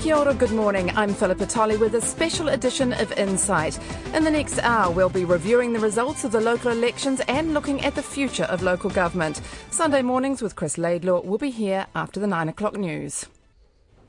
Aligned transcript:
Kia 0.00 0.16
ora, 0.16 0.32
good 0.32 0.52
morning. 0.52 0.90
I'm 0.96 1.12
Philippa 1.12 1.44
Tolley 1.44 1.76
with 1.76 1.94
a 1.94 2.00
special 2.00 2.48
edition 2.48 2.94
of 2.94 3.12
Insight. 3.18 3.78
In 4.14 4.24
the 4.24 4.30
next 4.30 4.58
hour, 4.60 4.90
we'll 4.90 5.10
be 5.10 5.26
reviewing 5.26 5.74
the 5.74 5.78
results 5.78 6.24
of 6.24 6.32
the 6.32 6.40
local 6.40 6.70
elections 6.70 7.20
and 7.28 7.52
looking 7.52 7.82
at 7.84 7.94
the 7.94 8.02
future 8.02 8.44
of 8.44 8.62
local 8.62 8.88
government. 8.88 9.42
Sunday 9.70 10.00
mornings 10.00 10.40
with 10.40 10.56
Chris 10.56 10.78
Laidlaw 10.78 11.20
will 11.20 11.36
be 11.36 11.50
here 11.50 11.86
after 11.94 12.18
the 12.18 12.26
9 12.26 12.48
o'clock 12.48 12.78
news. 12.78 13.26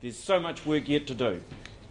There's 0.00 0.16
so 0.16 0.40
much 0.40 0.64
work 0.64 0.88
yet 0.88 1.06
to 1.08 1.14
do, 1.14 1.42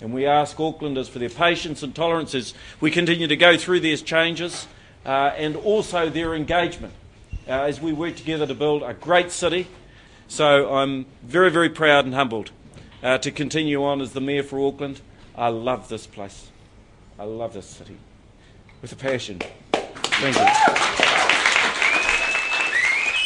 and 0.01 0.11
we 0.11 0.25
ask 0.25 0.57
Aucklanders 0.57 1.07
for 1.07 1.19
their 1.19 1.29
patience 1.29 1.83
and 1.83 1.93
tolerance 1.93 2.33
as 2.33 2.55
we 2.79 2.89
continue 2.89 3.27
to 3.27 3.37
go 3.37 3.55
through 3.55 3.81
these 3.81 4.01
changes 4.01 4.67
uh, 5.05 5.31
and 5.37 5.55
also 5.55 6.09
their 6.09 6.33
engagement 6.33 6.95
uh, 7.47 7.51
as 7.51 7.79
we 7.79 7.93
work 7.93 8.15
together 8.15 8.47
to 8.47 8.55
build 8.55 8.81
a 8.81 8.95
great 8.95 9.29
city. 9.29 9.67
So 10.27 10.73
I'm 10.73 11.05
very, 11.21 11.51
very 11.51 11.69
proud 11.69 12.05
and 12.05 12.15
humbled 12.15 12.49
uh, 13.03 13.17
to 13.19 13.31
continue 13.31 13.83
on 13.83 14.01
as 14.01 14.13
the 14.13 14.21
Mayor 14.21 14.43
for 14.43 14.59
Auckland. 14.59 15.01
I 15.35 15.49
love 15.49 15.89
this 15.89 16.07
place. 16.07 16.49
I 17.17 17.23
love 17.23 17.53
this 17.53 17.67
city 17.67 17.97
with 18.81 18.91
a 18.91 18.95
passion. 18.95 19.41
Thank 19.71 20.35
you. 20.37 21.10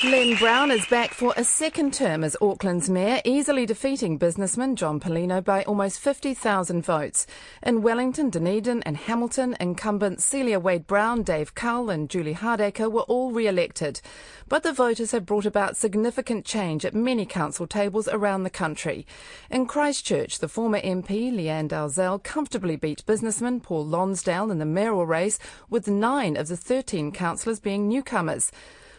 Len 0.04 0.36
Brown 0.36 0.72
is 0.72 0.86
back 0.88 1.14
for 1.14 1.34
a 1.38 1.44
second 1.46 1.94
term 1.94 2.26
as 2.26 2.36
Auckland's 2.42 2.90
mayor, 2.90 3.22
easily 3.24 3.66
defeating 3.66 4.18
businessman 4.18 4.76
John 4.76 5.00
Palino 5.00 5.42
by 5.42 5.64
almost 5.64 6.00
50,000 6.00 6.84
votes. 6.84 7.26
In 7.64 7.82
Wellington, 7.82 8.30
Dunedin 8.30 8.84
and 8.84 8.98
Hamilton, 8.98 9.56
incumbents 9.58 10.26
Celia 10.26 10.60
Wade 10.60 10.86
Brown, 10.86 11.24
Dave 11.24 11.56
Cull 11.56 11.90
and 11.90 12.10
Julie 12.10 12.36
Hardacre 12.36 12.92
were 12.92 13.04
all 13.04 13.32
re-elected. 13.32 14.02
But 14.50 14.64
the 14.64 14.74
voters 14.74 15.12
have 15.12 15.26
brought 15.26 15.46
about 15.46 15.78
significant 15.78 16.46
change 16.46 16.84
at 16.84 16.94
many 16.94 17.26
council 17.26 17.66
tables 17.66 18.10
around 18.10 18.44
the 18.44 18.50
country. 18.50 19.08
In 19.50 19.66
Christchurch, 19.66 20.40
the 20.40 20.50
former 20.50 20.82
MP 20.82 21.32
Lianne 21.32 21.70
Dalziel 21.70 22.22
comfortably 22.22 22.76
beat 22.76 23.06
businessman 23.06 23.62
Paul 23.62 23.86
Lonsdale 23.86 24.52
in 24.52 24.60
the 24.60 24.66
mayoral 24.66 25.06
race, 25.06 25.40
with 25.70 25.88
nine 25.88 26.36
of 26.36 26.50
the 26.50 26.58
13 26.58 27.14
councillors 27.14 27.62
being 27.62 27.88
newcomers. 27.88 28.52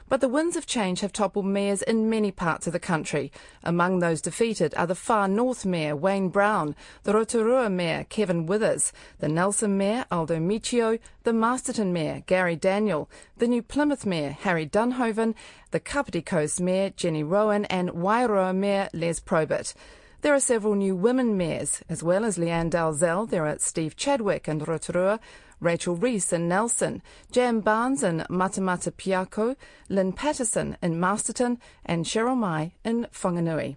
But 0.09 0.21
the 0.21 0.29
winds 0.29 0.55
of 0.55 0.67
change 0.67 1.01
have 1.01 1.13
toppled 1.13 1.47
mayors 1.47 1.83
in 1.83 2.09
many 2.09 2.31
parts 2.31 2.69
of 2.69 2.73
the 2.73 2.79
country. 2.79 3.33
Among 3.65 3.99
those 3.99 4.21
defeated 4.21 4.73
are 4.77 4.87
the 4.87 4.95
Far 4.95 5.27
North 5.27 5.67
Mayor 5.67 5.97
Wayne 5.97 6.29
Brown, 6.29 6.77
the 7.03 7.13
Rotorua 7.13 7.69
Mayor 7.69 8.05
Kevin 8.09 8.47
Winters, 8.47 8.93
the 9.19 9.29
Nelson 9.29 9.77
Mayor 9.77 10.07
Aldo 10.11 10.37
Miccio, 10.37 11.01
the 11.25 11.33
Masterton 11.33 11.93
Mayor 11.93 12.23
Garry 12.27 12.57
Daniell, 12.57 13.09
the 13.39 13.49
New 13.49 13.63
Plymouth 13.63 14.07
Mayor 14.07 14.31
Harry 14.31 14.67
Duynhoven, 14.67 15.35
the 15.73 15.81
Kapiti 15.81 16.23
Coast 16.23 16.61
Mayor 16.61 16.91
Jenny 16.91 17.25
Rowan, 17.25 17.65
and 17.65 17.91
Wairoa 17.91 18.55
Mayor 18.55 18.89
Les 18.93 19.19
Probert. 19.19 19.75
There 20.23 20.35
are 20.35 20.41
several 20.41 20.75
new 20.75 20.97
women 20.97 21.37
mayors, 21.37 21.83
as 21.89 22.03
well 22.03 22.25
as 22.25 22.39
Lianne 22.39 22.71
Dalziel. 22.71 23.29
There 23.29 23.47
are 23.47 23.59
Steve 23.59 23.97
Chadwick 23.97 24.49
and 24.49 24.67
Rotorua, 24.67 25.21
Rachel 25.61 25.97
Reese 25.97 26.33
in 26.33 26.49
Nelson, 26.49 27.03
Jan 27.31 27.61
Barnes 27.61 28.03
in 28.03 28.25
Matamata 28.29 28.93
Piako, 28.93 29.57
Lyn 29.89 30.13
Patterson 30.13 30.77
in 30.83 31.01
Masterton, 31.01 31.59
and 31.85 32.05
Sheryl 32.05 32.37
Mai 32.37 32.73
in 32.85 33.07
Whanganui. 33.13 33.77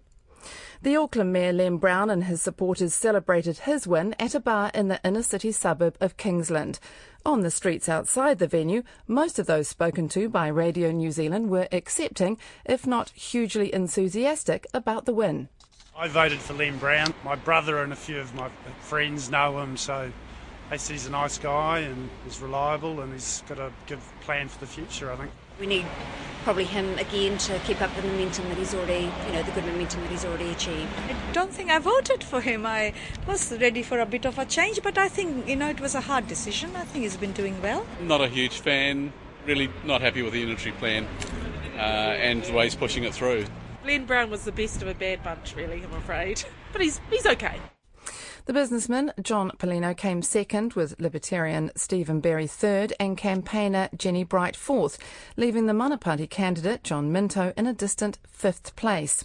The 0.82 0.96
Auckland 0.96 1.34
Mayor 1.34 1.52
Len 1.52 1.76
Brown 1.78 2.10
and 2.10 2.24
his 2.24 2.42
supporters 2.42 2.94
celebrated 2.94 3.60
his 3.60 3.86
win 3.86 4.16
at 4.18 4.34
a 4.34 4.40
bar 4.40 4.72
in 4.74 4.88
the 4.88 5.02
inner 5.04 5.24
city 5.24 5.52
suburb 5.52 5.98
of 6.00 6.16
Kingsland. 6.16 6.80
On 7.26 7.42
the 7.42 7.52
streets 7.52 7.90
outside 7.90 8.40
the 8.40 8.48
venue, 8.48 8.84
most 9.06 9.40
of 9.40 9.46
those 9.46 9.68
spoken 9.68 10.08
to 10.10 10.30
by 10.30 10.48
Radio 10.48 10.92
New 10.92 11.12
Zealand 11.12 11.50
were 11.50 11.68
accepting, 11.74 12.38
if 12.66 12.88
not 12.88 13.10
hugely 13.10 13.74
enthusiastic, 13.74 14.66
about 14.74 15.04
the 15.06 15.14
win. 15.14 15.50
I 15.98 16.08
voted 16.08 16.40
for 16.40 16.54
Len 16.54 16.78
Brown. 16.78 17.14
My 17.26 17.36
brother 17.36 17.84
and 17.84 17.92
a 17.92 17.98
few 17.98 18.18
of 18.18 18.34
my 18.34 18.50
friends 18.80 19.30
know 19.30 19.60
him, 19.60 19.76
so 19.76 20.10
they 20.70 20.78
said 20.78 20.94
he's 20.94 21.08
a 21.08 21.12
nice 21.12 21.38
guy 21.38 21.80
and 21.80 22.10
he's 22.24 22.40
reliable 22.40 23.02
and 23.02 23.12
he's 23.12 23.44
got 23.48 23.60
a 23.60 23.72
good 23.88 24.00
plan 24.22 24.48
for 24.48 24.60
the 24.60 24.68
future, 24.68 25.12
I 25.12 25.16
think. 25.16 25.32
We 25.60 25.66
need 25.66 25.86
probably 26.44 26.64
him 26.64 26.98
again 26.98 27.38
to 27.38 27.60
keep 27.60 27.82
up 27.82 27.94
the 27.96 28.02
momentum 28.04 28.48
that 28.50 28.58
he's 28.58 28.74
already, 28.74 29.12
you 29.28 29.34
know, 29.34 29.44
the 29.44 29.52
good 29.52 29.66
momentum 29.66 30.02
that 30.02 30.12
he's 30.12 30.24
already 30.24 30.50
achieved. 30.52 30.88
I 31.10 31.34
don't 31.34 31.52
think 31.52 31.70
I 31.70 31.80
voted 31.80 32.24
for 32.24 32.40
him. 32.40 32.66
I 32.66 32.94
was 33.28 33.52
ready 33.60 33.84
for 33.84 34.00
a 34.00 34.06
bit 34.06 34.26
of 34.26 34.38
a 34.38 34.46
change, 34.46 34.82
but 34.82 34.98
I 34.98 35.10
think, 35.10 35.48
you 35.48 35.56
know, 35.56 35.70
it 35.70 35.82
was 35.82 35.96
a 35.96 36.02
hard 36.02 36.28
decision. 36.28 36.76
I 36.76 36.84
think 36.84 37.04
he's 37.04 37.18
been 37.18 37.34
doing 37.34 37.62
well. 37.62 37.86
Not 38.02 38.22
a 38.22 38.28
huge 38.28 38.60
fan, 38.60 39.12
really 39.46 39.70
not 39.84 40.02
happy 40.02 40.22
with 40.22 40.34
the 40.34 40.40
unitary 40.40 40.74
plan 40.74 41.08
uh, 41.76 41.80
and 41.80 42.44
the 42.44 42.54
way 42.54 42.66
he's 42.66 42.76
pushing 42.76 43.04
it 43.04 43.14
through. 43.14 43.46
Glenn 43.84 44.06
Brown 44.06 44.30
was 44.30 44.46
the 44.46 44.52
best 44.52 44.82
of 44.82 44.88
a 44.88 44.94
bad 44.94 45.24
bunch, 45.24 45.56
really, 45.56 45.84
I'm 45.84 45.94
afraid. 45.94 46.44
But 46.72 46.84
he's, 46.84 47.02
he's 47.10 47.26
okay. 47.26 47.60
The 48.50 48.54
businessman, 48.54 49.14
John 49.22 49.52
Palino 49.60 49.96
came 49.96 50.24
second, 50.24 50.74
with 50.74 51.00
Libertarian 51.00 51.70
Stephen 51.76 52.20
Berry 52.20 52.48
third, 52.48 52.94
and 53.00 53.16
campaigner 53.16 53.90
Penny 53.96 54.24
Bright 54.24 54.56
fourth, 54.56 54.98
leaving 55.38 55.68
the 55.68 55.74
Mana 55.76 56.00
Party 56.00 56.26
candidate, 56.26 56.84
John 56.84 57.12
Minto, 57.12 57.54
in 57.56 57.68
a 57.68 57.76
distant 57.76 58.18
fifth 58.28 58.76
place. 58.76 59.24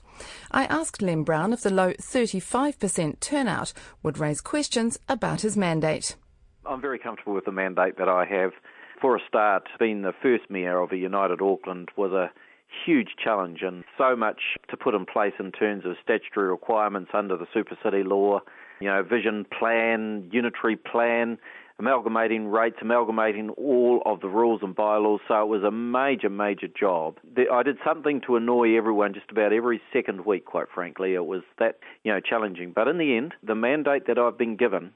I 0.51 0.67
asked 0.67 1.01
Len 1.01 1.23
Brown 1.23 1.55
if 1.55 1.63
the 1.63 1.73
low 1.73 1.95
35% 1.95 3.19
turnout 3.21 3.73
would 4.03 4.19
raise 4.19 4.43
questions 4.43 4.99
about 5.09 5.41
his 5.41 5.57
mandate. 5.57 6.17
I'm 6.67 6.83
very 6.83 6.99
comfortable 6.99 7.33
with 7.33 7.47
the 7.47 7.51
mandate 7.51 7.97
that 7.97 8.11
I 8.11 8.27
have. 8.27 8.51
For 9.01 9.17
a 9.17 9.21
start, 9.27 9.67
being 9.79 10.03
the 10.03 10.13
first 10.21 10.51
mayor 10.51 10.83
of 10.83 10.93
a 10.93 10.99
united 10.99 11.41
Auckland 11.41 11.89
was 11.97 12.13
a 12.13 12.31
huge 12.85 13.11
challenge 13.23 13.63
and 13.63 13.85
so 13.97 14.17
much 14.17 14.41
to 14.69 14.77
put 14.77 14.95
in 14.95 15.07
place 15.07 15.35
in 15.39 15.53
terms 15.53 15.85
of 15.85 15.97
statutory 16.03 16.49
requirements 16.49 17.11
under 17.15 17.37
the 17.37 17.47
Super 17.53 17.77
City 17.83 18.03
law 18.03 18.41
you 18.81 18.89
know, 18.89 19.03
vision 19.03 19.47
plan, 19.59 20.29
unitary 20.33 20.77
plan, 20.77 21.39
amalgamating 21.79 22.47
rates, 22.49 22.77
amalgamating 22.81 23.51
all 23.51 24.03
of 24.07 24.21
the 24.21 24.29
rules 24.29 24.61
and 24.63 24.75
bylaws. 24.75 25.21
So 25.27 25.41
it 25.43 25.49
was 25.49 25.63
a 25.63 25.71
major, 25.71 26.29
major 26.29 26.69
job. 26.69 27.19
I 27.51 27.63
did 27.63 27.79
something 27.85 28.21
to 28.27 28.37
annoy 28.37 28.77
everyone 28.77 29.15
just 29.15 29.31
about 29.31 29.53
every 29.53 29.81
second 29.93 30.25
week, 30.25 30.45
quite 30.45 30.67
frankly. 30.73 31.15
It 31.15 31.27
was 31.27 31.43
that, 31.59 31.79
you 32.05 32.13
know, 32.13 32.21
challenging. 32.21 32.73
But 32.73 32.89
in 32.89 32.99
the 32.99 33.17
end, 33.17 33.35
the 33.43 33.55
mandate 33.55 34.07
that 34.07 34.19
I've 34.19 34.39
been 34.39 34.57
given, 34.57 34.93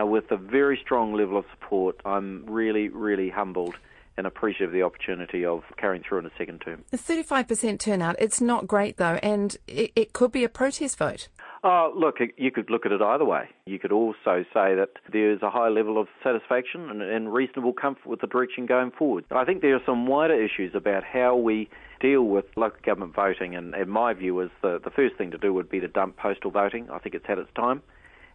uh, 0.00 0.06
with 0.06 0.30
a 0.30 0.36
very 0.36 0.78
strong 0.82 1.14
level 1.14 1.38
of 1.38 1.44
support, 1.52 2.00
I'm 2.04 2.44
really, 2.46 2.88
really 2.88 3.30
humbled 3.30 3.76
and 4.16 4.26
appreciative 4.26 4.70
of 4.70 4.72
the 4.72 4.82
opportunity 4.82 5.44
of 5.44 5.62
carrying 5.76 6.02
through 6.02 6.18
in 6.18 6.26
a 6.26 6.30
second 6.38 6.60
term. 6.60 6.84
The 6.90 6.98
35% 6.98 7.78
turnout, 7.78 8.16
it's 8.18 8.40
not 8.40 8.66
great 8.66 8.96
though, 8.96 9.18
and 9.22 9.56
it, 9.66 9.92
it 9.94 10.12
could 10.12 10.32
be 10.32 10.44
a 10.44 10.48
protest 10.48 10.98
vote. 10.98 11.28
Oh, 11.64 11.92
look, 11.96 12.18
you 12.36 12.52
could 12.52 12.70
look 12.70 12.86
at 12.86 12.92
it 12.92 13.02
either 13.02 13.24
way. 13.24 13.48
You 13.64 13.80
could 13.80 13.90
also 13.90 14.44
say 14.54 14.76
that 14.76 14.90
there's 15.12 15.42
a 15.42 15.50
high 15.50 15.68
level 15.68 16.00
of 16.00 16.06
satisfaction 16.22 16.90
and, 16.90 17.02
and 17.02 17.32
reasonable 17.32 17.72
comfort 17.72 18.06
with 18.06 18.20
the 18.20 18.28
direction 18.28 18.66
going 18.66 18.92
forward. 18.92 19.24
I 19.32 19.44
think 19.44 19.62
there 19.62 19.74
are 19.74 19.82
some 19.84 20.06
wider 20.06 20.40
issues 20.40 20.76
about 20.76 21.02
how 21.02 21.34
we 21.34 21.68
deal 22.00 22.22
with 22.22 22.44
local 22.56 22.78
government 22.84 23.16
voting, 23.16 23.56
and, 23.56 23.74
and 23.74 23.90
my 23.90 24.12
view 24.12 24.38
is 24.40 24.50
the, 24.62 24.78
the 24.84 24.90
first 24.90 25.16
thing 25.16 25.32
to 25.32 25.38
do 25.38 25.52
would 25.54 25.68
be 25.68 25.80
to 25.80 25.88
dump 25.88 26.16
postal 26.16 26.52
voting. 26.52 26.88
I 26.90 26.98
think 26.98 27.14
it's 27.16 27.26
had 27.26 27.38
its 27.38 27.50
time 27.56 27.82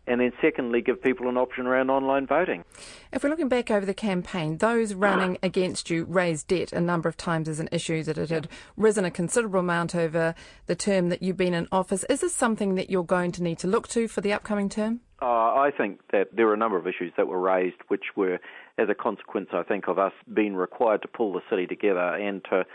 and 0.07 0.19
then 0.19 0.31
secondly, 0.41 0.81
give 0.81 1.01
people 1.01 1.29
an 1.29 1.37
option 1.37 1.67
around 1.67 1.89
online 1.89 2.25
voting. 2.25 2.63
If 3.13 3.23
we're 3.23 3.29
looking 3.29 3.49
back 3.49 3.69
over 3.69 3.85
the 3.85 3.93
campaign, 3.93 4.57
those 4.57 4.93
running 4.93 5.37
against 5.43 5.89
you 5.89 6.05
raised 6.05 6.47
debt 6.47 6.73
a 6.73 6.81
number 6.81 7.07
of 7.07 7.17
times 7.17 7.47
as 7.47 7.59
an 7.59 7.69
issue 7.71 8.03
that 8.03 8.17
it 8.17 8.29
had 8.29 8.47
risen 8.75 9.05
a 9.05 9.11
considerable 9.11 9.59
amount 9.59 9.95
over 9.95 10.33
the 10.65 10.75
term 10.75 11.09
that 11.09 11.21
you've 11.21 11.37
been 11.37 11.53
in 11.53 11.67
office. 11.71 12.03
Is 12.09 12.21
this 12.21 12.35
something 12.35 12.75
that 12.75 12.89
you're 12.89 13.03
going 13.03 13.31
to 13.33 13.43
need 13.43 13.59
to 13.59 13.67
look 13.67 13.87
to 13.89 14.07
for 14.07 14.21
the 14.21 14.33
upcoming 14.33 14.69
term? 14.69 15.01
Uh, 15.21 15.25
I 15.25 15.71
think 15.75 15.99
that 16.11 16.35
there 16.35 16.47
were 16.47 16.55
a 16.55 16.57
number 16.57 16.77
of 16.77 16.87
issues 16.87 17.13
that 17.15 17.27
were 17.27 17.39
raised, 17.39 17.77
which 17.89 18.15
were 18.15 18.39
as 18.79 18.89
a 18.89 18.95
consequence, 18.95 19.49
I 19.53 19.61
think, 19.61 19.87
of 19.87 19.99
us 19.99 20.13
being 20.33 20.55
required 20.55 21.03
to 21.03 21.07
pull 21.07 21.33
the 21.33 21.41
city 21.47 21.67
together 21.67 21.99
and 21.99 22.43
to 22.45 22.65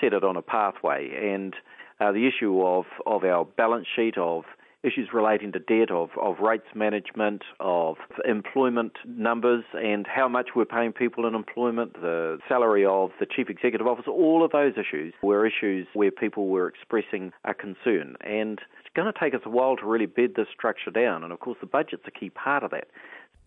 set 0.00 0.12
it 0.12 0.22
on 0.22 0.36
a 0.36 0.42
pathway. 0.42 1.32
And 1.34 1.54
uh, 1.98 2.12
the 2.12 2.28
issue 2.28 2.62
of, 2.62 2.84
of 3.06 3.24
our 3.24 3.44
balance 3.44 3.86
sheet, 3.96 4.16
of 4.18 4.44
issues 4.86 5.08
relating 5.12 5.52
to 5.52 5.58
debt, 5.58 5.90
of, 5.90 6.10
of 6.20 6.38
rates 6.38 6.66
management, 6.74 7.42
of 7.60 7.96
employment 8.26 8.92
numbers, 9.06 9.64
and 9.74 10.06
how 10.06 10.28
much 10.28 10.50
we're 10.54 10.64
paying 10.64 10.92
people 10.92 11.26
in 11.26 11.34
employment, 11.34 11.94
the 11.94 12.38
salary 12.48 12.84
of 12.84 13.10
the 13.18 13.26
chief 13.26 13.50
executive 13.50 13.86
officer, 13.86 14.10
all 14.10 14.44
of 14.44 14.52
those 14.52 14.74
issues 14.74 15.12
were 15.22 15.46
issues 15.46 15.86
where 15.94 16.10
people 16.10 16.48
were 16.48 16.68
expressing 16.68 17.32
a 17.44 17.52
concern. 17.52 18.16
And 18.20 18.60
it's 18.80 18.94
going 18.94 19.12
to 19.12 19.18
take 19.18 19.34
us 19.34 19.40
a 19.44 19.50
while 19.50 19.76
to 19.76 19.86
really 19.86 20.06
bed 20.06 20.34
this 20.36 20.46
structure 20.56 20.90
down. 20.90 21.24
And 21.24 21.32
of 21.32 21.40
course, 21.40 21.58
the 21.60 21.66
budget's 21.66 22.04
a 22.06 22.10
key 22.10 22.30
part 22.30 22.62
of 22.62 22.70
that. 22.70 22.88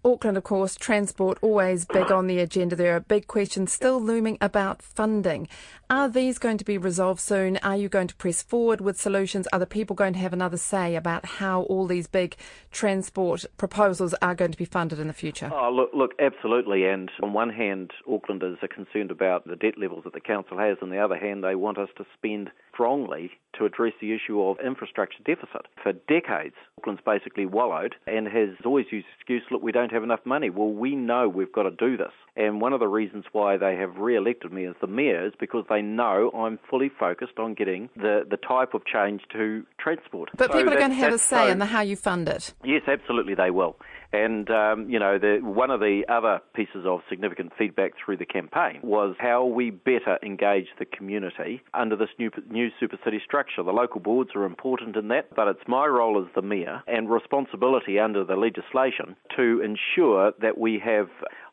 Auckland, 0.06 0.38
of 0.38 0.44
course, 0.44 0.76
transport 0.76 1.38
always 1.42 1.84
big 1.84 2.10
on 2.10 2.28
the 2.28 2.40
agenda. 2.40 2.74
There 2.74 2.96
are 2.96 3.02
big 3.02 3.28
questions 3.28 3.74
still 3.74 4.00
looming 4.00 4.38
about 4.40 4.82
funding. 4.82 5.50
Are 5.90 6.08
these 6.08 6.38
going 6.38 6.58
to 6.58 6.64
be 6.64 6.78
resolved 6.78 7.20
soon? 7.20 7.58
Are 7.58 7.76
you 7.76 7.90
going 7.90 8.08
to 8.08 8.16
press 8.16 8.42
forward 8.42 8.80
with 8.80 9.00
solutions? 9.00 9.46
Are 9.52 9.60
the 9.60 9.66
people 9.66 9.98
going 9.98 10.14
to 10.14 10.20
have 10.20 10.32
another 10.32 10.56
say 10.56 10.96
about 10.96 11.26
how 11.26 11.64
all 11.64 11.86
these 11.86 12.08
big 12.08 12.38
transport 12.72 13.44
proposals 13.58 14.14
are 14.22 14.36
going 14.36 14.52
to 14.52 14.58
be 14.58 14.64
funded 14.64 15.00
in 15.00 15.08
the 15.08 15.14
future? 15.14 15.52
Oh, 15.54 15.70
look, 15.70 15.90
look, 15.94 16.12
absolutely. 16.18 16.86
And 16.86 17.12
on 17.22 17.34
one 17.34 17.50
hand, 17.50 17.92
Aucklanders 18.08 18.64
are 18.64 18.70
concerned 18.70 19.12
about 19.12 19.46
the 19.46 19.58
debt 19.58 19.78
levels 19.78 20.06
that 20.06 20.14
the 20.14 20.22
council 20.22 20.58
has. 20.60 20.78
On 20.82 20.92
the 20.92 21.00
other 21.00 21.18
hand, 21.18 21.44
they 21.44 21.56
want 21.56 21.78
us 21.78 21.90
to 21.98 22.06
spend 22.18 22.52
strongly 22.80 23.32
to 23.58 23.66
address 23.66 23.92
the 24.00 24.14
issue 24.14 24.42
of 24.42 24.58
infrastructure 24.66 25.22
deficit. 25.26 25.68
For 25.84 25.92
decades, 25.92 26.56
Auckland's 26.78 27.02
basically 27.06 27.46
wallowed 27.46 27.96
and 28.08 28.26
has 28.28 28.50
always 28.64 28.86
used 28.90 29.06
the 29.06 29.14
excuse, 29.20 29.44
look, 29.52 29.62
we 29.62 29.74
don't 29.74 29.92
have 29.92 30.04
enough 30.04 30.22
money. 30.24 30.50
Well, 30.50 30.72
we 30.72 30.96
know 30.96 31.28
we've 31.28 31.52
got 31.52 31.64
to 31.64 31.72
do 31.72 31.98
this. 31.98 32.14
And 32.38 32.62
one 32.62 32.72
of 32.72 32.80
the 32.80 32.88
reasons 32.88 33.26
why 33.34 33.58
they 33.58 33.76
have 33.76 33.98
re-elected 33.98 34.54
me 34.54 34.66
as 34.66 34.76
the 34.80 34.88
mayor 34.88 35.28
is 35.28 35.34
because 35.40 35.66
they 35.70 35.82
know 35.82 36.32
I'm 36.34 36.58
fully 36.70 36.90
focused 36.90 37.38
on 37.38 37.54
getting 37.54 37.90
the, 37.98 38.22
the 38.30 38.38
type 38.38 38.74
of 38.74 38.86
change 38.86 39.24
to 39.34 39.66
transport. 39.78 40.30
But 40.38 40.52
so 40.52 40.58
people 40.58 40.74
are 40.74 40.78
going 40.78 40.92
to 40.92 40.96
have 40.96 41.14
a 41.14 41.18
say 41.18 41.48
so, 41.48 41.48
in 41.48 41.60
the 41.60 41.66
how 41.66 41.82
you 41.82 41.98
fund 41.98 42.30
it. 42.30 42.54
Yes, 42.64 42.84
absolutely 42.88 43.36
they 43.36 43.52
will. 43.52 43.76
And, 44.12 44.50
um, 44.50 44.90
you 44.90 45.00
know, 45.00 45.20
the, 45.20 45.40
one 45.42 45.70
of 45.70 45.80
the 45.80 46.04
other 46.10 46.42
pieces 46.56 46.86
of 46.86 47.02
significant 47.10 47.52
feedback 47.58 47.92
through 48.04 48.18
the 48.18 48.26
campaign 48.26 48.80
was 48.82 49.16
how 49.20 49.46
we 49.46 49.70
better 49.70 50.18
engage 50.24 50.68
the 50.80 50.86
community 50.86 51.62
under 51.74 51.96
this 51.96 52.10
new, 52.18 52.32
new 52.50 52.70
super 52.80 52.98
city 53.04 53.22
structure. 53.24 53.62
The 53.64 53.72
local 53.72 54.00
boards 54.00 54.32
are 54.36 54.46
important 54.46 54.96
in 54.96 55.10
that, 55.10 55.36
but 55.36 55.48
it's 55.48 55.68
my 55.68 55.86
role 55.86 56.22
as 56.22 56.34
the 56.34 56.42
mayor 56.42 56.82
and 56.88 57.10
responsibility 57.10 58.00
under 58.00 58.24
the 58.24 58.36
legislation 58.36 59.16
to 59.36 59.62
ensure 59.62 60.32
that 60.42 60.58
we 60.58 60.82
have 60.84 61.10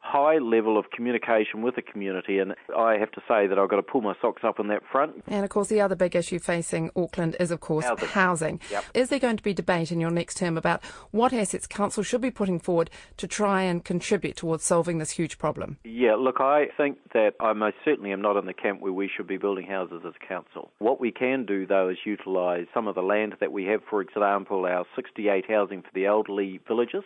high 0.06 0.38
level 0.38 0.78
of 0.78 0.90
communication 0.90 1.62
with 1.62 1.74
the 1.74 1.82
community, 1.82 2.38
and 2.38 2.54
I 2.76 2.96
have 2.98 3.10
to 3.12 3.20
say 3.28 3.46
that 3.46 3.58
I've 3.58 3.68
got 3.68 3.76
to 3.76 3.82
pull 3.82 4.00
my 4.00 4.14
socks 4.20 4.42
up 4.44 4.60
on 4.60 4.68
that 4.68 4.82
front. 4.90 5.24
And 5.26 5.44
of 5.44 5.50
course, 5.50 5.68
the 5.68 5.80
other 5.80 5.96
big 5.96 6.14
issue 6.14 6.38
facing 6.38 6.90
Auckland 6.94 7.36
is, 7.40 7.50
of 7.50 7.60
course, 7.60 7.84
Housing. 7.84 8.08
housing. 8.08 8.60
Yep. 8.70 8.84
Is 8.94 9.08
there 9.08 9.18
going 9.18 9.36
to 9.36 9.42
be 9.42 9.52
debate 9.52 9.90
in 9.90 10.00
your 10.00 10.10
next 10.10 10.36
term 10.36 10.56
about 10.56 10.84
what 11.10 11.32
assets 11.32 11.66
council 11.66 12.02
should 12.02 12.20
be 12.20 12.30
putting 12.30 12.60
forward 12.60 12.90
to 13.16 13.26
try 13.26 13.62
and 13.62 13.84
contribute 13.84 14.36
towards 14.36 14.64
solving 14.64 14.98
this 14.98 15.10
huge 15.10 15.38
problem? 15.38 15.78
Yeah, 15.84 16.14
look, 16.14 16.40
I 16.40 16.66
think 16.76 16.98
that 17.12 17.32
I 17.40 17.52
most 17.52 17.76
certainly 17.84 18.12
am 18.12 18.22
not 18.22 18.36
in 18.36 18.46
the 18.46 18.54
camp 18.54 18.80
where 18.80 18.92
we 18.92 19.10
should 19.14 19.26
be 19.26 19.36
building 19.38 19.66
houses 19.66 20.02
as 20.06 20.14
a 20.22 20.26
council. 20.26 20.70
What 20.78 21.00
we 21.00 21.10
can 21.10 21.44
do, 21.46 21.66
though, 21.66 21.88
is 21.88 21.98
utilise 22.04 22.66
some 22.72 22.86
of 22.86 22.94
the 22.94 23.02
land 23.02 23.34
that 23.40 23.52
we 23.52 23.64
have, 23.64 23.80
for 23.90 24.00
example, 24.00 24.64
our 24.66 24.84
68 24.94 25.50
housing 25.50 25.82
for 25.82 25.90
the 25.94 26.06
elderly 26.06 26.60
villages 26.66 27.04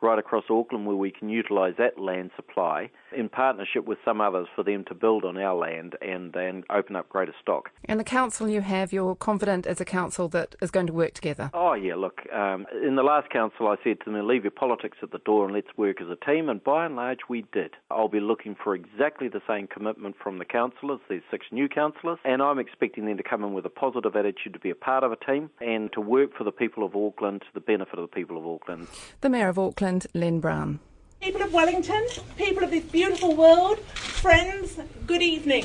right 0.00 0.18
across 0.18 0.44
Auckland 0.50 0.86
where 0.86 0.96
we 0.96 1.10
can 1.10 1.28
utilise 1.28 1.74
that 1.78 1.98
land 1.98 2.30
supply 2.36 2.90
in 3.16 3.28
partnership 3.28 3.86
with 3.86 3.98
some 4.04 4.20
others 4.20 4.46
for 4.54 4.62
them 4.62 4.84
to 4.84 4.94
build 4.94 5.24
on 5.24 5.38
our 5.38 5.54
land 5.54 5.94
and 6.02 6.32
then 6.32 6.64
open 6.70 6.96
up 6.96 7.08
greater 7.08 7.34
stock. 7.40 7.70
And 7.84 7.98
the 7.98 8.04
council 8.04 8.48
you 8.48 8.60
have, 8.60 8.92
you're 8.92 9.14
confident 9.14 9.66
as 9.66 9.80
a 9.80 9.84
council 9.84 10.28
that 10.28 10.54
is 10.60 10.70
going 10.70 10.86
to 10.86 10.92
work 10.92 11.14
together? 11.14 11.50
Oh, 11.54 11.74
yeah, 11.74 11.94
look, 11.94 12.20
um, 12.32 12.66
in 12.84 12.96
the 12.96 13.02
last 13.02 13.30
council 13.30 13.68
I 13.68 13.76
said 13.82 13.98
to 14.04 14.12
them, 14.12 14.26
leave 14.26 14.44
your 14.44 14.50
politics 14.50 14.98
at 15.02 15.12
the 15.12 15.18
door 15.18 15.44
and 15.44 15.54
let's 15.54 15.68
work 15.76 16.00
as 16.00 16.08
a 16.08 16.24
team, 16.24 16.48
and 16.48 16.62
by 16.62 16.84
and 16.84 16.96
large 16.96 17.20
we 17.28 17.44
did. 17.52 17.74
I'll 17.90 18.08
be 18.08 18.20
looking 18.20 18.56
for 18.62 18.74
exactly 18.74 19.28
the 19.28 19.42
same 19.46 19.66
commitment 19.66 20.16
from 20.22 20.38
the 20.38 20.44
councillors. 20.44 21.00
There's 21.08 21.22
six 21.30 21.46
new 21.50 21.68
councillors, 21.68 22.18
and 22.24 22.42
I'm 22.42 22.58
expecting 22.58 23.06
them 23.06 23.16
to 23.16 23.22
come 23.22 23.44
in 23.44 23.54
with 23.54 23.64
a 23.64 23.70
positive 23.70 24.16
attitude 24.16 24.52
to 24.52 24.58
be 24.58 24.70
a 24.70 24.74
part 24.74 25.04
of 25.04 25.12
a 25.12 25.16
team 25.16 25.50
and 25.60 25.92
to 25.92 26.00
work 26.00 26.36
for 26.36 26.44
the 26.44 26.52
people 26.52 26.84
of 26.84 26.94
Auckland, 26.94 27.40
to 27.42 27.46
the 27.54 27.60
benefit 27.60 27.98
of 27.98 28.02
the 28.02 28.14
people 28.14 28.36
of 28.36 28.46
Auckland. 28.46 28.88
The 29.20 29.30
Mayor 29.30 29.48
of 29.48 29.58
Auckland, 29.58 29.85
Len 30.14 30.40
Brown. 30.40 30.80
People 31.20 31.42
of 31.42 31.52
Wellington, 31.52 32.04
people 32.36 32.64
of 32.64 32.72
this 32.72 32.82
beautiful 32.82 33.36
world, 33.36 33.78
friends, 33.94 34.80
good 35.06 35.22
evening. 35.22 35.64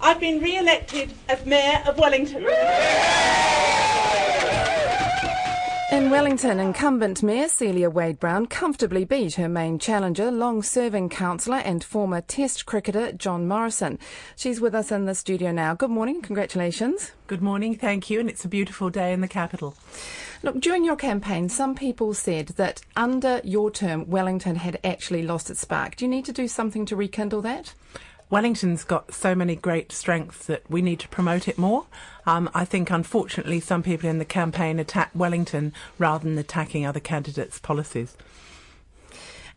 I've 0.00 0.18
been 0.18 0.40
re 0.40 0.56
elected 0.56 1.12
as 1.28 1.44
Mayor 1.44 1.82
of 1.86 1.98
Wellington. 1.98 2.46
In 5.94 6.10
Wellington, 6.10 6.58
incumbent 6.58 7.22
Mayor 7.22 7.46
Celia 7.46 7.88
Wade 7.88 8.18
Brown 8.18 8.46
comfortably 8.46 9.04
beat 9.04 9.34
her 9.34 9.48
main 9.48 9.78
challenger, 9.78 10.28
long 10.28 10.60
serving 10.60 11.08
councillor 11.08 11.58
and 11.58 11.84
former 11.84 12.20
Test 12.20 12.66
cricketer 12.66 13.12
John 13.12 13.46
Morrison. 13.46 14.00
She's 14.34 14.60
with 14.60 14.74
us 14.74 14.90
in 14.90 15.04
the 15.04 15.14
studio 15.14 15.52
now. 15.52 15.74
Good 15.74 15.90
morning, 15.90 16.20
congratulations. 16.20 17.12
Good 17.28 17.42
morning, 17.42 17.76
thank 17.76 18.10
you, 18.10 18.18
and 18.18 18.28
it's 18.28 18.44
a 18.44 18.48
beautiful 18.48 18.90
day 18.90 19.12
in 19.12 19.20
the 19.20 19.28
capital. 19.28 19.76
Look, 20.42 20.58
during 20.58 20.84
your 20.84 20.96
campaign, 20.96 21.48
some 21.48 21.76
people 21.76 22.12
said 22.12 22.48
that 22.56 22.80
under 22.96 23.40
your 23.44 23.70
term, 23.70 24.10
Wellington 24.10 24.56
had 24.56 24.80
actually 24.82 25.22
lost 25.22 25.48
its 25.48 25.60
spark. 25.60 25.94
Do 25.94 26.06
you 26.06 26.10
need 26.10 26.24
to 26.24 26.32
do 26.32 26.48
something 26.48 26.86
to 26.86 26.96
rekindle 26.96 27.42
that? 27.42 27.72
Wellington's 28.30 28.84
got 28.84 29.12
so 29.12 29.34
many 29.34 29.54
great 29.54 29.92
strengths 29.92 30.46
that 30.46 30.62
we 30.68 30.82
need 30.82 30.98
to 31.00 31.08
promote 31.08 31.46
it 31.46 31.58
more. 31.58 31.86
Um, 32.26 32.50
I 32.54 32.64
think, 32.64 32.90
unfortunately, 32.90 33.60
some 33.60 33.82
people 33.82 34.08
in 34.08 34.18
the 34.18 34.24
campaign 34.24 34.78
attack 34.78 35.10
Wellington 35.14 35.72
rather 35.98 36.24
than 36.24 36.38
attacking 36.38 36.86
other 36.86 37.00
candidates' 37.00 37.58
policies. 37.58 38.16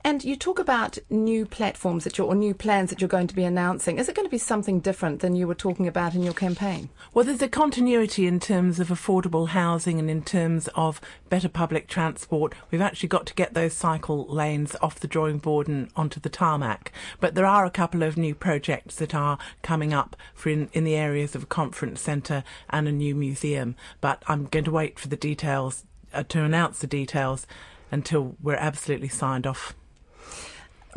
And 0.07 0.23
you 0.23 0.37
talk 0.37 0.57
about 0.57 0.97
new 1.09 1.45
platforms 1.45 2.05
that 2.05 2.17
you're, 2.17 2.27
or 2.27 2.33
new 2.33 2.53
plans 2.53 2.91
that 2.91 3.01
you're 3.01 3.09
going 3.09 3.27
to 3.27 3.35
be 3.35 3.43
announcing. 3.43 3.99
Is 3.99 4.07
it 4.07 4.15
going 4.15 4.25
to 4.25 4.31
be 4.31 4.37
something 4.37 4.79
different 4.79 5.19
than 5.19 5.35
you 5.35 5.49
were 5.49 5.53
talking 5.53 5.85
about 5.85 6.15
in 6.15 6.23
your 6.23 6.33
campaign? 6.33 6.87
Well, 7.13 7.25
there's 7.25 7.41
a 7.41 7.49
continuity 7.49 8.25
in 8.25 8.39
terms 8.39 8.79
of 8.79 8.87
affordable 8.87 9.49
housing 9.49 9.99
and 9.99 10.09
in 10.09 10.21
terms 10.21 10.69
of 10.75 11.01
better 11.27 11.49
public 11.49 11.89
transport. 11.89 12.55
We've 12.71 12.79
actually 12.79 13.09
got 13.09 13.25
to 13.25 13.33
get 13.33 13.53
those 13.53 13.73
cycle 13.73 14.25
lanes 14.27 14.77
off 14.81 15.01
the 15.01 15.09
drawing 15.09 15.39
board 15.39 15.67
and 15.67 15.89
onto 15.97 16.21
the 16.21 16.29
tarmac. 16.29 16.93
But 17.19 17.35
there 17.35 17.45
are 17.45 17.65
a 17.65 17.69
couple 17.69 18.01
of 18.01 18.15
new 18.15 18.33
projects 18.33 18.95
that 18.95 19.13
are 19.13 19.37
coming 19.61 19.93
up 19.93 20.15
for 20.33 20.47
in, 20.47 20.69
in 20.71 20.85
the 20.85 20.95
areas 20.95 21.35
of 21.35 21.43
a 21.43 21.47
conference 21.47 21.99
centre 21.99 22.45
and 22.69 22.87
a 22.87 22.93
new 22.93 23.13
museum. 23.13 23.75
But 23.99 24.23
I'm 24.25 24.45
going 24.45 24.63
to 24.63 24.71
wait 24.71 24.99
for 24.99 25.09
the 25.09 25.17
details, 25.17 25.83
uh, 26.13 26.23
to 26.29 26.45
announce 26.45 26.79
the 26.79 26.87
details 26.87 27.45
until 27.91 28.37
we're 28.41 28.55
absolutely 28.55 29.09
signed 29.09 29.45
off 29.45 29.75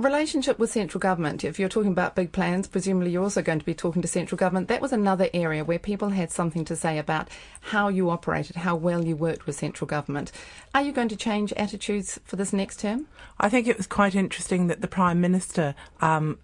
relationship 0.00 0.58
with 0.58 0.70
central 0.70 0.98
government, 0.98 1.44
if 1.44 1.58
you're 1.58 1.68
talking 1.68 1.92
about 1.92 2.14
big 2.14 2.32
plans, 2.32 2.66
presumably 2.66 3.10
you're 3.10 3.22
also 3.22 3.42
going 3.42 3.58
to 3.58 3.64
be 3.64 3.74
talking 3.74 4.02
to 4.02 4.08
central 4.08 4.36
government. 4.36 4.68
That 4.68 4.80
was 4.80 4.92
another 4.92 5.28
area 5.34 5.64
where 5.64 5.78
people 5.78 6.10
had 6.10 6.30
something 6.30 6.64
to 6.66 6.76
say 6.76 6.98
about 6.98 7.28
how 7.60 7.88
you 7.88 8.08
operated, 8.08 8.56
how 8.56 8.76
well 8.76 9.04
you 9.04 9.14
worked 9.14 9.46
with 9.46 9.56
central 9.56 9.86
government. 9.86 10.32
Are 10.74 10.82
you 10.82 10.92
going 10.92 11.08
to 11.08 11.16
change 11.16 11.52
attitudes 11.54 12.18
for 12.24 12.36
this 12.36 12.52
next 12.52 12.80
term? 12.80 13.06
I 13.38 13.48
think 13.48 13.66
it 13.66 13.76
was 13.76 13.86
quite 13.86 14.14
interesting 14.14 14.68
that 14.68 14.80
the 14.80 14.88
Prime 14.88 15.20
Minister, 15.20 15.74
um, 16.00 16.38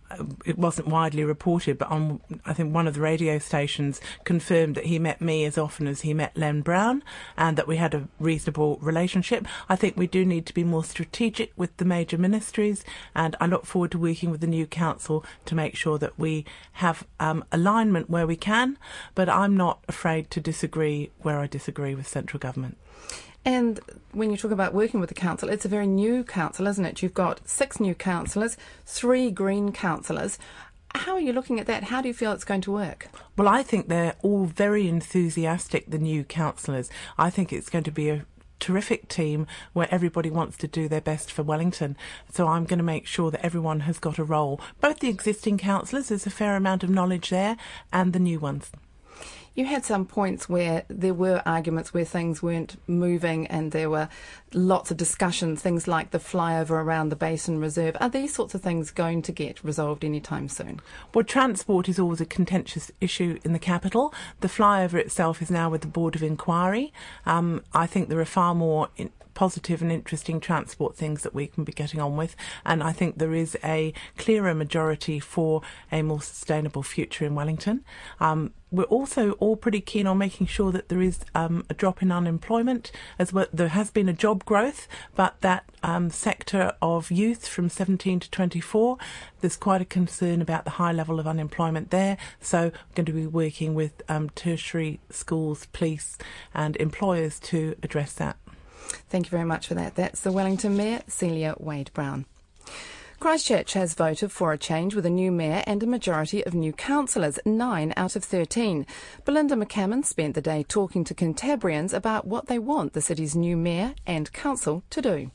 it 0.45 0.59
wasn't 0.59 0.89
widely 0.89 1.25
reported, 1.25 1.79
but 1.79 1.89
on 1.89 2.21
I 2.45 2.53
think 2.53 2.75
one 2.75 2.87
of 2.87 2.95
the 2.95 3.01
radio 3.01 3.39
stations 3.39 4.01
confirmed 4.25 4.75
that 4.75 4.87
he 4.87 4.99
met 4.99 5.21
me 5.21 5.45
as 5.45 5.57
often 5.57 5.87
as 5.87 6.03
he 6.03 6.13
met 6.13 6.37
Len 6.37 6.61
Brown 6.61 7.03
and 7.37 7.57
that 7.57 7.67
we 7.67 7.77
had 7.77 7.95
a 7.95 8.09
reasonable 8.19 8.79
relationship. 8.83 9.47
I 9.69 9.77
think 9.77 9.97
we 9.97 10.07
do 10.07 10.25
need 10.25 10.47
to 10.47 10.55
be 10.55 10.65
more 10.65 10.85
strategic 10.85 11.53
with 11.57 11.77
the 11.77 11.85
major 11.85 12.19
ministries 12.19 12.85
and 13.15 13.37
I 13.41 13.46
look 13.47 13.67
forward 13.67 13.93
to 13.93 13.99
working 13.99 14.31
with 14.31 14.41
the 14.41 14.47
new 14.47 14.67
council 14.67 15.25
to 15.47 15.55
make 15.55 15.77
sure 15.77 15.99
that 15.99 16.19
we 16.19 16.45
have 16.75 17.07
um, 17.21 17.45
alignment 17.53 18.11
where 18.11 18.27
we 18.27 18.37
can, 18.37 18.79
but 19.15 19.29
I'm 19.29 19.57
not 19.57 19.83
afraid 19.89 20.31
to 20.33 20.41
disagree 20.41 21.11
where 21.23 21.39
I 21.39 21.47
disagree 21.47 21.95
with 21.95 22.07
central 22.07 22.39
government. 22.39 22.77
And 23.45 23.79
when 24.11 24.33
you 24.33 24.37
talk 24.37 24.51
about 24.51 24.75
working 24.75 24.99
with 24.99 25.09
the 25.09 25.15
council, 25.15 25.49
it's 25.49 25.65
a 25.65 25.69
very 25.69 25.87
new 25.87 26.25
council, 26.25 26.67
isn't 26.67 26.85
it? 26.85 27.01
You've 27.01 27.15
got 27.15 27.49
six 27.49 27.79
new 27.79 27.95
councillors, 27.95 28.57
three 28.85 29.31
Green 29.31 29.71
councillors. 29.71 30.37
How 30.97 31.13
are 31.13 31.21
you 31.21 31.33
looking 31.33 31.61
at 31.61 31.67
that? 31.67 31.85
How 31.85 32.01
do 32.01 32.09
you 32.09 32.15
feel 32.15 32.33
it's 32.33 32.45
going 32.45 32.63
to 32.63 32.73
work? 32.73 33.09
Well, 33.37 33.47
I 33.47 33.63
think 33.63 33.87
they're 33.87 34.17
all 34.23 34.47
very 34.47 34.89
enthusiastic, 34.89 35.89
the 35.89 35.99
new 35.99 36.25
councillors. 36.25 36.91
I 37.19 37.31
think 37.31 37.53
it's 37.53 37.71
going 37.71 37.85
to 37.85 37.93
be 37.93 38.09
a 38.09 38.27
terrific 38.61 39.09
team 39.09 39.47
where 39.73 39.89
everybody 39.91 40.31
wants 40.31 40.57
to 40.59 40.69
do 40.69 40.89
their 40.89 41.01
best 41.01 41.31
for 41.31 41.43
Wellington. 41.43 41.97
So 42.33 42.49
I'm 42.49 42.65
going 42.65 42.79
to 42.79 42.85
make 42.85 43.07
sure 43.07 43.31
that 43.31 43.45
everyone 43.45 43.81
has 43.81 43.99
got 43.99 44.19
a 44.19 44.25
role. 44.25 44.61
Both 44.81 45.01
the 45.01 45.09
existing 45.09 45.59
councillors, 45.59 46.09
there's 46.09 46.27
a 46.27 46.31
fair 46.31 46.57
amount 46.57 46.83
of 46.83 46.91
knowledge 46.91 47.31
there, 47.31 47.57
and 47.93 48.13
the 48.13 48.19
new 48.19 48.39
ones. 48.39 48.71
You 49.57 49.65
had 49.65 49.87
some 49.87 50.05
points 50.05 50.51
where 50.51 50.85
there 50.89 51.15
were 51.15 51.41
arguments 51.47 51.95
where 51.95 52.05
things 52.05 52.43
weren't 52.43 52.77
moving 52.87 53.47
and 53.47 53.73
there 53.73 53.89
were 53.89 54.11
lots 54.53 54.91
of 54.91 54.99
discussions, 54.99 55.63
things 55.63 55.89
like 55.89 56.11
the 56.11 56.19
flyover 56.19 56.73
around 56.73 57.09
the 57.09 57.17
Basin 57.17 57.59
Reserve. 57.59 57.97
Are 57.99 58.11
these 58.11 58.35
sorts 58.35 58.55
of 58.55 58.61
things 58.61 58.91
going 58.91 59.23
to 59.23 59.33
get 59.33 59.65
resolved 59.65 60.05
anytime 60.05 60.51
soon? 60.51 60.83
Well, 61.15 61.25
transport 61.25 61.89
is 61.89 61.99
always 61.99 62.21
a 62.21 62.27
contentious 62.27 62.91
issue 63.01 63.39
in 63.45 63.55
the 63.55 63.59
capital. 63.59 64.13
The 64.41 64.49
flyover 64.49 64.97
itself 64.97 65.41
is 65.41 65.51
now 65.51 65.71
with 65.71 65.81
the 65.81 65.87
Board 65.87 66.15
of 66.15 66.23
Inquiry. 66.23 66.93
Um, 67.25 67.65
I 67.73 67.87
think 67.87 68.11
there 68.11 68.21
are 68.21 68.27
far 68.27 68.55
more 68.55 68.91
positive 69.37 69.83
and 69.83 69.93
interesting 69.93 70.41
transport 70.41 70.97
things 70.97 71.23
that 71.23 71.35
we 71.35 71.47
can 71.47 71.63
be 71.63 71.71
getting 71.71 72.01
on 72.01 72.17
with. 72.17 72.35
And 72.65 72.83
I 72.83 72.91
think 72.91 73.19
there 73.19 73.35
is 73.35 73.57
a 73.63 73.93
clearer 74.17 74.55
majority 74.55 75.21
for 75.21 75.63
a 75.93 76.03
more 76.03 76.23
sustainable 76.23 76.83
future 76.83 77.25
in 77.25 77.37
Wellington. 77.37 77.85
Um, 78.19 78.53
we're 78.73 78.85
also 78.85 79.33
all 79.33 79.55
pretty 79.55 79.81
keen 79.81 80.07
on 80.07 80.19
making 80.19 80.49
sure 80.49 80.73
that 80.73 80.89
there 80.89 81.01
is 81.01 81.21
um, 81.35 81.65
a 81.71 81.75
drop 81.75 82.03
in 82.03 82.11
unemployment 82.11 82.91
as 83.19 83.33
well. 83.33 83.47
There 83.53 83.69
has 83.69 83.91
been 83.91 84.09
a 84.09 84.13
job 84.13 84.45
growth, 84.45 84.89
but 85.15 85.41
that 85.43 85.65
um, 85.83 86.11
sector 86.11 86.73
of 86.83 87.11
youth 87.11 87.47
from 87.47 87.69
17 87.69 88.21
to 88.21 88.31
24, 88.31 88.99
there's 89.41 89.57
quite 89.57 89.83
a 89.83 89.85
concern 89.85 90.43
about 90.43 90.65
the 90.65 90.73
high 90.73 90.93
level 90.93 91.21
of 91.21 91.29
unemployment 91.29 91.91
there. 91.91 92.17
So 92.41 92.65
we're 92.65 92.95
going 92.95 93.07
to 93.07 93.13
be 93.13 93.27
working 93.27 93.75
with 93.75 94.03
um, 94.09 94.31
tertiary 94.31 94.99
schools, 95.11 95.67
police, 95.67 96.19
and 96.53 96.75
employers 96.77 97.39
to 97.41 97.77
address 97.83 98.15
that. 98.15 98.37
Thank 99.09 99.27
you 99.27 99.31
very 99.31 99.45
much 99.45 99.67
for 99.67 99.75
that. 99.75 99.95
That's 99.95 100.21
the 100.21 100.33
Wellington 100.33 100.77
Mayor, 100.77 101.03
Celia 101.09 101.55
Wade 101.59 101.91
Brown. 101.93 102.27
Christchurch 103.19 103.73
has 103.73 103.95
voted 103.95 104.31
for 104.31 104.53
a 104.53 104.59
change 104.59 104.95
with 104.95 105.07
a 105.07 105.11
new 105.11 105.33
mayor 105.33 105.65
and 105.67 105.83
a 105.83 105.87
majority 105.87 106.45
of 106.45 106.53
new 106.53 106.73
councillors, 106.73 107.39
nine 107.47 107.95
out 107.97 108.15
of 108.15 108.23
13. 108.23 108.87
Belinda 109.25 109.55
McCammon 109.55 110.05
spent 110.05 110.35
the 110.35 110.43
day 110.43 110.63
talking 110.63 111.03
to 111.05 111.15
Cantabrians 111.15 111.95
about 111.95 112.27
what 112.27 112.47
they 112.47 112.59
want 112.59 112.93
the 112.93 113.01
city's 113.01 113.35
new 113.35 113.57
mayor 113.57 113.95
and 114.07 114.33
council 114.33 114.85
to 114.91 115.01
do. 115.01 115.31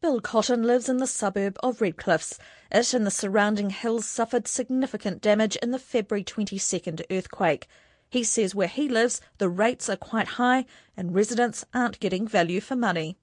Bill 0.00 0.20
Cotton 0.20 0.62
lives 0.62 0.88
in 0.88 0.96
the 0.96 1.06
suburb 1.06 1.58
of 1.62 1.80
Redcliffs. 1.80 2.38
It 2.72 2.94
and 2.94 3.06
the 3.06 3.10
surrounding 3.10 3.70
hills 3.70 4.06
suffered 4.06 4.48
significant 4.48 5.20
damage 5.20 5.56
in 5.56 5.72
the 5.72 5.78
February 5.78 6.24
22nd 6.24 7.02
earthquake. 7.10 7.68
He 8.08 8.24
says 8.24 8.54
where 8.54 8.68
he 8.68 8.88
lives, 8.88 9.20
the 9.38 9.48
rates 9.48 9.88
are 9.88 9.96
quite 9.96 10.28
high 10.28 10.66
and 10.96 11.14
residents 11.14 11.64
aren't 11.74 12.00
getting 12.00 12.26
value 12.26 12.60
for 12.60 12.76
money. 12.76 13.16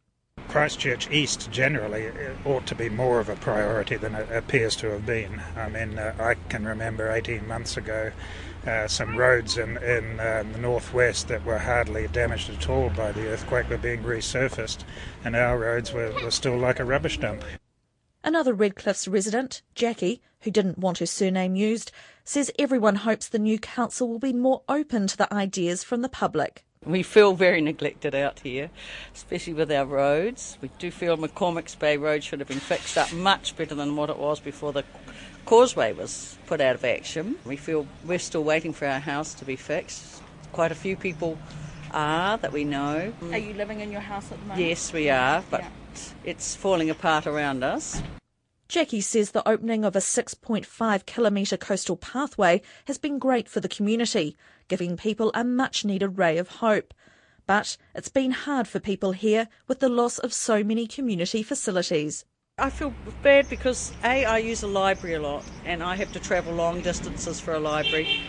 Christchurch 0.49 1.09
East 1.09 1.49
generally 1.51 2.11
ought 2.45 2.65
to 2.67 2.75
be 2.75 2.89
more 2.89 3.19
of 3.19 3.29
a 3.29 3.35
priority 3.35 3.97
than 3.97 4.15
it 4.15 4.31
appears 4.31 4.75
to 4.77 4.89
have 4.91 5.05
been. 5.05 5.41
I 5.55 5.69
mean, 5.69 5.97
uh, 5.97 6.15
I 6.19 6.35
can 6.49 6.65
remember 6.65 7.11
18 7.11 7.47
months 7.47 7.77
ago 7.77 8.11
uh, 8.65 8.87
some 8.87 9.17
roads 9.17 9.57
in, 9.57 9.77
in 9.77 10.19
uh, 10.19 10.43
the 10.51 10.57
northwest 10.57 11.27
that 11.27 11.43
were 11.45 11.57
hardly 11.57 12.07
damaged 12.07 12.49
at 12.49 12.69
all 12.69 12.89
by 12.89 13.11
the 13.11 13.27
earthquake 13.27 13.69
were 13.69 13.77
being 13.77 14.03
resurfaced, 14.03 14.83
and 15.23 15.35
our 15.35 15.57
roads 15.57 15.91
were, 15.91 16.13
were 16.23 16.31
still 16.31 16.57
like 16.57 16.79
a 16.79 16.85
rubbish 16.85 17.17
dump. 17.19 17.43
Another 18.23 18.55
Redcliffs 18.55 19.11
resident, 19.11 19.61
Jackie, 19.75 20.21
who 20.41 20.51
didn't 20.51 20.77
want 20.77 20.99
her 20.99 21.05
surname 21.05 21.55
used, 21.55 21.91
says 22.23 22.51
everyone 22.57 22.95
hopes 22.95 23.27
the 23.27 23.39
new 23.39 23.59
council 23.59 24.07
will 24.07 24.19
be 24.19 24.33
more 24.33 24.61
open 24.69 25.07
to 25.07 25.17
the 25.17 25.33
ideas 25.33 25.83
from 25.83 26.01
the 26.01 26.09
public. 26.09 26.63
We 26.85 27.03
feel 27.03 27.33
very 27.33 27.61
neglected 27.61 28.13
out 28.13 28.41
here, 28.41 28.69
especially 29.13 29.53
with 29.53 29.71
our 29.71 29.85
roads. 29.85 30.57
We 30.61 30.69
do 30.79 30.91
feel 30.91 31.17
McCormack's 31.17 31.75
Bay 31.75 31.95
Road 31.95 32.23
should 32.23 32.39
have 32.39 32.47
been 32.47 32.59
fixed 32.59 32.97
up 32.97 33.13
much 33.13 33.55
better 33.55 33.75
than 33.75 33.95
what 33.95 34.09
it 34.09 34.17
was 34.17 34.41
before 34.41 34.73
the 34.73 34.83
causeway 35.45 35.93
was 35.93 36.37
put 36.45 36.59
out 36.59 36.75
of 36.75 36.83
action. 36.83 37.35
We 37.45 37.55
feel 37.55 37.87
we're 38.05 38.19
still 38.19 38.43
waiting 38.43 38.73
for 38.73 38.85
our 38.85 38.99
house 38.99 39.33
to 39.35 39.45
be 39.45 39.55
fixed. 39.55 40.21
Quite 40.51 40.71
a 40.71 40.75
few 40.75 40.97
people 40.97 41.37
are 41.91 42.37
that 42.37 42.51
we 42.51 42.65
know. 42.65 43.13
Are 43.31 43.37
you 43.37 43.53
living 43.53 43.79
in 43.79 43.91
your 43.91 44.01
house 44.01 44.25
at 44.31 44.39
the 44.39 44.45
moment? 44.45 44.59
Yes, 44.59 44.91
we 44.91 45.09
are, 45.09 45.43
but 45.49 45.61
yeah. 45.61 45.69
it's 46.25 46.55
falling 46.55 46.89
apart 46.89 47.27
around 47.27 47.63
us. 47.63 48.01
Jackie 48.73 49.01
says 49.01 49.29
the 49.29 49.47
opening 49.47 49.85
of 49.85 49.95
a 49.95 49.99
6.5 49.99 51.05
kilometre 51.05 51.57
coastal 51.57 51.95
pathway 51.95 52.59
has 52.85 52.97
been 52.97 53.19
great 53.19 53.47
for 53.47 53.59
the 53.59 53.69
community, 53.69 54.35
giving 54.67 54.97
people 54.97 55.29
a 55.35 55.43
much 55.43 55.85
needed 55.85 56.17
ray 56.17 56.39
of 56.39 56.47
hope. 56.47 56.91
But 57.45 57.77
it's 57.93 58.09
been 58.09 58.31
hard 58.31 58.67
for 58.67 58.79
people 58.79 59.11
here 59.11 59.47
with 59.67 59.79
the 59.79 59.89
loss 59.89 60.17
of 60.17 60.33
so 60.33 60.63
many 60.63 60.87
community 60.87 61.43
facilities. 61.43 62.25
I 62.57 62.71
feel 62.71 62.95
bad 63.21 63.47
because 63.47 63.93
A, 64.03 64.25
I 64.25 64.39
use 64.39 64.63
a 64.63 64.67
library 64.67 65.17
a 65.17 65.21
lot 65.21 65.43
and 65.65 65.83
I 65.83 65.95
have 65.95 66.11
to 66.13 66.19
travel 66.19 66.55
long 66.55 66.81
distances 66.81 67.39
for 67.39 67.53
a 67.53 67.59
library. 67.59 68.21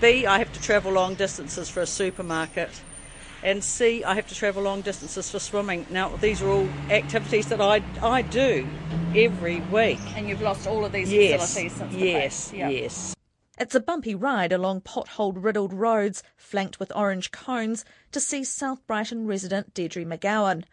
B, 0.00 0.26
I 0.26 0.38
have 0.38 0.52
to 0.54 0.60
travel 0.60 0.90
long 0.90 1.14
distances 1.14 1.70
for 1.70 1.82
a 1.82 1.86
supermarket 1.86 2.70
and 3.44 3.62
C, 3.62 4.02
I 4.02 4.14
have 4.14 4.26
to 4.28 4.34
travel 4.34 4.62
long 4.62 4.80
distances 4.80 5.30
for 5.30 5.38
swimming. 5.38 5.86
Now, 5.90 6.08
these 6.16 6.40
are 6.40 6.48
all 6.48 6.68
activities 6.88 7.46
that 7.48 7.60
I, 7.60 7.82
I 8.02 8.22
do 8.22 8.66
every 9.14 9.60
week. 9.60 10.00
And 10.16 10.26
you've 10.26 10.40
lost 10.40 10.66
all 10.66 10.84
of 10.84 10.92
these 10.92 11.12
yes, 11.12 11.42
facilities 11.42 11.72
since 11.76 11.92
the 11.92 11.98
Yes, 11.98 12.52
yep. 12.54 12.72
yes. 12.72 13.14
It's 13.58 13.74
a 13.74 13.80
bumpy 13.80 14.14
ride 14.14 14.50
along 14.50 14.80
pothole 14.80 15.34
riddled 15.36 15.74
roads 15.74 16.22
flanked 16.36 16.80
with 16.80 16.90
orange 16.96 17.30
cones 17.30 17.84
to 18.12 18.18
see 18.18 18.42
South 18.42 18.84
Brighton 18.86 19.26
resident 19.26 19.74
Deirdre 19.74 20.04
McGowan. 20.04 20.64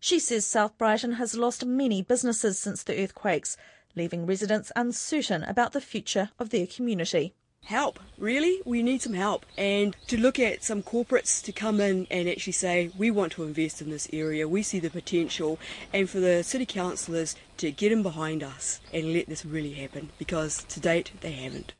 She 0.00 0.18
says 0.18 0.46
South 0.46 0.76
Brighton 0.78 1.12
has 1.12 1.36
lost 1.36 1.64
many 1.66 2.02
businesses 2.02 2.58
since 2.58 2.82
the 2.82 3.00
earthquakes, 3.00 3.56
leaving 3.94 4.26
residents 4.26 4.72
uncertain 4.74 5.44
about 5.44 5.72
the 5.72 5.80
future 5.80 6.30
of 6.38 6.50
their 6.50 6.66
community 6.66 7.34
help. 7.66 8.00
Really, 8.16 8.60
we 8.64 8.82
need 8.82 9.02
some 9.02 9.12
help. 9.12 9.44
And 9.58 9.96
to 10.06 10.16
look 10.16 10.38
at 10.38 10.64
some 10.64 10.82
corporates 10.82 11.42
to 11.44 11.52
come 11.52 11.80
in 11.80 12.06
and 12.10 12.28
actually 12.28 12.54
say, 12.54 12.90
we 12.96 13.10
want 13.10 13.32
to 13.32 13.42
invest 13.42 13.82
in 13.82 13.90
this 13.90 14.08
area, 14.12 14.48
we 14.48 14.62
see 14.62 14.78
the 14.78 14.90
potential, 14.90 15.58
and 15.92 16.08
for 16.08 16.20
the 16.20 16.42
city 16.42 16.64
councillors 16.64 17.36
to 17.58 17.70
get 17.70 17.92
in 17.92 18.02
behind 18.02 18.42
us 18.42 18.80
and 18.92 19.12
let 19.12 19.28
this 19.28 19.44
really 19.44 19.74
happen, 19.74 20.10
because 20.18 20.64
to 20.64 20.80
date 20.80 21.12
they 21.20 21.32
haven't. 21.32 21.74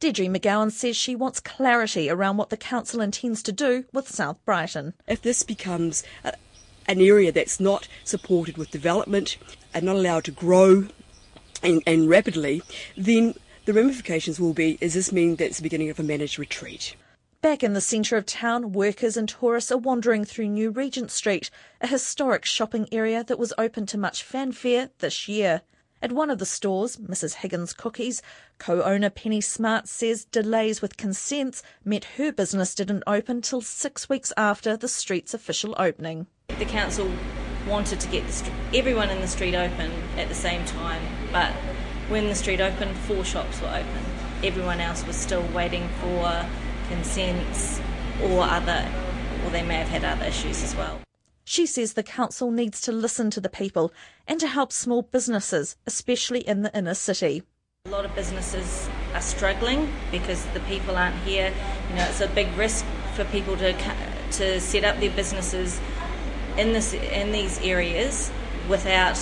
Deirdre 0.00 0.26
McGowan 0.26 0.70
says 0.70 0.96
she 0.96 1.16
wants 1.16 1.40
clarity 1.40 2.10
around 2.10 2.36
what 2.36 2.50
the 2.50 2.56
council 2.56 3.00
intends 3.00 3.42
to 3.44 3.52
do 3.52 3.84
with 3.92 4.08
South 4.08 4.44
Brighton. 4.44 4.92
If 5.08 5.22
this 5.22 5.42
becomes 5.42 6.04
a, 6.22 6.34
an 6.86 7.00
area 7.00 7.32
that's 7.32 7.58
not 7.58 7.88
supported 8.04 8.58
with 8.58 8.70
development 8.70 9.38
and 9.72 9.86
not 9.86 9.96
allowed 9.96 10.24
to 10.24 10.30
grow 10.30 10.88
and, 11.62 11.82
and 11.86 12.10
rapidly, 12.10 12.62
then 12.96 13.34
the 13.64 13.72
ramifications 13.72 14.38
will 14.38 14.52
be 14.52 14.78
is 14.80 14.94
this 14.94 15.12
mean 15.12 15.36
that 15.36 15.46
it's 15.46 15.56
the 15.58 15.62
beginning 15.62 15.90
of 15.90 15.98
a 15.98 16.02
managed 16.02 16.38
retreat? 16.38 16.96
Back 17.40 17.62
in 17.62 17.74
the 17.74 17.80
centre 17.80 18.16
of 18.16 18.24
town, 18.24 18.72
workers 18.72 19.16
and 19.16 19.28
tourists 19.28 19.70
are 19.70 19.78
wandering 19.78 20.24
through 20.24 20.48
New 20.48 20.70
Regent 20.70 21.10
Street, 21.10 21.50
a 21.80 21.86
historic 21.86 22.44
shopping 22.44 22.88
area 22.90 23.22
that 23.22 23.38
was 23.38 23.52
open 23.58 23.84
to 23.86 23.98
much 23.98 24.22
fanfare 24.22 24.90
this 25.00 25.28
year. 25.28 25.62
At 26.00 26.12
one 26.12 26.30
of 26.30 26.38
the 26.38 26.46
stores, 26.46 26.96
Mrs. 26.96 27.34
Higgins 27.34 27.72
Cookies, 27.72 28.22
co 28.58 28.82
owner 28.82 29.10
Penny 29.10 29.40
Smart 29.40 29.88
says 29.88 30.24
delays 30.24 30.82
with 30.82 30.96
consents 30.96 31.62
meant 31.84 32.04
her 32.16 32.32
business 32.32 32.74
didn't 32.74 33.04
open 33.06 33.40
till 33.42 33.60
six 33.60 34.08
weeks 34.08 34.32
after 34.36 34.76
the 34.76 34.88
street's 34.88 35.34
official 35.34 35.74
opening. 35.78 36.26
The 36.58 36.66
council 36.66 37.10
wanted 37.66 38.00
to 38.00 38.08
get 38.08 38.24
everyone 38.74 39.10
in 39.10 39.20
the 39.20 39.28
street 39.28 39.54
open 39.54 39.90
at 40.18 40.28
the 40.28 40.34
same 40.34 40.64
time, 40.66 41.02
but 41.32 41.52
when 42.08 42.28
the 42.28 42.34
street 42.34 42.60
opened, 42.60 42.96
four 42.98 43.24
shops 43.24 43.60
were 43.60 43.68
open. 43.68 44.04
Everyone 44.42 44.80
else 44.80 45.06
was 45.06 45.16
still 45.16 45.46
waiting 45.54 45.88
for 46.00 46.46
consents 46.88 47.80
or 48.22 48.42
other, 48.42 48.86
or 49.44 49.50
they 49.50 49.62
may 49.62 49.76
have 49.76 49.88
had 49.88 50.04
other 50.04 50.26
issues 50.26 50.62
as 50.62 50.76
well. 50.76 51.00
She 51.44 51.66
says 51.66 51.92
the 51.92 52.02
council 52.02 52.50
needs 52.50 52.80
to 52.82 52.92
listen 52.92 53.30
to 53.30 53.40
the 53.40 53.48
people 53.48 53.92
and 54.26 54.40
to 54.40 54.48
help 54.48 54.72
small 54.72 55.02
businesses, 55.02 55.76
especially 55.86 56.40
in 56.40 56.62
the 56.62 56.76
inner 56.76 56.94
city. 56.94 57.42
A 57.86 57.90
lot 57.90 58.06
of 58.06 58.14
businesses 58.14 58.88
are 59.12 59.20
struggling 59.20 59.92
because 60.10 60.44
the 60.46 60.60
people 60.60 60.96
aren't 60.96 61.16
here. 61.16 61.52
You 61.90 61.96
know, 61.96 62.06
it's 62.08 62.22
a 62.22 62.28
big 62.28 62.54
risk 62.56 62.84
for 63.14 63.24
people 63.26 63.56
to 63.58 63.74
to 64.32 64.60
set 64.60 64.84
up 64.84 64.98
their 65.00 65.10
businesses 65.10 65.78
in 66.56 66.72
this 66.72 66.94
in 66.94 67.32
these 67.32 67.60
areas 67.60 68.32
without 68.68 69.18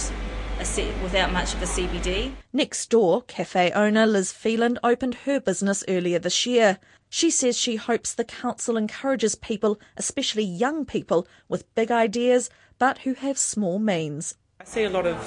without 1.02 1.33
much 1.33 1.54
of 1.54 1.62
a 1.62 1.66
CBD. 1.66 2.33
Next 2.52 2.88
door, 2.88 3.23
cafe 3.23 3.73
owner 3.73 4.07
Liz 4.07 4.33
Phelan 4.33 4.78
opened 4.85 5.14
her 5.26 5.40
business 5.40 5.83
earlier 5.88 6.21
this 6.21 6.47
year. 6.47 6.78
She 7.09 7.33
says 7.33 7.59
she 7.59 7.75
hopes 7.75 8.14
the 8.14 8.23
council 8.23 8.76
encourages 8.76 9.35
people, 9.35 9.81
especially 9.97 10.45
young 10.45 10.85
people, 10.85 11.26
with 11.49 11.75
big 11.75 11.90
ideas 11.90 12.49
but 12.78 12.99
who 12.99 13.14
have 13.14 13.38
small 13.38 13.81
means. 13.81 14.37
I 14.61 14.64
see 14.64 14.85
a 14.85 14.90
lot 14.90 15.04
of, 15.04 15.19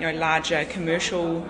you 0.00 0.10
know, 0.10 0.18
larger 0.18 0.64
commercial 0.64 1.46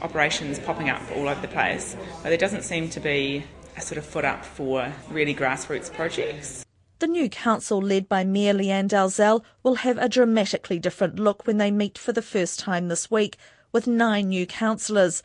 operations 0.00 0.58
popping 0.58 0.88
up 0.88 1.02
all 1.14 1.28
over 1.28 1.42
the 1.42 1.48
place, 1.48 1.94
but 2.22 2.30
there 2.30 2.38
doesn't 2.38 2.62
seem 2.62 2.88
to 2.88 3.00
be 3.00 3.44
a 3.76 3.82
sort 3.82 3.98
of 3.98 4.06
foot 4.06 4.24
up 4.24 4.46
for 4.46 4.90
really 5.10 5.34
grassroots 5.34 5.92
projects. 5.92 6.64
The 7.00 7.06
new 7.06 7.28
council, 7.28 7.80
led 7.80 8.08
by 8.08 8.24
Mayor 8.24 8.54
Lianne 8.54 8.88
Dalziel, 8.88 9.44
will 9.62 9.76
have 9.76 9.98
a 9.98 10.08
dramatically 10.08 10.80
different 10.80 11.20
look 11.20 11.46
when 11.46 11.58
they 11.58 11.70
meet 11.70 11.96
for 11.96 12.10
the 12.10 12.22
first 12.22 12.58
time 12.58 12.88
this 12.88 13.08
week, 13.08 13.36
with 13.70 13.86
nine 13.86 14.30
new 14.30 14.46
councillors. 14.46 15.22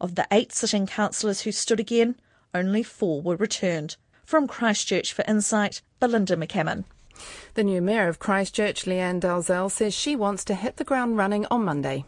Of 0.00 0.14
the 0.14 0.28
eight 0.30 0.52
sitting 0.52 0.86
councillors 0.86 1.40
who 1.40 1.50
stood 1.50 1.80
again, 1.80 2.14
only 2.54 2.84
four 2.84 3.22
were 3.22 3.34
returned. 3.34 3.96
From 4.24 4.46
Christchurch 4.46 5.12
for 5.12 5.24
Insight, 5.26 5.82
Belinda 5.98 6.36
McCammon. 6.36 6.84
The 7.54 7.64
new 7.64 7.82
Mayor 7.82 8.06
of 8.06 8.20
Christchurch, 8.20 8.84
Lianne 8.84 9.20
Dalziel, 9.20 9.68
says 9.68 9.94
she 9.94 10.14
wants 10.14 10.44
to 10.44 10.54
hit 10.54 10.76
the 10.76 10.84
ground 10.84 11.16
running 11.16 11.44
on 11.50 11.64
Monday. 11.64 12.04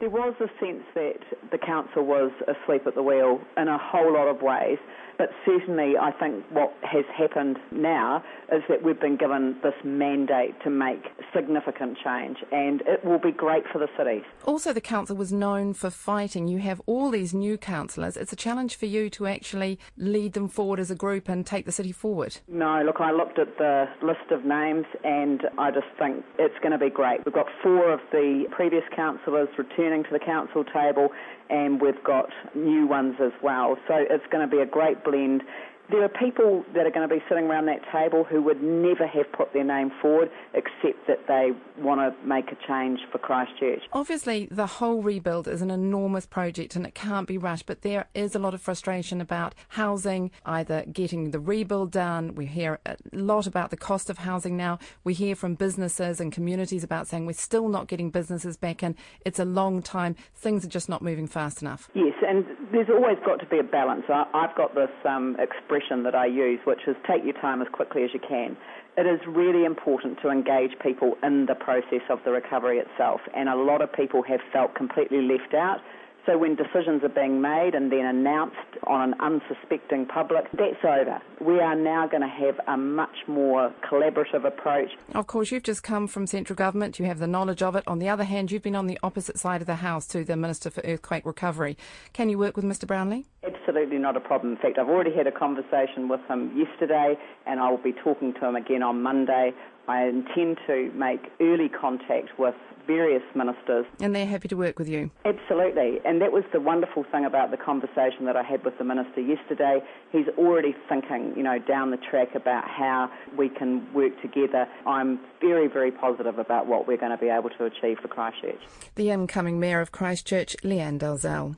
There 0.00 0.08
was 0.08 0.34
a 0.40 0.48
sense 0.58 0.84
that 0.94 1.20
the 1.50 1.58
council 1.58 2.06
was 2.06 2.32
asleep 2.48 2.86
at 2.86 2.94
the 2.94 3.02
wheel 3.02 3.38
in 3.58 3.68
a 3.68 3.76
whole 3.76 4.14
lot 4.14 4.28
of 4.28 4.40
ways 4.40 4.78
But 5.22 5.30
certainly, 5.46 5.96
I 5.96 6.10
think 6.10 6.44
what 6.50 6.74
has 6.82 7.04
happened 7.16 7.56
now 7.70 8.24
is 8.52 8.60
that 8.68 8.82
we've 8.82 8.98
been 8.98 9.16
given 9.16 9.56
this 9.62 9.72
mandate 9.84 10.60
to 10.64 10.68
make 10.68 11.04
significant 11.32 11.96
change, 12.04 12.38
and 12.50 12.80
it 12.88 13.04
will 13.04 13.20
be 13.20 13.30
great 13.30 13.62
for 13.72 13.78
the 13.78 13.86
city. 13.96 14.24
Also, 14.46 14.72
the 14.72 14.80
council 14.80 15.14
was 15.14 15.32
known 15.32 15.74
for 15.74 15.90
fighting. 15.90 16.48
You 16.48 16.58
have 16.58 16.82
all 16.86 17.08
these 17.08 17.32
new 17.32 17.56
councillors. 17.56 18.16
It's 18.16 18.32
a 18.32 18.36
challenge 18.36 18.74
for 18.74 18.86
you 18.86 19.08
to 19.10 19.28
actually 19.28 19.78
lead 19.96 20.32
them 20.32 20.48
forward 20.48 20.80
as 20.80 20.90
a 20.90 20.96
group 20.96 21.28
and 21.28 21.46
take 21.46 21.66
the 21.66 21.72
city 21.72 21.92
forward. 21.92 22.38
No, 22.48 22.82
look, 22.84 22.96
I 22.98 23.12
looked 23.12 23.38
at 23.38 23.58
the 23.58 23.84
list 24.02 24.32
of 24.32 24.44
names, 24.44 24.86
and 25.04 25.42
I 25.56 25.70
just 25.70 25.86
think 26.00 26.24
it's 26.36 26.58
going 26.62 26.72
to 26.72 26.78
be 26.78 26.90
great. 26.90 27.24
We've 27.24 27.32
got 27.32 27.46
four 27.62 27.92
of 27.92 28.00
the 28.10 28.46
previous 28.50 28.82
councillors 28.96 29.50
returning 29.56 30.02
to 30.02 30.10
the 30.10 30.18
council 30.18 30.64
table, 30.64 31.10
and 31.52 31.80
we've 31.80 32.02
got 32.02 32.30
new 32.54 32.86
ones 32.86 33.16
as 33.22 33.32
well. 33.42 33.76
So 33.86 33.94
it's 33.94 34.24
going 34.32 34.48
to 34.48 34.50
be 34.50 34.62
a 34.62 34.66
great 34.66 35.04
blend. 35.04 35.42
There 35.90 36.02
are 36.02 36.08
people 36.08 36.64
that 36.74 36.86
are 36.86 36.90
going 36.90 37.08
to 37.08 37.14
be 37.14 37.22
sitting 37.28 37.44
around 37.44 37.66
that 37.66 37.80
table 37.92 38.24
who 38.24 38.40
would 38.42 38.62
never 38.62 39.06
have 39.06 39.30
put 39.32 39.52
their 39.52 39.64
name 39.64 39.90
forward 40.00 40.30
except 40.54 41.06
that 41.06 41.26
they 41.28 41.50
want 41.78 42.00
to 42.00 42.26
make 42.26 42.46
a 42.50 42.56
change 42.66 43.00
for 43.10 43.18
Christchurch. 43.18 43.82
Obviously, 43.92 44.48
the 44.50 44.66
whole 44.66 45.02
rebuild 45.02 45.48
is 45.48 45.60
an 45.60 45.70
enormous 45.70 46.24
project 46.24 46.76
and 46.76 46.86
it 46.86 46.94
can't 46.94 47.26
be 47.26 47.36
rushed, 47.36 47.66
but 47.66 47.82
there 47.82 48.08
is 48.14 48.34
a 48.34 48.38
lot 48.38 48.54
of 48.54 48.62
frustration 48.62 49.20
about 49.20 49.54
housing, 49.68 50.30
either 50.46 50.84
getting 50.90 51.30
the 51.30 51.40
rebuild 51.40 51.90
done. 51.90 52.34
We 52.34 52.46
hear 52.46 52.78
a 52.86 52.96
lot 53.12 53.46
about 53.46 53.70
the 53.70 53.76
cost 53.76 54.08
of 54.08 54.18
housing 54.18 54.56
now. 54.56 54.78
We 55.04 55.14
hear 55.14 55.34
from 55.34 55.56
businesses 55.56 56.20
and 56.20 56.32
communities 56.32 56.84
about 56.84 57.08
saying 57.08 57.26
we're 57.26 57.32
still 57.34 57.68
not 57.68 57.88
getting 57.88 58.10
businesses 58.10 58.56
back 58.56 58.82
in. 58.82 58.96
It's 59.26 59.38
a 59.38 59.44
long 59.44 59.82
time. 59.82 60.16
Things 60.34 60.64
are 60.64 60.68
just 60.68 60.88
not 60.88 61.02
moving 61.02 61.26
fast 61.26 61.60
enough. 61.60 61.90
Yes, 61.94 62.14
and 62.26 62.46
there's 62.72 62.88
always 62.88 63.18
got 63.24 63.38
to 63.40 63.46
be 63.46 63.58
a 63.58 63.62
balance. 63.62 64.04
I, 64.08 64.24
I've 64.34 64.56
got 64.56 64.74
this 64.74 64.90
um, 65.04 65.36
expression 65.38 66.02
that 66.04 66.14
I 66.14 66.26
use, 66.26 66.58
which 66.64 66.80
is 66.86 66.96
take 67.06 67.22
your 67.24 67.34
time 67.34 67.60
as 67.60 67.68
quickly 67.70 68.02
as 68.02 68.10
you 68.12 68.20
can. 68.20 68.56
It 68.96 69.06
is 69.06 69.20
really 69.26 69.64
important 69.64 70.18
to 70.22 70.30
engage 70.30 70.72
people 70.82 71.16
in 71.22 71.46
the 71.46 71.54
process 71.54 72.02
of 72.10 72.18
the 72.24 72.30
recovery 72.30 72.78
itself, 72.78 73.20
and 73.36 73.48
a 73.48 73.56
lot 73.56 73.80
of 73.80 73.92
people 73.92 74.22
have 74.22 74.40
felt 74.52 74.74
completely 74.74 75.22
left 75.22 75.54
out. 75.54 75.80
So 76.24 76.38
when 76.38 76.54
decisions 76.54 77.02
are 77.02 77.08
being 77.08 77.40
made 77.40 77.74
and 77.74 77.90
then 77.90 78.04
announced 78.06 78.56
on 78.86 79.12
an 79.12 79.20
unsuspecting 79.20 80.06
public, 80.06 80.44
that's 80.52 80.84
over. 80.84 81.20
We 81.40 81.58
are 81.58 81.74
now 81.74 82.06
going 82.06 82.22
to 82.22 82.28
have 82.28 82.60
a 82.68 82.76
much 82.76 83.26
more 83.26 83.72
collaborative 83.90 84.44
approach. 84.44 84.90
Of 85.14 85.26
course, 85.26 85.50
you've 85.50 85.64
just 85.64 85.82
come 85.82 86.06
from 86.06 86.28
central 86.28 86.54
government, 86.54 87.00
you 87.00 87.06
have 87.06 87.18
the 87.18 87.26
knowledge 87.26 87.62
of 87.62 87.74
it. 87.74 87.82
On 87.88 87.98
the 87.98 88.08
other 88.08 88.24
hand, 88.24 88.52
you've 88.52 88.62
been 88.62 88.76
on 88.76 88.86
the 88.86 88.98
opposite 89.02 89.38
side 89.38 89.60
of 89.60 89.66
the 89.66 89.76
House 89.76 90.06
to 90.08 90.22
the 90.22 90.36
Minister 90.36 90.70
for 90.70 90.80
Earthquake 90.84 91.26
Recovery. 91.26 91.76
Can 92.12 92.28
you 92.28 92.38
work 92.38 92.54
with 92.54 92.64
Mr 92.64 92.86
Brownlee? 92.86 93.24
Absolutely 93.62 93.98
not 93.98 94.16
a 94.16 94.20
problem. 94.20 94.52
In 94.52 94.58
fact, 94.58 94.76
I've 94.78 94.88
already 94.88 95.14
had 95.14 95.28
a 95.28 95.32
conversation 95.32 96.08
with 96.08 96.20
him 96.28 96.50
yesterday 96.56 97.16
and 97.46 97.60
I 97.60 97.70
will 97.70 97.78
be 97.78 97.92
talking 97.92 98.34
to 98.34 98.46
him 98.46 98.56
again 98.56 98.82
on 98.82 99.02
Monday. 99.02 99.52
I 99.86 100.04
intend 100.04 100.58
to 100.66 100.90
make 100.94 101.20
early 101.40 101.68
contact 101.68 102.38
with 102.38 102.54
various 102.88 103.22
ministers. 103.36 103.86
And 104.00 104.16
they're 104.16 104.26
happy 104.26 104.48
to 104.48 104.56
work 104.56 104.80
with 104.80 104.88
you? 104.88 105.12
Absolutely. 105.24 106.00
And 106.04 106.20
that 106.20 106.32
was 106.32 106.42
the 106.52 106.60
wonderful 106.60 107.04
thing 107.12 107.24
about 107.24 107.52
the 107.52 107.56
conversation 107.56 108.24
that 108.24 108.36
I 108.36 108.42
had 108.42 108.64
with 108.64 108.76
the 108.78 108.84
minister 108.84 109.20
yesterday. 109.20 109.78
He's 110.10 110.26
already 110.36 110.74
thinking, 110.88 111.34
you 111.36 111.44
know, 111.44 111.60
down 111.60 111.92
the 111.92 111.98
track 111.98 112.34
about 112.34 112.64
how 112.66 113.10
we 113.38 113.48
can 113.48 113.86
work 113.94 114.20
together. 114.20 114.66
I'm 114.86 115.20
very, 115.40 115.68
very 115.68 115.92
positive 115.92 116.40
about 116.40 116.66
what 116.66 116.88
we're 116.88 116.96
going 116.96 117.12
to 117.12 117.18
be 117.18 117.28
able 117.28 117.50
to 117.50 117.64
achieve 117.64 117.98
for 118.02 118.08
Christchurch. 118.08 118.60
The 118.96 119.10
incoming 119.10 119.60
Mayor 119.60 119.80
of 119.80 119.92
Christchurch, 119.92 120.56
Lianne 120.64 120.98
Dalziel. 120.98 121.56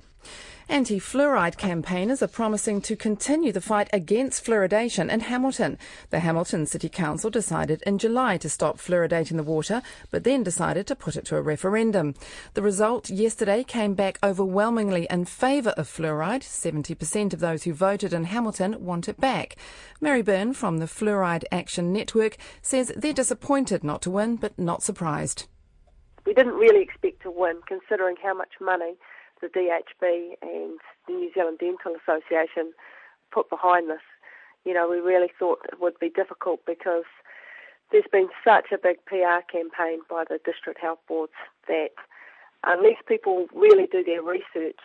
Anti 0.68 0.99
fluoride 0.99 1.59
campaigners 1.59 2.23
are 2.23 2.28
promising 2.28 2.80
to 2.80 2.97
continue 2.97 3.52
the 3.52 3.61
fight 3.61 3.88
against 3.92 4.44
fluoridation 4.44 5.11
in 5.11 5.21
Hamilton. 5.21 5.78
The 6.09 6.21
Hamilton 6.21 6.64
City 6.64 6.88
Council 6.88 7.28
decided 7.28 7.83
in 7.83 7.99
July 7.99 8.38
to 8.38 8.49
stop 8.49 8.78
fluoridating 8.78 9.37
the 9.37 9.42
water, 9.42 9.83
but 10.11 10.25
then 10.25 10.42
decided 10.42 10.87
to 10.87 10.97
put 10.97 11.16
it 11.16 11.26
to 11.26 11.37
a 11.37 11.42
referendum. 11.42 12.14
The 12.54 12.62
result 12.62 13.11
yesterday 13.11 13.62
came 13.62 13.94
back 13.94 14.18
overwhelmingly 14.23 15.06
in 15.11 15.26
favour 15.26 15.71
of 15.71 15.87
fluoride. 15.87 16.42
70% 16.42 17.35
of 17.35 17.40
those 17.40 17.64
who 17.64 17.75
voted 17.75 18.14
in 18.14 18.25
Hamilton 18.25 18.83
want 18.83 19.06
it 19.09 19.21
back. 19.21 19.56
Mary 20.00 20.23
Byrne 20.23 20.54
from 20.54 20.78
the 20.78 20.87
Fluoride 20.87 21.44
Action 21.52 21.92
Network 21.92 22.38
says 22.62 22.90
they're 22.97 23.12
disappointed 23.12 23.85
not 23.85 24.00
to 24.02 24.11
win, 24.11 24.37
but 24.37 24.59
not 24.59 24.83
surprised. 24.83 25.47
We 26.25 26.33
didn't 26.33 26.54
really 26.54 26.80
expect 26.80 27.23
to 27.23 27.30
win, 27.30 27.61
considering 27.68 28.16
how 28.23 28.33
much 28.33 28.52
money 28.61 28.94
the 29.40 29.48
DHB 29.48 30.36
and 30.42 30.78
the 31.06 31.12
New 31.12 31.30
Zealand 31.34 31.58
Dental 31.58 31.96
Association 31.96 32.72
put 33.32 33.50
behind 33.50 33.90
this. 33.90 34.04
You 34.64 34.74
know, 34.74 34.88
we 34.88 34.98
really 34.98 35.30
thought 35.38 35.60
it 35.70 35.80
would 35.80 35.98
be 35.98 36.08
difficult 36.08 36.60
because 36.66 37.04
there's 37.92 38.04
been 38.10 38.28
such 38.42 38.72
a 38.72 38.78
big 38.78 39.04
PR 39.06 39.44
campaign 39.50 40.00
by 40.08 40.24
the 40.28 40.38
district 40.44 40.80
health 40.80 41.00
boards 41.06 41.32
that 41.68 41.90
unless 42.64 42.96
people 43.06 43.46
really 43.54 43.86
do 43.86 44.02
their 44.02 44.22
research, 44.22 44.80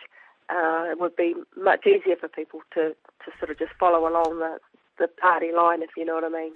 uh, 0.50 0.84
it 0.90 1.00
would 1.00 1.16
be 1.16 1.34
much 1.56 1.86
easier 1.86 2.16
for 2.16 2.28
people 2.28 2.60
to, 2.74 2.90
to 3.24 3.30
sort 3.38 3.50
of 3.50 3.58
just 3.58 3.72
follow 3.78 4.08
along 4.08 4.38
the, 4.38 4.58
the 5.00 5.08
party 5.08 5.50
line, 5.50 5.82
if 5.82 5.90
you 5.96 6.04
know 6.04 6.14
what 6.14 6.24
I 6.24 6.28
mean. 6.28 6.52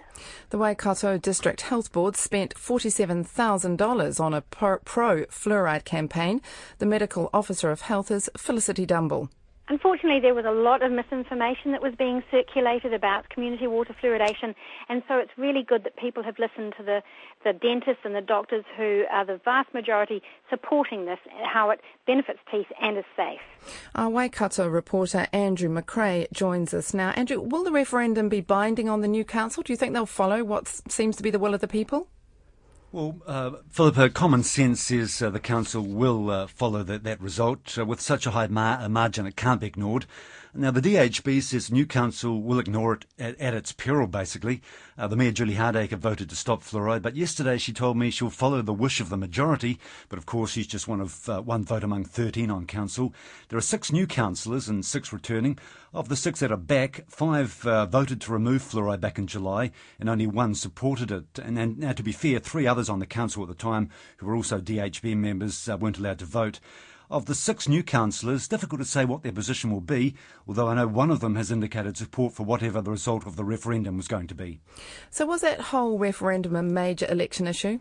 The 0.51 0.59
Waikato 0.59 1.19
District 1.19 1.63
Health 1.63 1.91
Board 1.91 2.15
spent 2.15 2.55
$47,000 2.55 4.21
on 4.21 4.35
a 4.35 4.43
pro 4.43 4.79
fluoride 4.79 5.85
campaign. 5.85 6.41
The 6.79 6.87
medical 6.87 7.31
officer 7.33 7.71
of 7.73 7.81
health 7.81 8.11
is 8.11 8.31
Felicity 8.37 8.87
Dumble. 8.87 9.31
Unfortunately, 9.69 10.21
there 10.21 10.35
was 10.35 10.45
a 10.45 10.51
lot 10.51 10.83
of 10.83 10.93
misinformation 10.93 11.73
that 11.73 11.81
was 11.81 11.95
being 11.97 12.23
circulated 12.31 12.93
about 12.93 13.31
community 13.31 13.67
water 13.67 13.95
fluoridation, 14.03 14.55
and 14.91 15.03
so 15.09 15.17
it's 15.17 15.31
really 15.39 15.63
good 15.63 15.85
that 15.85 15.97
people 15.97 16.23
have 16.23 16.39
listened 16.39 16.75
to 16.77 16.83
the, 16.83 17.03
the 17.45 17.55
dentists 17.55 18.05
and 18.05 18.15
the 18.15 18.21
doctors 18.21 18.65
who 18.77 19.05
are 19.11 19.25
the 19.25 19.41
vast 19.43 19.73
majority 19.73 20.23
supporting 20.51 21.07
this, 21.07 21.19
how 21.51 21.71
it 21.71 21.81
benefits 22.07 22.41
teeth 22.51 22.67
and 22.83 22.99
is 22.99 23.05
safe. 23.17 23.41
Our 23.95 24.11
Waikato 24.11 24.69
reporter 24.69 25.27
Andrew 25.33 25.71
McRae 25.71 26.31
joins 26.31 26.75
us 26.75 26.93
now. 26.93 27.11
Andrew, 27.13 27.41
will 27.41 27.65
the 27.65 27.73
referendum 27.73 28.29
be 28.29 28.43
binding 28.43 28.91
on 28.91 29.01
the 29.01 29.09
new 29.09 29.25
council? 29.25 29.63
Do 29.63 29.73
you 29.73 29.79
think 29.79 29.95
they'll 29.95 30.05
follow 30.05 30.45
what 30.45 30.69
seems 30.91 31.17
to 31.17 31.23
be 31.23 31.31
the 31.31 31.39
will 31.39 31.55
of 31.55 31.61
the 31.63 31.69
people? 31.69 32.09
Well, 32.95 33.17
uh, 33.27 33.51
Philippa, 33.71 34.11
common 34.11 34.45
sense 34.45 34.89
is 34.93 35.21
uh, 35.21 35.29
the 35.31 35.41
council 35.41 35.83
will 35.83 36.31
uh, 36.31 36.47
follow 36.47 36.85
the, 36.85 36.97
that 37.01 37.21
result. 37.21 37.77
Uh, 37.77 37.85
with 37.85 38.01
such 38.01 38.25
a 38.25 38.31
high 38.31 38.47
mar- 38.47 38.89
margin, 38.89 39.27
it 39.27 39.35
can't 39.35 39.61
be 39.61 39.67
ignored. 39.67 40.07
Now, 40.57 40.71
the 40.71 40.81
DHB 40.81 41.43
says 41.43 41.73
new 41.73 41.85
council 41.85 42.41
will 42.41 42.61
ignore 42.61 42.93
it 42.93 43.07
at, 43.19 43.41
at 43.41 43.55
its 43.55 43.73
peril, 43.73 44.07
basically. 44.07 44.63
Uh, 44.97 45.09
the 45.09 45.17
Mayor, 45.17 45.33
Julie 45.33 45.57
Hardacre, 45.57 45.97
voted 45.97 46.31
to 46.31 46.37
stop 46.37 46.63
fluoride, 46.63 47.03
but 47.03 47.17
yesterday 47.17 47.59
she 47.59 47.73
told 47.73 47.97
me 47.97 48.09
she'll 48.09 48.31
follow 48.31 48.63
the 48.63 48.73
wish 48.73 49.01
of 49.01 49.09
the 49.09 49.17
majority. 49.17 49.81
But 50.09 50.17
of 50.17 50.27
course, 50.27 50.53
she's 50.53 50.69
just 50.69 50.87
one 50.87 51.01
of 51.01 51.29
uh, 51.29 51.43
one 51.43 51.65
vote 51.65 51.83
among 51.83 52.05
13 52.05 52.53
on 52.53 52.67
council. 52.67 53.13
There 53.49 53.59
are 53.59 53.63
six 53.63 53.91
new 53.91 54.07
councillors 54.07 54.69
and 54.69 54.87
six 54.87 55.13
returning. 55.13 55.59
Of 55.93 56.09
the 56.09 56.17
six 56.17 56.39
that 56.39 56.53
are 56.53 56.57
back, 56.57 57.05
five 57.09 57.67
uh, 57.67 57.87
voted 57.87 58.21
to 58.21 58.33
remove 58.33 58.63
fluoride 58.63 59.01
back 59.01 59.19
in 59.19 59.27
July, 59.27 59.73
and 59.99 60.09
only 60.09 60.29
one 60.29 60.55
supported 60.55 61.11
it. 61.11 61.39
And, 61.39 61.59
and 61.59 61.79
now, 61.79 61.93
to 61.93 62.03
be 62.05 62.13
fair, 62.13 62.39
three 62.39 62.67
others 62.67 62.89
on 62.89 63.01
the 63.01 63.07
council 63.07 63.43
at 63.43 63.49
the 63.49 63.55
time, 63.57 63.91
who 64.19 64.27
were 64.27 64.37
also 64.37 64.61
DHB 64.61 65.17
members, 65.17 65.69
uh, 65.69 65.77
weren't 65.77 65.99
allowed 65.99 66.21
to 66.21 66.25
vote. 66.25 66.61
Of 67.11 67.27
the 67.27 67.35
six 67.35 67.69
new 67.69 67.83
councillors, 67.83 68.49
difficult 68.49 68.81
to 68.81 68.87
say 68.87 69.05
what 69.05 69.23
their 69.23 69.33
position 69.33 69.71
will 69.71 69.83
be, 69.83 70.15
although 70.49 70.69
I 70.69 70.75
know 70.75 70.87
one 70.87 71.11
of 71.11 71.21
them 71.21 71.35
has 71.37 71.51
indicated 71.51 71.97
support 71.97 72.33
for 72.33 72.45
whatever 72.45 72.81
the 72.81 72.91
result 72.91 73.27
of 73.27 73.37
the 73.37 73.45
referendum 73.45 73.97
was 73.97 74.09
going 74.09 74.27
to 74.29 74.35
be. 74.35 74.61
So, 75.11 75.27
was 75.27 75.43
that 75.43 75.61
whole 75.61 75.99
referendum 75.99 76.57
a 76.57 76.63
major 76.63 77.07
election 77.11 77.47
issue? 77.47 77.81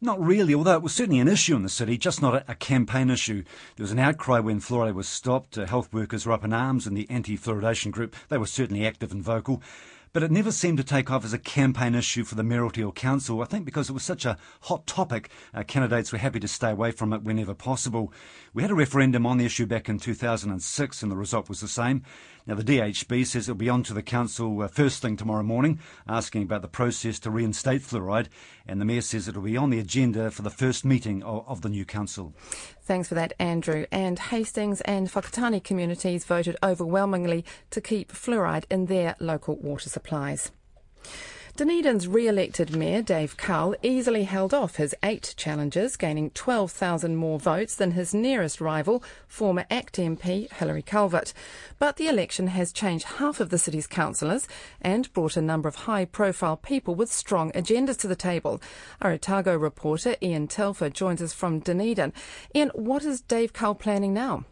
Not 0.00 0.20
really, 0.20 0.54
although 0.54 0.74
it 0.74 0.82
was 0.82 0.94
certainly 0.94 1.20
an 1.20 1.28
issue 1.28 1.54
in 1.54 1.62
the 1.62 1.68
city, 1.68 1.96
just 1.96 2.20
not 2.20 2.34
a, 2.34 2.44
a 2.48 2.54
campaign 2.54 3.10
issue. 3.10 3.44
There 3.76 3.84
was 3.84 3.92
an 3.92 3.98
outcry 3.98 4.40
when 4.40 4.60
fluoride 4.60 4.94
was 4.94 5.08
stopped. 5.08 5.56
Uh, 5.56 5.66
health 5.66 5.92
workers 5.92 6.26
were 6.26 6.32
up 6.32 6.44
in 6.44 6.52
arms, 6.52 6.86
and 6.86 6.96
the 6.96 7.08
anti 7.08 7.36
fluoridation 7.36 7.90
group, 7.92 8.16
they 8.28 8.38
were 8.38 8.46
certainly 8.46 8.86
active 8.86 9.12
and 9.12 9.22
vocal 9.22 9.62
but 10.12 10.22
it 10.22 10.30
never 10.30 10.52
seemed 10.52 10.78
to 10.78 10.84
take 10.84 11.10
off 11.10 11.24
as 11.24 11.32
a 11.32 11.38
campaign 11.38 11.94
issue 11.94 12.24
for 12.24 12.34
the 12.34 12.42
mayoralty 12.42 12.82
or 12.82 12.92
council. 12.92 13.40
I 13.40 13.46
think 13.46 13.64
because 13.64 13.88
it 13.88 13.94
was 13.94 14.02
such 14.02 14.24
a 14.24 14.36
hot 14.62 14.86
topic, 14.86 15.30
uh, 15.54 15.62
candidates 15.62 16.12
were 16.12 16.18
happy 16.18 16.40
to 16.40 16.48
stay 16.48 16.70
away 16.70 16.90
from 16.90 17.12
it 17.12 17.22
whenever 17.22 17.54
possible. 17.54 18.12
We 18.52 18.62
had 18.62 18.70
a 18.70 18.74
referendum 18.74 19.24
on 19.24 19.38
the 19.38 19.46
issue 19.46 19.66
back 19.66 19.88
in 19.88 19.98
2006 19.98 21.02
and 21.02 21.10
the 21.10 21.16
result 21.16 21.48
was 21.48 21.60
the 21.60 21.68
same. 21.68 22.02
Now, 22.46 22.56
the 22.56 22.64
DHB 22.64 23.24
says 23.24 23.48
it'll 23.48 23.56
be 23.56 23.68
on 23.68 23.84
to 23.84 23.94
the 23.94 24.02
council 24.02 24.62
uh, 24.62 24.68
first 24.68 25.00
thing 25.00 25.16
tomorrow 25.16 25.44
morning, 25.44 25.78
asking 26.08 26.42
about 26.42 26.62
the 26.62 26.68
process 26.68 27.20
to 27.20 27.30
reinstate 27.30 27.82
fluoride, 27.82 28.26
and 28.66 28.80
the 28.80 28.84
mayor 28.84 29.00
says 29.00 29.28
it'll 29.28 29.42
be 29.42 29.56
on 29.56 29.70
the 29.70 29.78
agenda 29.78 30.28
for 30.30 30.42
the 30.42 30.50
first 30.50 30.84
meeting 30.84 31.22
of, 31.22 31.46
of 31.46 31.62
the 31.62 31.68
new 31.68 31.84
council. 31.84 32.34
Thanks 32.84 33.08
for 33.08 33.14
that, 33.14 33.32
Andrew. 33.38 33.86
And 33.92 34.18
Hastings 34.18 34.80
and 34.82 35.08
Whakatane 35.08 35.62
communities 35.62 36.24
voted 36.24 36.56
overwhelmingly 36.62 37.44
to 37.70 37.80
keep 37.80 38.12
fluoride 38.12 38.64
in 38.70 38.86
their 38.86 39.14
local 39.20 39.56
water 39.56 39.88
supplies. 39.88 40.50
Dunedin's 41.54 42.08
re-elected 42.08 42.74
mayor, 42.74 43.02
Dave 43.02 43.36
Cull, 43.36 43.74
easily 43.82 44.24
held 44.24 44.54
off 44.54 44.76
his 44.76 44.94
eight 45.02 45.34
challengers, 45.36 45.96
gaining 45.96 46.30
12,000 46.30 47.14
more 47.14 47.38
votes 47.38 47.74
than 47.74 47.90
his 47.90 48.14
nearest 48.14 48.58
rival, 48.58 49.04
former 49.28 49.66
ACT 49.70 49.96
MP 49.96 50.50
Hilary 50.50 50.80
Calvert. 50.80 51.34
But 51.78 51.96
the 51.96 52.08
election 52.08 52.46
has 52.46 52.72
changed 52.72 53.04
half 53.04 53.38
of 53.38 53.50
the 53.50 53.58
city's 53.58 53.86
councillors 53.86 54.48
and 54.80 55.12
brought 55.12 55.36
a 55.36 55.42
number 55.42 55.68
of 55.68 55.74
high-profile 55.74 56.56
people 56.56 56.94
with 56.94 57.12
strong 57.12 57.52
agendas 57.52 57.98
to 57.98 58.08
the 58.08 58.16
table. 58.16 58.58
Our 59.02 59.12
Otago 59.12 59.54
reporter 59.54 60.16
Ian 60.22 60.48
Telfer 60.48 60.88
joins 60.88 61.20
us 61.20 61.34
from 61.34 61.60
Dunedin. 61.60 62.14
Ian, 62.54 62.70
what 62.74 63.04
is 63.04 63.20
Dave 63.20 63.52
Cull 63.52 63.74
planning 63.74 64.14
now? 64.14 64.46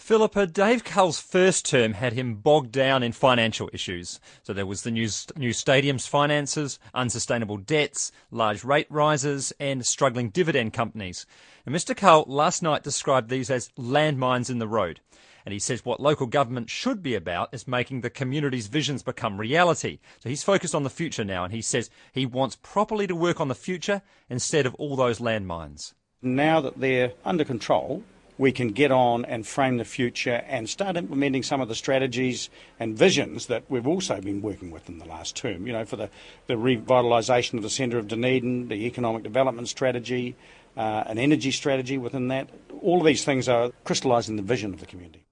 Philippa, 0.00 0.46
Dave 0.46 0.82
Cull's 0.82 1.20
first 1.20 1.66
term 1.66 1.92
had 1.92 2.14
him 2.14 2.36
bogged 2.36 2.72
down 2.72 3.02
in 3.02 3.12
financial 3.12 3.70
issues. 3.72 4.18
So 4.42 4.52
there 4.52 4.66
was 4.66 4.82
the 4.82 4.90
new, 4.90 5.08
new 5.36 5.52
stadium's 5.52 6.06
finances, 6.06 6.80
unsustainable 6.94 7.58
debts, 7.58 8.10
large 8.30 8.64
rate 8.64 8.88
rises, 8.88 9.52
and 9.60 9.86
struggling 9.86 10.30
dividend 10.30 10.72
companies. 10.72 11.26
And 11.66 11.74
Mr. 11.74 11.94
Cull 11.94 12.24
last 12.26 12.62
night 12.62 12.82
described 12.82 13.28
these 13.28 13.50
as 13.50 13.68
landmines 13.78 14.50
in 14.50 14.58
the 14.58 14.66
road. 14.66 15.00
And 15.44 15.52
he 15.52 15.58
says 15.58 15.84
what 15.84 16.00
local 16.00 16.26
government 16.26 16.70
should 16.70 17.02
be 17.02 17.14
about 17.14 17.50
is 17.52 17.68
making 17.68 18.00
the 18.00 18.10
community's 18.10 18.68
visions 18.68 19.02
become 19.02 19.38
reality. 19.38 19.98
So 20.18 20.30
he's 20.30 20.42
focused 20.42 20.74
on 20.74 20.82
the 20.82 20.90
future 20.90 21.24
now, 21.24 21.44
and 21.44 21.52
he 21.52 21.62
says 21.62 21.90
he 22.10 22.24
wants 22.24 22.56
properly 22.62 23.06
to 23.06 23.14
work 23.14 23.38
on 23.38 23.48
the 23.48 23.54
future 23.54 24.00
instead 24.30 24.64
of 24.64 24.74
all 24.76 24.96
those 24.96 25.20
landmines. 25.20 25.92
Now 26.22 26.62
that 26.62 26.80
they're 26.80 27.12
under 27.24 27.44
control, 27.44 28.02
we 28.40 28.52
can 28.52 28.68
get 28.68 28.90
on 28.90 29.22
and 29.26 29.46
frame 29.46 29.76
the 29.76 29.84
future 29.84 30.42
and 30.46 30.66
start 30.66 30.96
implementing 30.96 31.42
some 31.42 31.60
of 31.60 31.68
the 31.68 31.74
strategies 31.74 32.48
and 32.78 32.96
visions 32.96 33.48
that 33.48 33.62
we've 33.68 33.86
also 33.86 34.18
been 34.18 34.40
working 34.40 34.70
with 34.70 34.88
in 34.88 34.98
the 34.98 35.04
last 35.04 35.36
term. 35.36 35.66
You 35.66 35.74
know, 35.74 35.84
for 35.84 35.96
the, 35.96 36.08
the 36.46 36.54
revitalisation 36.54 37.58
of 37.58 37.62
the 37.62 37.68
centre 37.68 37.98
of 37.98 38.08
Dunedin, 38.08 38.68
the 38.68 38.86
economic 38.86 39.24
development 39.24 39.68
strategy, 39.68 40.36
uh, 40.74 41.04
an 41.06 41.18
energy 41.18 41.50
strategy 41.50 41.98
within 41.98 42.28
that. 42.28 42.48
All 42.80 43.00
of 43.00 43.04
these 43.04 43.26
things 43.26 43.46
are 43.46 43.72
crystallising 43.84 44.36
the 44.36 44.42
vision 44.42 44.72
of 44.72 44.80
the 44.80 44.86
community. 44.86 45.26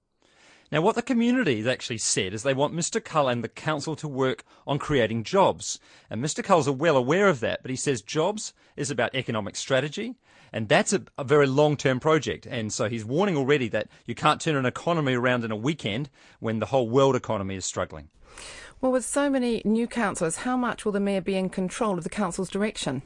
Now, 0.70 0.82
what 0.82 0.94
the 0.94 1.00
community 1.00 1.56
has 1.56 1.66
actually 1.66 1.96
said 1.96 2.34
is 2.34 2.42
they 2.42 2.52
want 2.52 2.74
Mr. 2.74 3.02
Cull 3.02 3.28
and 3.28 3.42
the 3.42 3.48
council 3.48 3.96
to 3.96 4.06
work 4.06 4.44
on 4.66 4.78
creating 4.78 5.24
jobs. 5.24 5.80
And 6.10 6.22
Mr. 6.22 6.44
Cull's 6.44 6.68
well 6.68 6.98
aware 6.98 7.28
of 7.28 7.40
that, 7.40 7.62
but 7.62 7.70
he 7.70 7.76
says 7.76 8.02
jobs 8.02 8.52
is 8.76 8.90
about 8.90 9.14
economic 9.14 9.56
strategy, 9.56 10.16
and 10.52 10.68
that's 10.68 10.92
a, 10.92 11.02
a 11.16 11.24
very 11.24 11.46
long 11.46 11.76
term 11.76 12.00
project. 12.00 12.46
And 12.46 12.72
so 12.72 12.88
he's 12.88 13.04
warning 13.04 13.36
already 13.36 13.68
that 13.68 13.88
you 14.06 14.14
can't 14.14 14.40
turn 14.40 14.56
an 14.56 14.66
economy 14.66 15.14
around 15.14 15.44
in 15.44 15.50
a 15.50 15.56
weekend 15.56 16.10
when 16.40 16.58
the 16.58 16.66
whole 16.66 16.88
world 16.88 17.16
economy 17.16 17.56
is 17.56 17.64
struggling. 17.64 18.08
Well, 18.80 18.92
with 18.92 19.04
so 19.04 19.28
many 19.28 19.60
new 19.64 19.88
councillors, 19.88 20.36
how 20.36 20.56
much 20.56 20.84
will 20.84 20.92
the 20.92 21.00
Mayor 21.00 21.20
be 21.20 21.36
in 21.36 21.48
control 21.48 21.98
of 21.98 22.04
the 22.04 22.10
council's 22.10 22.48
direction? 22.48 23.02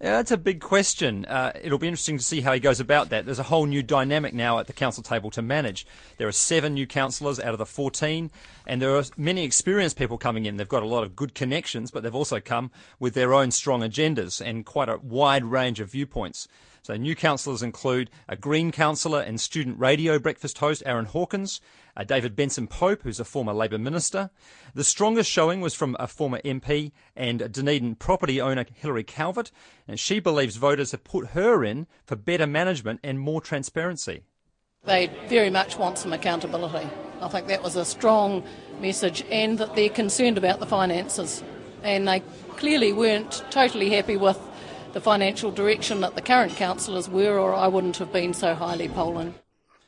Yeah, 0.00 0.16
that's 0.16 0.32
a 0.32 0.36
big 0.36 0.60
question. 0.60 1.24
Uh, 1.24 1.52
it'll 1.62 1.78
be 1.78 1.86
interesting 1.86 2.18
to 2.18 2.22
see 2.22 2.42
how 2.42 2.52
he 2.52 2.60
goes 2.60 2.80
about 2.80 3.08
that. 3.08 3.24
There's 3.24 3.38
a 3.38 3.44
whole 3.44 3.64
new 3.64 3.82
dynamic 3.82 4.34
now 4.34 4.58
at 4.58 4.66
the 4.66 4.74
council 4.74 5.02
table 5.02 5.30
to 5.30 5.40
manage. 5.40 5.86
There 6.18 6.28
are 6.28 6.32
seven 6.32 6.74
new 6.74 6.86
councillors 6.86 7.40
out 7.40 7.54
of 7.54 7.58
the 7.58 7.64
14, 7.64 8.30
and 8.66 8.82
there 8.82 8.94
are 8.94 9.04
many 9.16 9.44
experienced 9.44 9.96
people 9.96 10.18
coming 10.18 10.46
in. 10.46 10.58
They've 10.58 10.68
got 10.68 10.82
a 10.82 10.86
lot 10.86 11.04
of 11.04 11.16
good 11.16 11.34
connections, 11.34 11.90
but 11.90 12.02
they've 12.02 12.14
also 12.14 12.38
come 12.38 12.70
with 12.98 13.14
their 13.14 13.32
own 13.32 13.50
strong 13.50 13.80
agendas 13.80 14.44
and 14.44 14.66
quite 14.66 14.90
a 14.90 14.98
wide 14.98 15.44
range 15.44 15.80
of 15.80 15.92
viewpoints. 15.92 16.48
So 16.84 16.98
new 16.98 17.16
councillors 17.16 17.62
include 17.62 18.10
a 18.28 18.36
Green 18.36 18.70
councillor 18.70 19.22
and 19.22 19.40
student 19.40 19.80
radio 19.80 20.18
breakfast 20.18 20.58
host 20.58 20.82
Aaron 20.84 21.06
Hawkins, 21.06 21.62
uh, 21.96 22.04
David 22.04 22.36
Benson 22.36 22.66
Pope, 22.66 23.04
who's 23.04 23.18
a 23.18 23.24
former 23.24 23.54
Labour 23.54 23.78
minister. 23.78 24.28
The 24.74 24.84
strongest 24.84 25.30
showing 25.30 25.62
was 25.62 25.72
from 25.72 25.96
a 25.98 26.06
former 26.06 26.42
MP 26.44 26.92
and 27.16 27.50
Dunedin 27.50 27.94
property 27.94 28.38
owner 28.38 28.66
Hilary 28.74 29.02
Calvert, 29.02 29.50
and 29.88 29.98
she 29.98 30.20
believes 30.20 30.56
voters 30.56 30.90
have 30.90 31.04
put 31.04 31.28
her 31.28 31.64
in 31.64 31.86
for 32.04 32.16
better 32.16 32.46
management 32.46 33.00
and 33.02 33.18
more 33.18 33.40
transparency. 33.40 34.20
They 34.84 35.10
very 35.28 35.48
much 35.48 35.78
want 35.78 35.96
some 35.96 36.12
accountability. 36.12 36.86
I 37.22 37.28
think 37.28 37.46
that 37.46 37.62
was 37.62 37.76
a 37.76 37.86
strong 37.86 38.44
message, 38.78 39.24
and 39.30 39.56
that 39.56 39.74
they're 39.74 39.88
concerned 39.88 40.36
about 40.36 40.60
the 40.60 40.66
finances. 40.66 41.42
And 41.82 42.06
they 42.06 42.20
clearly 42.58 42.92
weren't 42.92 43.42
totally 43.50 43.88
happy 43.88 44.18
with 44.18 44.38
the 44.94 45.00
financial 45.00 45.50
direction 45.50 46.00
that 46.00 46.14
the 46.14 46.22
current 46.22 46.54
councillors 46.56 47.08
were, 47.08 47.36
or 47.36 47.52
I 47.52 47.66
wouldn't 47.66 47.98
have 47.98 48.12
been 48.12 48.32
so 48.32 48.54
highly 48.54 48.88
polling. 48.88 49.34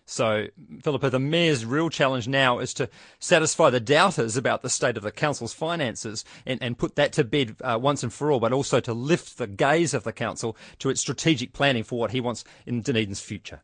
So, 0.08 0.46
Philippa, 0.82 1.10
the 1.10 1.18
Mayor's 1.18 1.64
real 1.64 1.90
challenge 1.90 2.28
now 2.28 2.60
is 2.60 2.72
to 2.74 2.88
satisfy 3.18 3.70
the 3.70 3.80
doubters 3.80 4.36
about 4.36 4.62
the 4.62 4.70
state 4.70 4.96
of 4.96 5.02
the 5.02 5.10
Council's 5.10 5.52
finances 5.52 6.24
and, 6.44 6.62
and 6.62 6.78
put 6.78 6.94
that 6.94 7.12
to 7.14 7.24
bed 7.24 7.56
uh, 7.60 7.78
once 7.80 8.04
and 8.04 8.12
for 8.12 8.30
all, 8.30 8.38
but 8.38 8.52
also 8.52 8.78
to 8.78 8.92
lift 8.92 9.38
the 9.38 9.48
gaze 9.48 9.94
of 9.94 10.04
the 10.04 10.12
Council 10.12 10.56
to 10.78 10.90
its 10.90 11.00
strategic 11.00 11.52
planning 11.52 11.82
for 11.82 11.98
what 11.98 12.12
he 12.12 12.20
wants 12.20 12.44
in 12.66 12.82
Dunedin's 12.82 13.20
future. 13.20 13.62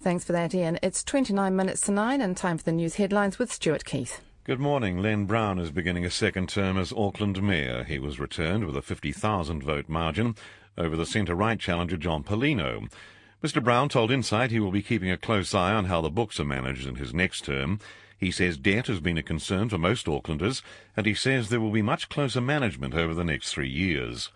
Thanks 0.00 0.24
for 0.24 0.32
that, 0.32 0.54
Ian. 0.54 0.78
It's 0.82 1.04
29 1.04 1.54
minutes 1.54 1.82
to 1.82 1.92
9 1.92 2.22
and 2.22 2.36
time 2.36 2.56
for 2.56 2.64
the 2.64 2.72
news 2.72 2.94
headlines 2.94 3.38
with 3.38 3.52
Stuart 3.52 3.84
Keith. 3.84 4.22
Good 4.44 4.58
morning. 4.58 4.98
Len 4.98 5.24
Brown 5.24 5.60
is 5.60 5.70
beginning 5.70 6.04
a 6.04 6.10
second 6.10 6.48
term 6.48 6.76
as 6.76 6.92
Auckland 6.92 7.40
Mayor. 7.40 7.84
He 7.84 8.00
was 8.00 8.18
returned 8.18 8.64
with 8.64 8.76
a 8.76 8.82
50,000 8.82 9.62
vote 9.62 9.88
margin 9.88 10.34
over 10.76 10.96
the 10.96 11.06
centre-right 11.06 11.60
challenger 11.60 11.96
John 11.96 12.24
Palino. 12.24 12.90
Mr 13.40 13.62
Brown 13.62 13.88
told 13.88 14.10
Insight 14.10 14.50
he 14.50 14.58
will 14.58 14.72
be 14.72 14.82
keeping 14.82 15.12
a 15.12 15.16
close 15.16 15.54
eye 15.54 15.72
on 15.72 15.84
how 15.84 16.00
the 16.00 16.10
books 16.10 16.40
are 16.40 16.44
managed 16.44 16.88
in 16.88 16.96
his 16.96 17.14
next 17.14 17.44
term. 17.44 17.78
He 18.18 18.32
says 18.32 18.56
debt 18.56 18.88
has 18.88 18.98
been 18.98 19.16
a 19.16 19.22
concern 19.22 19.68
for 19.68 19.78
most 19.78 20.06
Aucklanders, 20.06 20.60
and 20.96 21.06
he 21.06 21.14
says 21.14 21.48
there 21.48 21.60
will 21.60 21.70
be 21.70 21.80
much 21.80 22.08
closer 22.08 22.40
management 22.40 22.94
over 22.94 23.14
the 23.14 23.22
next 23.22 23.52
three 23.52 23.70
years. 23.70 24.30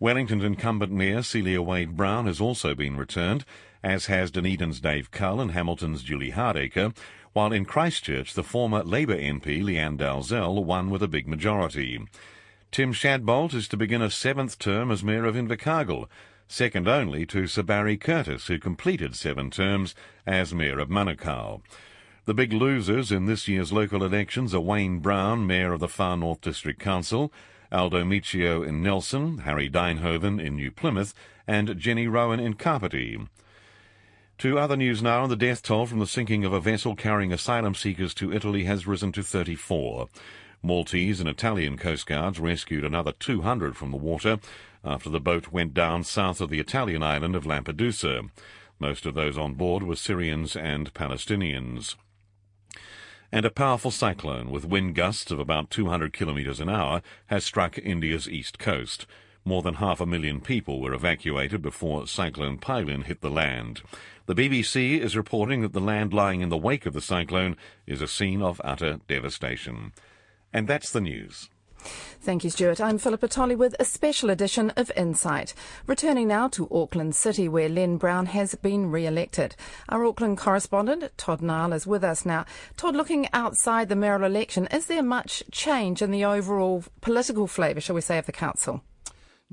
Wellington's 0.00 0.42
incumbent 0.42 0.90
mayor 0.90 1.22
Celia 1.22 1.62
Wade 1.62 1.96
Brown 1.96 2.26
has 2.26 2.40
also 2.40 2.74
been 2.74 2.96
returned, 2.96 3.44
as 3.84 4.06
has 4.06 4.32
Dunedin's 4.32 4.80
Dave 4.80 5.12
Cull 5.12 5.40
and 5.40 5.52
Hamilton's 5.52 6.02
Julie 6.02 6.32
Hardacre, 6.32 6.92
while 7.34 7.52
in 7.52 7.64
Christchurch 7.64 8.32
the 8.32 8.42
former 8.42 8.82
Labour 8.82 9.16
MP 9.16 9.62
Lianne 9.62 9.98
Dalziel 9.98 10.64
won 10.64 10.88
with 10.88 11.02
a 11.02 11.08
big 11.08 11.28
majority. 11.28 12.00
Tim 12.70 12.92
Shadbolt 12.92 13.52
is 13.52 13.68
to 13.68 13.76
begin 13.76 14.00
a 14.00 14.10
seventh 14.10 14.58
term 14.58 14.90
as 14.90 15.04
Mayor 15.04 15.26
of 15.26 15.34
Invercargill, 15.34 16.08
second 16.48 16.88
only 16.88 17.26
to 17.26 17.46
Sir 17.46 17.62
Barry 17.62 17.96
Curtis, 17.96 18.46
who 18.46 18.58
completed 18.58 19.16
seven 19.16 19.50
terms 19.50 19.94
as 20.26 20.54
Mayor 20.54 20.78
of 20.78 20.88
Manukau. 20.88 21.60
The 22.24 22.34
big 22.34 22.52
losers 22.52 23.12
in 23.12 23.26
this 23.26 23.48
year's 23.48 23.72
local 23.72 24.04
elections 24.04 24.54
are 24.54 24.60
Wayne 24.60 25.00
Brown, 25.00 25.46
Mayor 25.46 25.72
of 25.72 25.80
the 25.80 25.88
Far 25.88 26.16
North 26.16 26.40
District 26.40 26.80
Council, 26.80 27.32
Aldo 27.72 28.04
Miccio 28.04 28.66
in 28.66 28.80
Nelson, 28.80 29.38
Harry 29.38 29.68
Duynhoven 29.68 30.40
in 30.40 30.54
New 30.54 30.70
Plymouth, 30.70 31.14
and 31.48 31.76
Jenny 31.78 32.06
Rowan 32.06 32.38
in 32.38 32.54
Kapiti. 32.54 33.18
To 34.38 34.58
other 34.58 34.76
news 34.76 35.00
now, 35.00 35.26
the 35.26 35.36
death 35.36 35.62
toll 35.62 35.86
from 35.86 36.00
the 36.00 36.06
sinking 36.06 36.44
of 36.44 36.52
a 36.52 36.60
vessel 36.60 36.96
carrying 36.96 37.32
asylum 37.32 37.74
seekers 37.74 38.12
to 38.14 38.32
Italy 38.32 38.64
has 38.64 38.86
risen 38.86 39.12
to 39.12 39.22
34. 39.22 40.08
Maltese 40.60 41.20
and 41.20 41.28
Italian 41.28 41.78
coastguards 41.78 42.40
rescued 42.40 42.84
another 42.84 43.12
200 43.12 43.76
from 43.76 43.90
the 43.90 43.96
water 43.96 44.38
after 44.82 45.08
the 45.08 45.20
boat 45.20 45.52
went 45.52 45.72
down 45.72 46.02
south 46.02 46.40
of 46.40 46.50
the 46.50 46.58
Italian 46.58 47.02
island 47.02 47.36
of 47.36 47.46
Lampedusa. 47.46 48.28
Most 48.78 49.06
of 49.06 49.14
those 49.14 49.38
on 49.38 49.54
board 49.54 49.82
were 49.82 49.96
Syrians 49.96 50.56
and 50.56 50.92
Palestinians. 50.94 51.94
And 53.30 53.44
a 53.44 53.50
powerful 53.50 53.90
cyclone 53.90 54.50
with 54.50 54.64
wind 54.64 54.94
gusts 54.94 55.30
of 55.30 55.38
about 55.38 55.70
200 55.70 56.12
kilometres 56.12 56.60
an 56.60 56.68
hour 56.68 57.02
has 57.26 57.44
struck 57.44 57.78
India's 57.78 58.28
east 58.28 58.58
coast. 58.58 59.06
More 59.46 59.60
than 59.60 59.74
half 59.74 60.00
a 60.00 60.06
million 60.06 60.40
people 60.40 60.80
were 60.80 60.94
evacuated 60.94 61.60
before 61.60 62.06
Cyclone 62.06 62.56
Phailin 62.56 63.04
hit 63.04 63.20
the 63.20 63.30
land. 63.30 63.82
The 64.24 64.34
BBC 64.34 64.98
is 64.98 65.18
reporting 65.18 65.60
that 65.60 65.74
the 65.74 65.80
land 65.80 66.14
lying 66.14 66.40
in 66.40 66.48
the 66.48 66.56
wake 66.56 66.86
of 66.86 66.94
the 66.94 67.02
cyclone 67.02 67.54
is 67.86 68.00
a 68.00 68.08
scene 68.08 68.40
of 68.40 68.58
utter 68.64 69.00
devastation. 69.06 69.92
And 70.50 70.66
that's 70.66 70.90
the 70.90 71.02
news. 71.02 71.50
Thank 72.22 72.42
you, 72.42 72.48
Stuart. 72.48 72.80
I'm 72.80 72.96
Philippa 72.96 73.28
Tolley 73.28 73.54
with 73.54 73.76
a 73.78 73.84
special 73.84 74.30
edition 74.30 74.70
of 74.78 74.90
Insight. 74.96 75.52
Returning 75.86 76.26
now 76.26 76.48
to 76.48 76.66
Auckland 76.70 77.14
City, 77.14 77.46
where 77.46 77.68
Len 77.68 77.98
Brown 77.98 78.24
has 78.24 78.54
been 78.54 78.90
re-elected. 78.90 79.56
Our 79.90 80.06
Auckland 80.06 80.38
correspondent, 80.38 81.12
Todd 81.18 81.42
Niall, 81.42 81.74
is 81.74 81.86
with 81.86 82.02
us 82.02 82.24
now. 82.24 82.46
Todd, 82.78 82.96
looking 82.96 83.28
outside 83.34 83.90
the 83.90 83.96
mayoral 83.96 84.24
election, 84.24 84.68
is 84.72 84.86
there 84.86 85.02
much 85.02 85.42
change 85.50 86.00
in 86.00 86.12
the 86.12 86.24
overall 86.24 86.82
political 87.02 87.46
flavour, 87.46 87.82
shall 87.82 87.94
we 87.94 88.00
say, 88.00 88.16
of 88.16 88.24
the 88.24 88.32
council? 88.32 88.82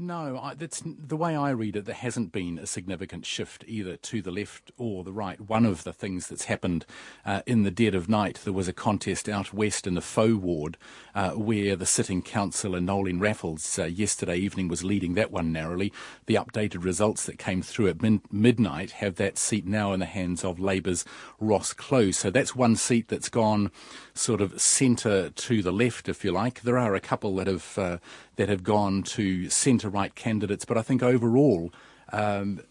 No, 0.02 0.40
I, 0.42 0.56
that's 0.56 0.82
the 0.84 1.16
way 1.16 1.36
I 1.36 1.52
read 1.52 1.76
it. 1.76 1.86
There 1.86 1.94
hasn't 1.94 2.32
been 2.32 2.58
a 2.58 2.66
significant 2.66 3.24
shift 3.24 3.64
either 3.68 3.98
to 3.98 4.24
the 4.24 4.32
left 4.32 4.72
or 4.76 5.04
the 5.04 5.14
right. 5.14 5.40
One 5.40 5.64
of 5.64 5.84
the 5.84 5.94
things 5.94 6.28
that's 6.28 6.46
happened 6.46 6.88
uh, 7.24 7.44
in 7.46 7.62
the 7.62 7.70
dead 7.70 7.94
of 7.94 8.10
night, 8.10 8.40
there 8.44 8.52
was 8.52 8.68
a 8.68 8.74
contest 8.74 9.30
out 9.30 9.54
west 9.54 9.86
in 9.86 9.94
the 9.94 10.02
Whau 10.02 10.40
ward 10.40 10.80
uh, 11.14 11.34
where 11.34 11.76
the 11.76 11.86
sitting 11.86 12.24
councillor 12.24 12.80
Noelene 12.80 13.22
Raffills 13.22 13.78
uh, 13.78 13.84
yesterday 13.84 14.38
evening 14.38 14.70
was 14.70 14.84
leading 14.84 15.14
that 15.14 15.30
one 15.30 15.52
narrowly. 15.52 15.94
The 16.26 16.34
updated 16.34 16.84
results 16.84 17.28
that 17.28 17.38
came 17.38 17.62
through 17.62 17.90
at 17.90 18.02
min- 18.02 18.24
midnight 18.32 18.92
have 18.94 19.18
that 19.18 19.38
seat 19.38 19.68
now 19.68 19.94
in 19.94 20.00
the 20.00 20.08
hands 20.08 20.44
of 20.44 20.60
Labour's 20.60 21.06
Ross 21.40 21.74
Clow. 21.74 22.10
So 22.10 22.32
that's 22.32 22.56
one 22.56 22.76
seat 22.76 23.08
that's 23.08 23.30
gone 23.30 23.70
sort 24.14 24.42
of 24.42 24.60
centre 24.60 25.30
to 25.30 25.62
the 25.62 25.72
left, 25.72 26.10
if 26.10 26.24
you 26.24 26.32
like. 26.32 26.62
There 26.62 26.78
are 26.78 26.96
a 26.96 27.00
couple 27.00 27.36
that 27.38 27.48
have 27.48 27.78
uh, 27.78 27.98
that 28.36 28.50
have 28.50 28.64
gone 28.64 29.04
to 29.04 29.50
centre 29.50 29.90
right 29.90 30.14
candidates, 30.16 30.66
but 30.66 30.78
I 30.78 30.82
think 30.82 31.04
overall. 31.04 31.74
Um, 32.14 32.62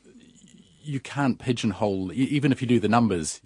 you 0.83 0.99
can't 0.99 1.39
pigeonhole, 1.39 2.11
even 2.13 2.53
if 2.53 2.63
you 2.63 2.67
do 2.67 2.81
the 2.81 2.89
numbers, 2.89 3.43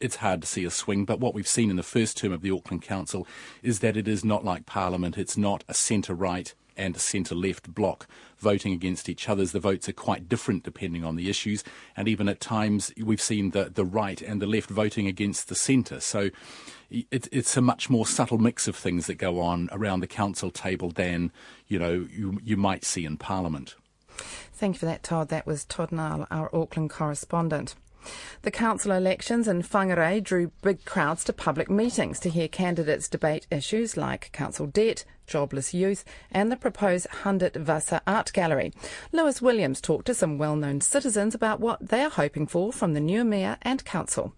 it's 0.00 0.16
hard 0.16 0.42
to 0.42 0.46
see 0.46 0.64
a 0.64 0.70
swing. 0.70 1.04
But 1.04 1.20
what 1.20 1.34
we've 1.34 1.48
seen 1.48 1.70
in 1.70 1.76
the 1.76 1.82
first 1.82 2.18
term 2.18 2.32
of 2.32 2.42
the 2.42 2.50
Auckland 2.50 2.82
Council 2.82 3.26
is 3.62 3.80
that 3.80 3.96
it 3.96 4.06
is 4.06 4.24
not 4.24 4.44
like 4.44 4.66
Parliament. 4.66 5.16
It's 5.16 5.36
not 5.36 5.64
a 5.68 5.74
centre 5.74 6.14
right 6.14 6.54
and 6.76 6.96
a 6.96 6.98
centre 6.98 7.34
left 7.34 7.72
bloc 7.72 8.06
voting 8.38 8.72
against 8.72 9.08
each 9.08 9.28
other. 9.28 9.44
The 9.46 9.60
votes 9.60 9.88
are 9.88 9.92
quite 9.92 10.28
different 10.28 10.64
depending 10.64 11.04
on 11.04 11.16
the 11.16 11.30
issues. 11.30 11.64
And 11.96 12.08
even 12.08 12.28
at 12.28 12.40
times, 12.40 12.92
we've 13.02 13.20
seen 13.20 13.50
the, 13.50 13.70
the 13.72 13.84
right 13.84 14.20
and 14.20 14.42
the 14.42 14.46
left 14.46 14.70
voting 14.70 15.06
against 15.06 15.48
the 15.48 15.54
centre. 15.54 16.00
So 16.00 16.30
it, 17.10 17.28
it's 17.32 17.56
a 17.56 17.60
much 17.60 17.90
more 17.90 18.06
subtle 18.06 18.38
mix 18.38 18.68
of 18.68 18.76
things 18.76 19.06
that 19.06 19.14
go 19.14 19.40
on 19.40 19.68
around 19.72 20.00
the 20.00 20.06
council 20.06 20.50
table 20.50 20.90
than, 20.90 21.32
you 21.66 21.78
know, 21.78 22.06
you, 22.10 22.40
you 22.42 22.56
might 22.56 22.84
see 22.84 23.04
in 23.04 23.16
Parliament. 23.16 23.74
Thank 24.52 24.76
you 24.76 24.80
for 24.80 24.86
that, 24.86 25.02
Todd. 25.02 25.28
That 25.28 25.46
was 25.46 25.64
Todd 25.64 25.90
Niall, 25.90 26.26
our 26.30 26.54
Auckland 26.54 26.90
correspondent. 26.90 27.74
The 28.42 28.50
council 28.50 28.92
elections 28.92 29.48
in 29.48 29.62
Whangarei 29.62 30.22
drew 30.22 30.52
big 30.62 30.84
crowds 30.84 31.24
to 31.24 31.32
public 31.32 31.70
meetings 31.70 32.20
to 32.20 32.28
hear 32.28 32.48
candidates 32.48 33.08
debate 33.08 33.46
issues 33.50 33.96
like 33.96 34.30
council 34.32 34.66
debt, 34.66 35.04
jobless 35.26 35.72
youth, 35.72 36.04
and 36.30 36.52
the 36.52 36.56
proposed 36.56 37.08
Hundertwasser 37.22 38.02
Art 38.06 38.32
Gallery. 38.34 38.72
Lois 39.10 39.40
Williams 39.40 39.80
talked 39.80 40.06
to 40.06 40.14
some 40.14 40.36
well 40.36 40.54
known 40.54 40.82
citizens 40.82 41.34
about 41.34 41.60
what 41.60 41.88
they 41.88 42.02
are 42.02 42.10
hoping 42.10 42.46
for 42.46 42.72
from 42.72 42.92
the 42.92 43.00
new 43.00 43.24
mayor 43.24 43.56
and 43.62 43.84
council. 43.84 44.34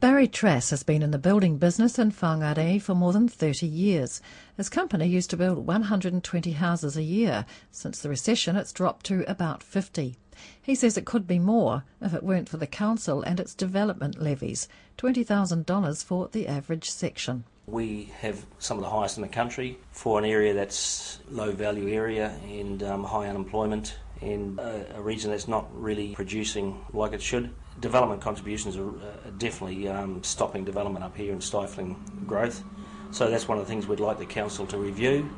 Barry 0.00 0.28
Trass 0.28 0.70
has 0.70 0.84
been 0.84 1.02
in 1.02 1.10
the 1.10 1.18
building 1.18 1.58
business 1.58 1.98
in 1.98 2.12
Whangarei 2.12 2.80
for 2.80 2.94
more 2.94 3.12
than 3.12 3.26
30 3.26 3.66
years. 3.66 4.22
His 4.56 4.68
company 4.68 5.08
used 5.08 5.28
to 5.30 5.36
build 5.36 5.66
120 5.66 6.52
houses 6.52 6.96
a 6.96 7.02
year. 7.02 7.44
Since 7.72 7.98
the 7.98 8.08
recession, 8.08 8.54
it's 8.54 8.72
dropped 8.72 9.06
to 9.06 9.28
about 9.28 9.60
50. 9.60 10.14
He 10.62 10.74
says 10.76 10.96
it 10.96 11.04
could 11.04 11.26
be 11.26 11.40
more 11.40 11.82
if 12.00 12.14
it 12.14 12.22
weren't 12.22 12.48
for 12.48 12.58
the 12.58 12.66
council 12.68 13.22
and 13.22 13.40
its 13.40 13.56
development 13.56 14.22
levies 14.22 14.68
$20,000 14.98 16.04
for 16.04 16.28
the 16.28 16.46
average 16.46 16.88
section. 16.88 17.42
We 17.66 18.12
have 18.20 18.46
some 18.60 18.78
of 18.78 18.84
the 18.84 18.90
highest 18.90 19.18
in 19.18 19.22
the 19.22 19.28
country 19.28 19.78
for 19.90 20.16
an 20.20 20.24
area 20.24 20.54
that's 20.54 21.18
low 21.28 21.50
value 21.50 21.88
area 21.88 22.38
and 22.44 22.84
um, 22.84 23.02
high 23.02 23.26
unemployment 23.26 23.98
and 24.22 24.60
a, 24.60 24.96
a, 24.96 25.02
region 25.02 25.32
that's 25.32 25.48
not 25.48 25.66
really 25.74 26.14
producing 26.14 26.84
like 26.92 27.12
it 27.12 27.22
should. 27.22 27.50
Development 27.80 28.20
contributions 28.20 28.76
are, 28.76 28.88
uh, 28.88 29.30
definitely 29.38 29.88
um, 29.88 30.22
stopping 30.22 30.64
development 30.64 31.04
up 31.04 31.16
here 31.16 31.32
and 31.32 31.42
stifling 31.42 31.96
growth. 32.26 32.64
So 33.10 33.30
that's 33.30 33.48
one 33.48 33.58
of 33.58 33.66
the 33.66 33.70
things 33.70 33.86
we'd 33.86 34.00
like 34.00 34.18
the 34.18 34.26
council 34.26 34.66
to 34.66 34.76
review. 34.78 35.28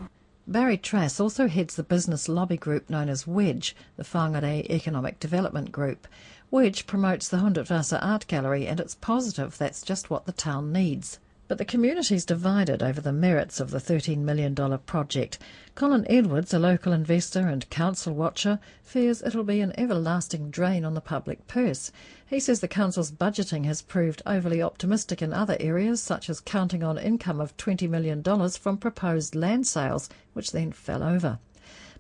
Barry 0.47 0.77
Trass 0.77 1.21
also 1.21 1.47
heads 1.47 1.77
the 1.77 1.83
business 1.83 2.29
lobby 2.29 2.57
group 2.57 2.91
known 2.91 3.09
as 3.09 3.27
Wedge, 3.27 3.77
the 3.97 4.03
Whangarei 4.03 4.69
Economic 4.69 5.21
Development 5.21 5.71
Group. 5.71 6.09
Wedge 6.51 6.87
promotes 6.87 7.29
the 7.29 7.37
Hundertwasser 7.37 7.99
Art 8.03 8.27
Gallery 8.27 8.67
and 8.67 8.81
it's 8.81 8.97
positive 8.97 9.57
that's 9.57 9.83
just 9.83 10.11
what 10.11 10.25
the 10.25 10.33
town 10.33 10.73
needs. 10.73 11.21
But 11.51 11.59
the 11.59 11.65
community's 11.65 12.25
divided 12.25 12.81
over 12.81 13.01
the 13.01 13.13
merits 13.13 13.59
of 13.59 13.73
the 13.73 13.81
$13 13.81 14.19
million 14.19 14.55
project. 14.87 15.41
Colin 15.75 16.07
Edwards, 16.09 16.55
a 16.55 16.61
local 16.61 16.93
investor 16.93 17.49
and 17.49 17.69
council 17.71 18.15
watcher, 18.15 18.61
fears 18.85 19.21
it'll 19.21 19.43
be 19.43 19.61
an 19.61 19.73
everlasting 19.77 20.53
drain 20.53 20.85
on 20.85 20.95
the 20.95 21.01
public 21.01 21.49
purse. 21.49 21.91
He 22.25 22.39
says 22.39 22.61
the 22.61 22.69
council's 22.69 23.11
budgeting 23.11 23.65
has 23.65 23.83
proved 23.83 24.23
overly 24.27 24.63
optimistic 24.63 25.23
in 25.23 25.33
other 25.33 25.57
areas, 25.59 26.01
such 26.01 26.31
as 26.31 26.39
counting 26.39 26.85
on 26.85 26.99
income 26.99 27.41
of 27.41 27.57
$20 27.57 27.91
million 27.91 28.23
from 28.51 28.77
proposed 28.77 29.35
land 29.35 29.67
sales, 29.67 30.09
which 30.35 30.53
then 30.53 30.71
fell 30.71 31.03
over. 31.03 31.41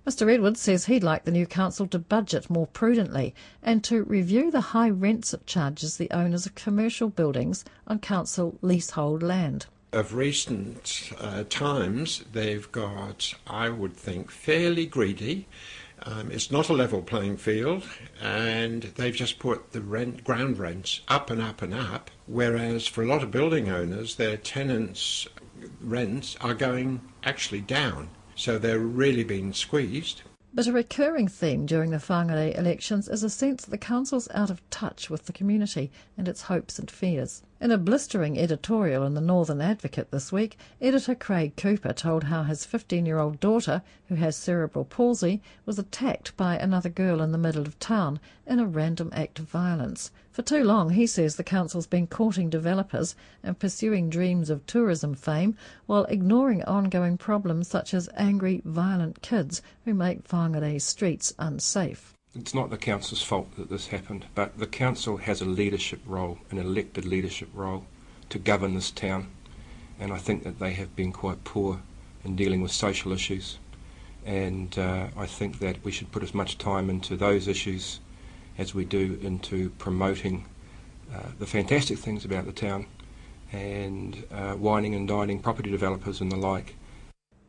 Mr 0.06 0.32
Edwards 0.32 0.60
says 0.60 0.86
he'd 0.86 1.04
like 1.04 1.24
the 1.24 1.30
new 1.30 1.46
council 1.46 1.86
to 1.86 1.98
budget 1.98 2.48
more 2.48 2.66
prudently 2.66 3.34
and 3.62 3.84
to 3.84 4.02
review 4.04 4.50
the 4.50 4.60
high 4.72 4.88
rents 4.88 5.34
it 5.34 5.46
charges 5.46 5.98
the 5.98 6.10
owners 6.10 6.46
of 6.46 6.54
commercial 6.54 7.10
buildings 7.10 7.66
on 7.86 7.98
council 7.98 8.58
leasehold 8.62 9.22
land. 9.22 9.66
Of 9.92 10.14
recent 10.14 11.12
uh, 11.18 11.44
times, 11.50 12.24
they've 12.32 12.70
got, 12.72 13.34
I 13.46 13.68
would 13.68 13.94
think, 13.94 14.30
fairly 14.30 14.86
greedy. 14.86 15.46
Um, 16.04 16.30
it's 16.30 16.50
not 16.50 16.70
a 16.70 16.74
level 16.74 17.02
playing 17.02 17.36
field, 17.36 17.84
and 18.22 18.84
they've 18.84 19.14
just 19.14 19.38
put 19.38 19.72
the 19.72 19.82
rent, 19.82 20.24
ground 20.24 20.58
rents 20.58 21.02
up 21.08 21.28
and 21.28 21.42
up 21.42 21.60
and 21.60 21.74
up. 21.74 22.10
Whereas 22.26 22.86
for 22.86 23.02
a 23.02 23.06
lot 23.06 23.22
of 23.22 23.30
building 23.30 23.68
owners, 23.68 24.14
their 24.14 24.38
tenants' 24.38 25.28
rents 25.82 26.36
are 26.40 26.54
going 26.54 27.02
actually 27.22 27.60
down. 27.60 28.08
So 28.40 28.58
they're 28.58 28.78
really 28.78 29.22
being 29.22 29.52
squeezed. 29.52 30.22
But 30.54 30.66
a 30.66 30.72
recurring 30.72 31.28
theme 31.28 31.66
during 31.66 31.90
the 31.90 31.98
Whangarei 31.98 32.56
elections 32.56 33.06
is 33.06 33.22
a 33.22 33.28
sense 33.28 33.66
that 33.66 33.70
the 33.70 33.76
council's 33.76 34.30
out 34.30 34.48
of 34.48 34.62
touch 34.70 35.10
with 35.10 35.26
the 35.26 35.34
community 35.34 35.92
and 36.16 36.26
its 36.26 36.40
hopes 36.44 36.78
and 36.78 36.90
fears. 36.90 37.42
In 37.62 37.70
a 37.70 37.76
blistering 37.76 38.38
editorial 38.38 39.04
in 39.04 39.12
the 39.12 39.20
Northern 39.20 39.60
Advocate 39.60 40.10
this 40.10 40.32
week, 40.32 40.56
editor 40.80 41.14
Craig 41.14 41.56
Cooper 41.56 41.92
told 41.92 42.24
how 42.24 42.44
his 42.44 42.64
15 42.64 43.04
year 43.04 43.18
old 43.18 43.38
daughter, 43.38 43.82
who 44.08 44.14
has 44.14 44.34
cerebral 44.34 44.86
palsy, 44.86 45.42
was 45.66 45.78
attacked 45.78 46.34
by 46.38 46.56
another 46.56 46.88
girl 46.88 47.20
in 47.20 47.32
the 47.32 47.36
middle 47.36 47.66
of 47.66 47.78
town 47.78 48.18
in 48.46 48.60
a 48.60 48.66
random 48.66 49.10
act 49.12 49.38
of 49.38 49.44
violence. 49.44 50.10
For 50.32 50.40
too 50.40 50.64
long, 50.64 50.88
he 50.88 51.06
says 51.06 51.36
the 51.36 51.44
council's 51.44 51.86
been 51.86 52.06
courting 52.06 52.48
developers 52.48 53.14
and 53.42 53.58
pursuing 53.58 54.08
dreams 54.08 54.48
of 54.48 54.64
tourism 54.64 55.14
fame 55.14 55.54
while 55.84 56.04
ignoring 56.04 56.64
ongoing 56.64 57.18
problems 57.18 57.68
such 57.68 57.92
as 57.92 58.08
angry, 58.16 58.62
violent 58.64 59.20
kids 59.20 59.60
who 59.84 59.92
make 59.92 60.26
Whangarei 60.26 60.80
streets 60.80 61.34
unsafe. 61.38 62.16
It's 62.32 62.54
not 62.54 62.70
the 62.70 62.76
council's 62.76 63.22
fault 63.22 63.56
that 63.56 63.70
this 63.70 63.88
happened, 63.88 64.26
but 64.36 64.56
the 64.56 64.66
council 64.66 65.16
has 65.16 65.40
a 65.40 65.44
leadership 65.44 66.00
role, 66.06 66.38
an 66.50 66.58
elected 66.58 67.04
leadership 67.04 67.48
role, 67.52 67.86
to 68.28 68.38
govern 68.38 68.74
this 68.74 68.92
town, 68.92 69.26
and 69.98 70.12
I 70.12 70.18
think 70.18 70.44
that 70.44 70.60
they 70.60 70.72
have 70.74 70.94
been 70.94 71.10
quite 71.12 71.42
poor 71.42 71.82
in 72.24 72.36
dealing 72.36 72.62
with 72.62 72.70
social 72.70 73.10
issues. 73.10 73.58
And 74.24 74.78
uh, 74.78 75.08
I 75.16 75.26
think 75.26 75.58
that 75.58 75.82
we 75.84 75.90
should 75.90 76.12
put 76.12 76.22
as 76.22 76.32
much 76.32 76.56
time 76.56 76.88
into 76.88 77.16
those 77.16 77.48
issues 77.48 77.98
as 78.56 78.74
we 78.76 78.84
do 78.84 79.18
into 79.20 79.70
promoting 79.70 80.44
uh, 81.12 81.30
the 81.40 81.46
fantastic 81.46 81.98
things 81.98 82.24
about 82.24 82.46
the 82.46 82.52
town 82.52 82.86
and 83.50 84.22
uh, 84.30 84.54
wining 84.56 84.94
and 84.94 85.08
dining 85.08 85.40
property 85.40 85.70
developers 85.70 86.20
and 86.20 86.30
the 86.30 86.36
like 86.36 86.76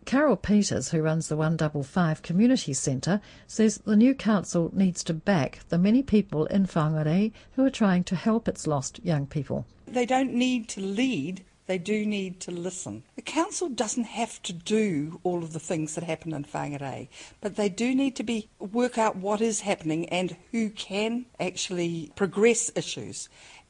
Carol 0.06 0.36
Peters, 0.36 0.90
who 0.90 1.02
runs 1.02 1.28
the 1.28 1.38
155 1.38 2.22
Community 2.22 2.74
Centre, 2.74 3.22
says 3.48 3.78
the 3.86 3.96
new 3.96 4.14
council 4.14 4.70
needs 4.74 5.04
to 5.04 5.14
back 5.14 5.60
the 5.70 5.78
many 5.78 6.02
people 6.04 6.46
in 6.48 6.66
Whangarei 6.66 7.32
who 7.54 7.66
are 7.66 7.70
trying 7.70 8.04
to 8.06 8.16
help 8.16 8.48
its 8.48 8.68
lost 8.68 9.00
young 9.04 9.26
people. 9.28 9.66
They 9.88 10.06
don't 10.06 10.34
need 10.34 10.68
to 10.70 10.82
lead, 10.82 11.44
they 11.68 11.78
do 11.78 12.06
need 12.06 12.40
to 12.42 12.52
listen. 12.52 13.04
The 13.16 13.22
council 13.22 13.70
doesn't 13.70 14.06
have 14.06 14.42
to 14.44 14.54
do 14.54 15.20
all 15.24 15.44
of 15.44 15.54
the 15.54 15.60
things 15.60 15.96
that 15.96 16.04
happen 16.04 16.34
in 16.34 16.44
Whangarei, 16.44 17.08
but 17.40 17.56
they 17.56 17.70
do 17.70 17.96
need 17.96 18.16
to 18.18 18.24
be 18.24 18.50
work 18.60 18.98
out 18.98 19.16
what 19.16 19.40
is 19.40 19.62
happening 19.62 20.10
and 20.10 20.36
who 20.52 20.70
can 20.70 21.26
actually 21.40 22.12
progress 22.16 22.72
issues 22.76 23.30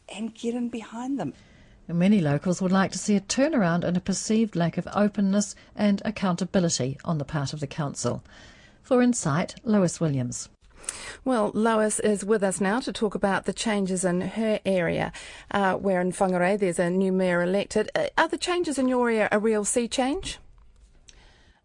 and 0.10 0.34
get 0.34 0.56
in 0.56 0.70
behind 0.70 1.20
them. 1.20 1.34
Many 1.94 2.22
locals 2.22 2.62
would 2.62 2.72
like 2.72 2.92
to 2.92 2.98
see 2.98 3.16
a 3.16 3.22
turnaround 3.22 3.84
and 3.84 3.98
a 3.98 4.02
perceived 4.02 4.56
lack 4.56 4.78
of 4.78 4.88
openness 4.94 5.56
and 5.76 6.02
accountability 6.06 6.98
on 7.04 7.18
the 7.18 7.26
part 7.26 7.54
of 7.54 7.60
the 7.60 7.68
council. 7.68 8.24
For 8.82 9.02
Insight, 9.02 9.56
Lois 9.64 10.00
Williams. 10.00 10.50
Well, 11.24 11.52
Lois 11.54 12.00
is 12.00 12.26
with 12.26 12.44
us 12.44 12.60
now 12.60 12.80
to 12.80 12.92
talk 12.92 13.16
about 13.16 13.46
the 13.46 13.54
changes 13.54 14.04
in 14.04 14.22
her 14.22 14.60
area, 14.66 15.12
uh, 15.52 15.76
where 15.76 16.02
in 16.02 16.12
Whangarei 16.12 16.58
there's 16.58 16.80
a 16.80 16.90
new 16.90 17.12
mayor 17.12 17.42
elected. 17.42 17.92
Uh, 17.94 18.08
are 18.18 18.28
the 18.28 18.38
changes 18.38 18.78
in 18.78 18.88
your 18.88 19.10
area 19.10 19.30
a 19.32 19.40
real 19.40 19.64
sea 19.64 19.88
change? 19.88 20.40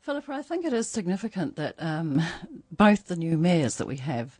Philippa, 0.00 0.32
I 0.32 0.42
think 0.42 0.64
it 0.64 0.72
is 0.72 0.88
significant 0.88 1.56
that 1.56 1.74
um, 1.78 2.22
both 2.70 3.06
the 3.06 3.16
new 3.16 3.36
mayors 3.36 3.76
that 3.76 3.88
we 3.88 3.96
have 3.96 4.38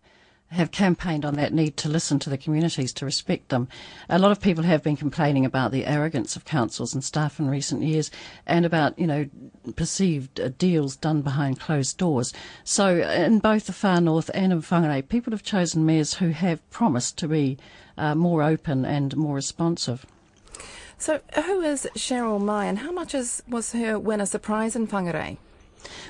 have 0.51 0.71
campaigned 0.71 1.25
on 1.25 1.35
that 1.35 1.53
need 1.53 1.77
to 1.77 1.89
listen 1.89 2.19
to 2.21 2.31
the 2.31 2.39
communities, 2.39 2.93
to 2.93 3.05
respect 3.05 3.49
them. 3.49 3.69
A 4.09 4.19
lot 4.19 4.31
of 4.31 4.41
people 4.41 4.65
have 4.65 4.83
been 4.83 4.97
complaining 4.97 5.45
about 5.45 5.73
the 5.73 5.87
arrogance 5.87 6.37
of 6.37 6.45
councils 6.45 6.95
and 6.95 7.03
staff 7.03 7.41
in 7.41 7.49
recent 7.49 7.83
years 7.83 8.11
and 8.47 8.65
about, 8.65 8.99
you 8.99 9.07
know, 9.07 9.27
perceived 9.75 10.41
uh, 10.41 10.51
deals 10.57 10.97
done 10.97 11.23
behind 11.23 11.59
closed 11.59 11.99
doors. 11.99 12.33
So 12.65 12.99
in 12.99 13.41
both 13.41 13.67
the 13.67 13.73
far 13.73 14.01
north 14.01 14.31
and 14.35 14.53
in 14.53 14.63
Whangarei, 14.63 15.09
people 15.09 15.33
have 15.33 15.43
chosen 15.43 15.85
mayors 15.85 16.15
who 16.15 16.31
have 16.31 16.69
promised 16.71 17.19
to 17.19 17.29
be 17.29 17.59
uh, 17.99 18.15
more 18.15 18.43
open 18.43 18.85
and 18.85 19.17
more 19.17 19.35
responsive. 19.35 20.07
So 20.99 21.21
who 21.35 21.61
is 21.61 21.89
Sheryl 21.95 22.41
Mai 22.41 22.67
and 22.67 22.79
how 22.79 22.93
much 22.93 23.15
is, 23.15 23.43
was 23.49 23.73
her 23.73 23.99
win 23.99 24.21
a 24.21 24.27
surprise 24.27 24.77
in 24.77 24.87
Whangarei? 24.87 25.39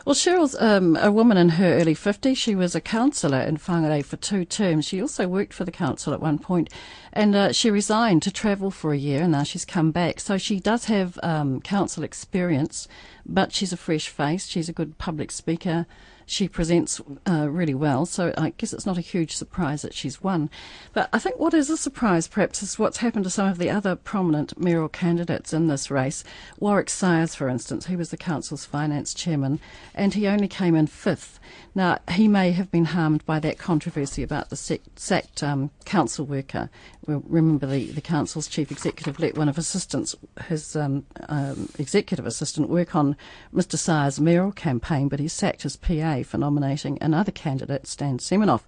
Well, 0.04 0.14
Sheryl's 0.14 0.56
um, 0.60 0.96
a 0.96 1.10
woman 1.10 1.36
in 1.36 1.50
her 1.50 1.74
early 1.74 1.94
50s. 1.94 2.36
She 2.36 2.54
was 2.54 2.74
a 2.74 2.80
councillor 2.80 3.40
in 3.40 3.56
Whangarei 3.56 4.04
for 4.04 4.16
two 4.16 4.44
terms. 4.44 4.84
She 4.84 5.00
also 5.00 5.26
worked 5.26 5.52
for 5.52 5.64
the 5.64 5.72
council 5.72 6.12
at 6.12 6.20
one 6.20 6.38
point, 6.38 6.70
and 7.12 7.34
uh, 7.34 7.52
she 7.52 7.70
resigned 7.70 8.22
to 8.22 8.30
travel 8.30 8.70
for 8.70 8.92
a 8.92 8.98
year, 8.98 9.22
and 9.22 9.32
now 9.32 9.42
she's 9.42 9.64
come 9.64 9.90
back. 9.90 10.20
So 10.20 10.38
she 10.38 10.60
does 10.60 10.84
have 10.86 11.18
um, 11.22 11.60
council 11.60 12.04
experience, 12.04 12.88
but 13.24 13.52
she's 13.52 13.72
a 13.72 13.76
fresh 13.76 14.08
face. 14.08 14.46
She's 14.46 14.68
a 14.68 14.72
good 14.72 14.98
public 14.98 15.30
speaker 15.30 15.86
she 16.26 16.48
presents 16.48 17.00
uh, 17.28 17.48
really 17.48 17.74
well. 17.74 18.04
So 18.04 18.34
I 18.36 18.50
guess 18.58 18.72
it's 18.72 18.84
not 18.84 18.98
a 18.98 19.02
huge 19.02 19.34
surprise 19.34 19.82
that 19.82 19.94
she's 19.94 20.22
won. 20.22 20.50
But 20.92 21.08
I 21.12 21.18
think 21.18 21.38
what 21.38 21.54
is 21.54 21.70
a 21.70 21.76
surprise, 21.76 22.26
perhaps, 22.26 22.62
is 22.62 22.78
what's 22.78 22.98
happened 22.98 23.24
to 23.24 23.30
some 23.30 23.48
of 23.48 23.58
the 23.58 23.70
other 23.70 23.94
prominent 23.94 24.58
mayoral 24.58 24.88
candidates 24.88 25.52
in 25.52 25.68
this 25.68 25.90
race. 25.90 26.24
Warwick 26.58 26.90
Syers, 26.90 27.34
for 27.34 27.48
instance, 27.48 27.86
he 27.86 27.96
was 27.96 28.10
the 28.10 28.16
council's 28.16 28.64
finance 28.64 29.14
chairman, 29.14 29.60
and 29.94 30.14
he 30.14 30.26
only 30.26 30.48
came 30.48 30.74
in 30.74 30.88
fifth. 30.88 31.38
Now, 31.74 31.98
he 32.10 32.26
may 32.26 32.50
have 32.50 32.70
been 32.70 32.86
harmed 32.86 33.24
by 33.24 33.38
that 33.40 33.58
controversy 33.58 34.22
about 34.22 34.50
the 34.50 34.80
sacked 34.96 35.42
um, 35.42 35.70
council 35.84 36.26
worker. 36.26 36.70
Well, 37.06 37.22
remember, 37.28 37.66
the, 37.66 37.86
the 37.92 38.00
council's 38.00 38.48
chief 38.48 38.72
executive 38.72 39.20
let 39.20 39.38
one 39.38 39.48
of 39.48 39.58
assistants, 39.58 40.16
his 40.48 40.74
um, 40.74 41.06
um, 41.28 41.68
executive 41.78 42.26
assistant, 42.26 42.68
work 42.68 42.96
on 42.96 43.16
Mr. 43.54 43.78
Syers' 43.78 44.20
mayoral 44.20 44.50
campaign, 44.50 45.08
but 45.08 45.20
he 45.20 45.28
sacked 45.28 45.62
his 45.62 45.76
PA 45.76 46.24
for 46.24 46.38
nominating 46.38 46.98
another 47.00 47.30
candidate, 47.30 47.86
Stan 47.86 48.18
Semenoff. 48.18 48.62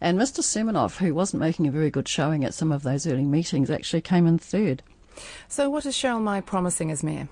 And 0.00 0.18
Mr. 0.18 0.40
Semenoff, 0.40 0.96
who 0.96 1.14
wasn't 1.14 1.40
making 1.40 1.68
a 1.68 1.70
very 1.70 1.90
good 1.90 2.08
showing 2.08 2.44
at 2.44 2.54
some 2.54 2.72
of 2.72 2.82
those 2.82 3.06
early 3.06 3.24
meetings, 3.24 3.70
actually 3.70 4.00
came 4.00 4.26
in 4.26 4.38
third. 4.38 4.82
So, 5.46 5.70
what 5.70 5.86
is 5.86 5.94
Sheryl 5.94 6.20
Mai 6.20 6.40
promising 6.40 6.90
as 6.90 7.04
mayor? 7.04 7.28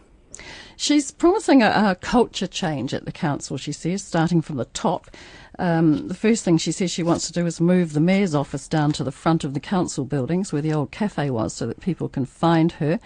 She's 0.77 1.11
promising 1.11 1.63
a, 1.63 1.69
a, 1.69 1.95
culture 1.95 2.47
change 2.47 2.93
at 2.93 3.05
the 3.05 3.13
council, 3.13 3.57
she 3.57 3.73
says, 3.73 4.03
starting 4.03 4.43
from 4.43 4.57
the 4.57 4.65
top. 4.67 5.11
Um, 5.59 6.09
the 6.09 6.15
first 6.15 6.45
thing 6.45 6.57
she 6.57 6.73
says 6.73 6.91
she 6.91 7.03
wants 7.03 7.27
to 7.27 7.33
do 7.33 7.47
is 7.47 7.61
move 7.61 7.93
the 7.93 8.01
mayor's 8.01 8.35
office 8.35 8.67
down 8.67 8.93
to 8.93 9.05
the 9.05 9.13
front 9.13 9.45
of 9.45 9.53
the 9.55 9.61
council 9.61 10.05
buildings 10.05 10.53
where 10.53 10.63
the 10.63 10.73
old 10.73 10.91
cafe 10.91 11.31
was 11.31 11.53
so 11.53 11.67
that 11.67 11.81
people 11.81 12.09
can 12.09 12.25
find 12.25 12.73
her. 12.73 12.99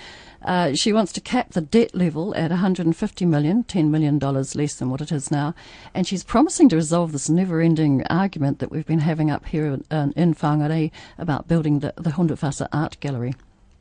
Uh, 0.43 0.73
she 0.75 0.93
wants 0.93 1.12
to 1.12 1.21
cap 1.21 1.51
the 1.51 1.61
debt 1.61 1.95
level 1.95 2.35
at 2.37 2.51
150 2.51 3.27
million, 3.27 3.65
$10 3.65 3.89
million 3.91 4.19
less 4.19 4.75
than 4.75 4.91
what 4.91 5.01
it 5.01 5.11
is 5.11 5.31
now. 5.31 5.55
And 5.93 6.07
she's 6.07 6.23
promising 6.23 6.69
to 6.69 6.77
resolve 6.77 7.12
this 7.12 7.29
never 7.29 7.61
ending 7.61 8.07
argument 8.07 8.61
that 8.61 8.71
we've 8.71 8.87
been 8.87 9.01
having 9.01 9.31
up 9.31 9.47
here 9.47 9.67
in, 9.67 10.12
in 10.12 10.35
Whangarei 10.35 10.93
about 11.19 11.49
building 11.49 11.81
the, 11.81 11.93
the 11.97 12.11
Hundertwasser 12.11 12.69
Art 12.73 12.97
Gallery. 13.01 13.35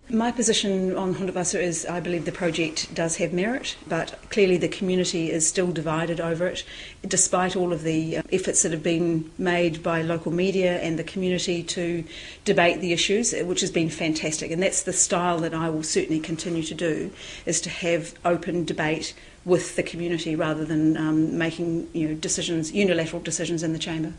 My 0.10 0.32
position 0.32 0.96
on 0.96 1.16
Hundertwasser 1.16 1.60
is 1.60 1.84
I 1.84 2.00
believe 2.00 2.26
the 2.26 2.32
project 2.32 2.94
does 2.94 3.18
have 3.18 3.34
merit, 3.34 3.76
but 3.88 4.20
clearly 4.30 4.56
the 4.56 4.68
community 4.68 5.32
is 5.32 5.48
still 5.48 5.72
divided 5.72 6.22
over 6.22 6.46
it, 6.46 6.64
despite 7.02 7.56
all 7.56 7.74
of 7.74 7.82
the 7.82 8.18
uh, 8.18 8.22
efforts 8.32 8.62
that 8.62 8.72
have 8.72 8.84
been 8.84 9.32
made 9.40 9.82
by 9.82 10.04
local 10.04 10.32
media 10.32 10.80
and 10.80 11.00
the 11.00 11.04
community 11.04 11.64
to 11.64 12.04
debate 12.44 12.82
the 12.82 12.94
issues, 12.94 13.34
uh, 13.34 13.46
which 13.46 13.62
has 13.62 13.72
been 13.72 13.90
fantastic. 13.90 14.52
And 14.52 14.62
that's 14.62 14.84
the 14.84 14.94
style 14.94 15.40
that 15.40 15.56
I 15.56 15.72
will 15.72 15.82
certainly 15.82 16.22
continue 16.22 16.62
to 16.64 16.76
do, 16.76 17.12
is 17.48 17.60
to 17.62 17.72
have 17.72 18.14
open 18.24 18.64
debate 18.64 19.16
with 19.44 19.76
the 19.76 19.84
community 19.84 20.36
rather 20.36 20.66
than 20.66 20.98
um, 20.98 21.36
making 21.36 21.90
you 21.94 22.10
know, 22.10 22.14
decisions, 22.14 22.72
unilateral 22.72 23.24
decisions 23.24 23.64
in 23.64 23.74
the 23.74 23.80
chamber. 23.80 24.14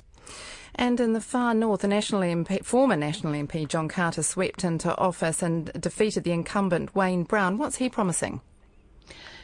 And 0.78 1.00
in 1.00 1.14
the 1.14 1.22
far 1.22 1.54
north, 1.54 1.80
the 1.80 1.88
National 1.88 2.20
MP, 2.20 2.62
former 2.62 2.96
National 2.96 3.32
MP 3.32 3.66
John 3.66 3.88
Carter 3.88 4.22
swept 4.22 4.62
into 4.62 4.96
office 4.98 5.42
and 5.42 5.72
defeated 5.72 6.24
the 6.24 6.32
incumbent 6.32 6.94
Wayne 6.94 7.24
Brown. 7.24 7.56
What's 7.56 7.76
he 7.76 7.88
promising? 7.88 8.42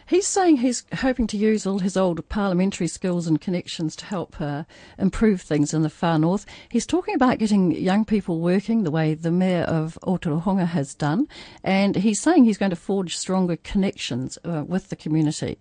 He's 0.07 0.27
saying 0.27 0.59
he's 0.59 0.85
hoping 0.97 1.27
to 1.29 1.39
use 1.39 1.67
all 1.67 1.79
his 1.79 1.97
old 1.97 2.29
parliamentary 2.29 2.87
skills 2.87 3.27
and 3.27 3.41
connections 3.41 3.97
to 3.97 4.05
help 4.05 4.39
uh, 4.41 4.65
improve 4.99 5.41
things 5.41 5.73
in 5.73 5.83
the 5.83 5.89
far 5.89 6.19
north. 6.19 6.45
He's 6.69 6.85
talking 6.85 7.15
about 7.15 7.39
getting 7.39 7.73
young 7.73 8.05
people 8.05 8.41
working 8.41 8.83
the 8.83 8.91
way 8.91 9.15
the 9.15 9.31
mayor 9.31 9.63
of 9.63 9.99
Otorohanga 10.03 10.67
has 10.67 10.95
done, 10.95 11.29
and 11.65 11.97
he's 11.97 12.21
saying 12.21 12.45
he's 12.45 12.59
going 12.59 12.71
to 12.71 12.77
forge 12.77 13.17
stronger 13.17 13.57
connections 13.57 14.39
uh, 14.45 14.65
with 14.67 14.91
the 14.91 14.97
community. 14.97 15.57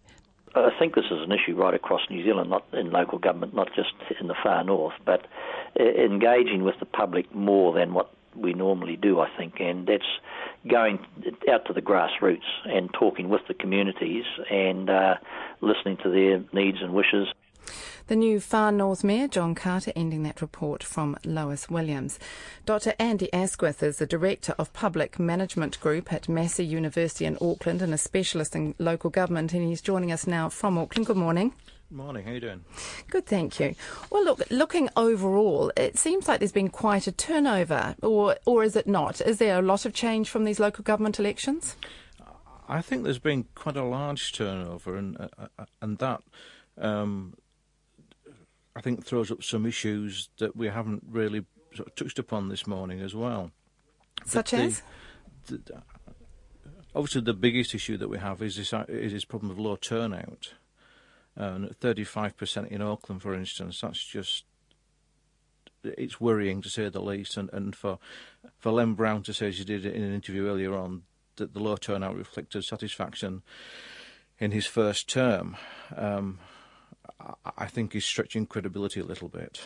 I 0.54 0.72
think 0.78 0.96
this 0.96 1.06
is 1.06 1.22
an 1.22 1.32
issue 1.32 1.56
right 1.56 1.74
across 1.74 2.02
New 2.10 2.24
Zealand, 2.24 2.50
not 2.50 2.66
in 2.74 2.92
local 2.92 3.20
government, 3.20 3.54
not 3.54 3.70
just 3.74 3.94
in 4.20 4.28
the 4.28 4.36
far 4.44 4.64
north, 4.66 4.96
but 5.06 5.26
engaging 5.80 6.64
with 6.64 6.76
the 6.80 6.86
public 6.86 7.34
more 7.34 7.74
than 7.74 7.94
what 7.94 8.12
we 8.36 8.54
normally 8.54 8.96
do, 8.96 9.20
I 9.20 9.30
think, 9.38 9.56
and 9.60 9.88
that's 9.88 10.04
going 10.70 11.00
out 11.52 11.66
to 11.66 11.74
the 11.74 11.82
grassroots 11.82 12.48
and 12.66 12.90
talking 12.94 13.30
with 13.30 13.42
the 13.48 13.54
communities 13.54 14.26
and 14.50 14.90
uh, 14.90 15.16
listening 15.60 15.98
to 16.04 16.10
their 16.10 16.44
needs 16.54 16.78
and 16.82 16.94
wishes. 16.94 17.28
The 18.08 18.16
new 18.16 18.40
Far 18.40 18.72
North 18.72 19.04
Mayor, 19.04 19.28
John 19.28 19.56
Carter, 19.56 19.92
ending 19.96 20.24
that 20.24 20.42
report 20.42 20.84
from 20.84 21.18
Lois 21.24 21.70
Williams. 21.70 22.20
Dr. 22.66 22.94
Andy 23.00 23.32
Asquith 23.34 23.82
is 23.84 23.98
the 23.98 24.06
Director 24.06 24.54
of 24.58 24.74
Public 24.74 25.20
Management 25.20 25.80
Group 25.80 26.12
at 26.12 26.28
Massey 26.28 26.66
University 26.66 27.26
in 27.26 27.38
Auckland 27.42 27.82
and 27.82 27.94
a 27.94 27.98
specialist 27.98 28.56
in 28.56 28.76
local 28.80 29.10
government, 29.10 29.54
and 29.54 29.68
he's 29.68 29.82
joining 29.82 30.12
us 30.12 30.28
now 30.28 30.50
from 30.50 30.78
Auckland. 30.78 31.06
Good 31.08 31.18
morning. 31.18 31.54
Good 31.90 31.98
Morning, 31.98 32.24
how 32.24 32.32
are 32.32 32.34
you 32.36 32.40
doing? 32.40 32.64
Good, 33.10 33.26
thank 33.26 33.60
you. 33.60 33.76
Well, 34.10 34.24
look, 34.24 34.42
looking 34.50 34.88
overall, 34.96 35.74
it 35.76 35.98
seems 35.98 36.26
like 36.26 36.40
there's 36.40 36.54
been 36.54 36.70
quite 36.70 37.06
a 37.06 37.12
turnover, 37.12 37.96
or 38.02 38.38
or 38.46 38.64
is 38.64 38.78
it 38.78 38.88
not? 38.88 39.20
Is 39.20 39.40
there 39.40 39.60
a 39.60 39.62
lot 39.62 39.86
of 39.86 39.94
change 39.94 40.30
from 40.30 40.46
these 40.46 40.58
local 40.58 40.84
government 40.84 41.20
elections? 41.20 41.76
I 42.70 42.82
think 42.82 43.04
there's 43.04 43.20
been 43.20 43.46
quite 43.56 43.76
a 43.76 43.84
large 43.84 44.32
turnover, 44.32 44.96
and 44.96 45.18
uh, 45.20 45.28
uh 45.60 45.66
and 45.82 45.98
that 45.98 46.22
um, 46.78 47.34
I 48.76 48.82
think 48.82 49.06
throws 49.06 49.32
up 49.32 49.44
some 49.44 49.66
issues 49.66 50.30
that 50.40 50.56
we 50.56 50.68
haven't 50.68 51.04
really 51.10 51.46
sort 51.76 51.88
of 51.90 51.96
touched 51.96 52.20
upon 52.20 52.50
this 52.50 52.66
morning 52.68 53.02
as 53.02 53.16
well. 53.16 53.52
Such 54.26 54.54
as. 54.54 54.82
The, 55.48 55.82
obviously, 56.96 57.22
the 57.22 57.34
biggest 57.34 57.74
issue 57.74 57.98
that 57.98 58.10
we 58.10 58.18
have 58.18 58.42
is 58.42 58.56
this 58.58 58.74
is 58.88 59.14
this 59.14 59.26
problem 59.26 59.52
of 59.52 59.60
low 59.60 59.76
turnout. 59.76 60.54
And 61.36 61.70
35% 61.80 62.68
in 62.68 62.82
Auckland, 62.82 63.22
for 63.22 63.34
instance, 63.34 63.82
that's 63.82 64.04
just 64.04 64.44
it's 65.84 66.22
worrying 66.22 66.62
to 66.62 66.70
say 66.70 66.90
the 66.90 67.02
least. 67.02 67.38
And, 67.38 67.50
and 67.54 67.76
for 67.76 68.00
for 68.60 68.72
Len 68.72 68.94
Brown 68.94 69.24
to 69.24 69.34
say, 69.34 69.48
as 69.48 69.58
he 69.58 69.64
did 69.64 69.86
in 69.86 70.04
an 70.04 70.14
interview 70.14 70.48
earlier 70.48 70.76
on, 70.76 71.04
that 71.38 71.54
the 71.54 71.60
low 71.60 71.78
turnout 71.78 72.16
reflected 72.16 72.64
satisfaction 72.64 73.42
in 74.40 74.52
his 74.52 74.66
first 74.66 75.08
term, 75.08 75.56
um, 75.96 76.40
I 77.58 77.68
think 77.68 77.96
is 77.96 78.06
stretching 78.06 78.46
credibility 78.46 79.00
a 79.00 79.06
little 79.06 79.30
bit. 79.30 79.62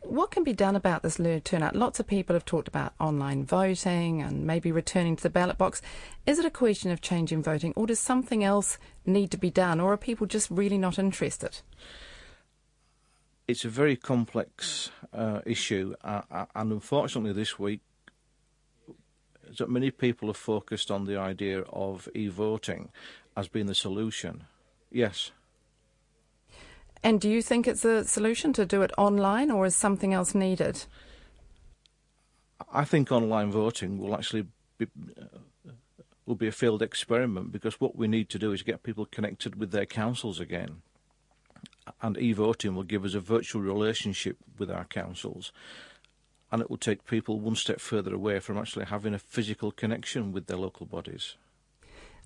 What 0.00 0.30
can 0.30 0.44
be 0.44 0.52
done 0.52 0.76
about 0.76 1.02
this 1.02 1.18
low 1.18 1.40
turnout? 1.40 1.74
Lots 1.74 1.98
of 1.98 2.06
people 2.06 2.34
have 2.34 2.44
talked 2.44 2.68
about 2.68 2.94
online 3.00 3.44
voting 3.44 4.22
and 4.22 4.46
maybe 4.46 4.70
returning 4.70 5.16
to 5.16 5.22
the 5.22 5.30
ballot 5.30 5.58
box. 5.58 5.82
Is 6.26 6.38
it 6.38 6.44
a 6.44 6.50
question 6.50 6.92
of 6.92 7.00
changing 7.00 7.42
voting, 7.42 7.72
or 7.74 7.86
does 7.88 7.98
something 7.98 8.44
else 8.44 8.78
need 9.04 9.30
to 9.32 9.36
be 9.36 9.50
done, 9.50 9.80
or 9.80 9.92
are 9.92 9.96
people 9.96 10.26
just 10.26 10.48
really 10.48 10.78
not 10.78 10.98
interested? 10.98 11.58
It's 13.48 13.64
a 13.64 13.68
very 13.68 13.96
complex 13.96 14.90
uh, 15.12 15.40
issue, 15.44 15.94
uh, 16.04 16.22
uh 16.30 16.46
and 16.54 16.72
unfortunately, 16.72 17.32
this 17.32 17.58
week, 17.58 17.80
that 19.58 19.68
many 19.68 19.90
people 19.90 20.28
have 20.28 20.36
focused 20.36 20.90
on 20.90 21.04
the 21.04 21.16
idea 21.16 21.62
of 21.62 22.08
e-voting 22.14 22.90
as 23.36 23.48
being 23.48 23.66
the 23.66 23.74
solution. 23.74 24.44
Yes, 24.90 25.32
and 27.06 27.20
do 27.20 27.30
you 27.30 27.40
think 27.40 27.68
it's 27.68 27.84
a 27.84 28.02
solution 28.02 28.52
to 28.54 28.66
do 28.66 28.82
it 28.82 28.90
online, 28.98 29.48
or 29.52 29.64
is 29.64 29.76
something 29.76 30.12
else 30.12 30.34
needed? 30.34 30.86
I 32.72 32.84
think 32.84 33.12
online 33.12 33.52
voting 33.52 33.98
will 33.98 34.12
actually 34.12 34.46
be, 34.76 34.88
uh, 35.16 35.70
will 36.26 36.34
be 36.34 36.48
a 36.48 36.52
failed 36.52 36.82
experiment 36.82 37.52
because 37.52 37.80
what 37.80 37.94
we 37.94 38.08
need 38.08 38.28
to 38.30 38.40
do 38.40 38.50
is 38.50 38.64
get 38.64 38.82
people 38.82 39.06
connected 39.06 39.54
with 39.54 39.70
their 39.70 39.86
councils 39.86 40.40
again. 40.40 40.82
And 42.02 42.18
e-voting 42.18 42.74
will 42.74 42.82
give 42.82 43.04
us 43.04 43.14
a 43.14 43.20
virtual 43.20 43.62
relationship 43.62 44.38
with 44.58 44.68
our 44.68 44.86
councils, 44.86 45.52
and 46.50 46.60
it 46.60 46.68
will 46.68 46.76
take 46.76 47.06
people 47.06 47.38
one 47.38 47.54
step 47.54 47.80
further 47.80 48.12
away 48.12 48.40
from 48.40 48.58
actually 48.58 48.86
having 48.86 49.14
a 49.14 49.20
physical 49.20 49.70
connection 49.70 50.32
with 50.32 50.48
their 50.48 50.56
local 50.56 50.86
bodies. 50.86 51.36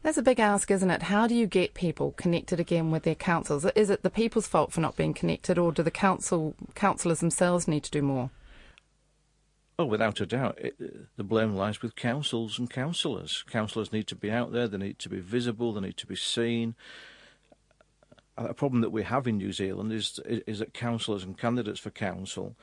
That's 0.03 0.17
a 0.17 0.23
big 0.23 0.41
ask, 0.41 0.71
isn't 0.71 0.91
it? 0.91 1.03
How 1.03 1.27
do 1.27 1.35
you 1.35 1.47
get 1.47 1.75
people 1.75 2.13
connected 2.13 2.59
again 2.59 2.91
with 2.91 3.03
their 3.03 3.15
councils? 3.15 3.67
Is 3.77 3.91
it 3.91 4.03
the 4.03 4.11
people's 4.11 4.49
fault 4.49 4.73
for 4.73 4.81
not 4.81 4.97
being 4.97 5.13
connected, 5.13 5.59
or 5.59 5.73
do 5.73 5.83
the 5.83 5.91
council 5.91 6.55
councillors 6.75 7.21
themselves 7.21 7.69
need 7.69 7.85
to 7.85 7.91
do 7.91 8.01
more? 8.01 8.31
Oh, 9.79 9.85
without 9.85 10.21
a 10.21 10.27
doubt, 10.27 10.59
it, 10.59 10.75
uh, 10.83 10.87
the 11.17 11.25
blame 11.25 11.55
lies 11.55 11.83
with 11.83 11.97
councils 11.97 12.59
and 12.59 12.69
councillors. 12.69 13.45
Councillors 13.51 13.93
need 13.93 14.07
to 14.09 14.17
be 14.17 14.31
out 14.31 14.53
there, 14.53 14.69
they 14.69 14.79
need 14.79 14.99
to 15.01 15.09
be 15.09 15.21
visible, 15.21 15.73
they 15.73 15.81
need 15.81 15.97
to 15.99 16.07
be 16.07 16.17
seen. 16.17 16.75
A 18.37 18.55
problem 18.55 18.81
that 18.81 18.91
we 18.91 19.03
have 19.03 19.27
in 19.27 19.37
New 19.37 19.53
Zealand 19.53 19.93
is 19.93 20.19
is 20.25 20.61
that 20.61 20.73
councillors 20.73 21.25
and 21.25 21.37
candidates 21.37 21.81
for 21.81 21.91
council 21.91 22.57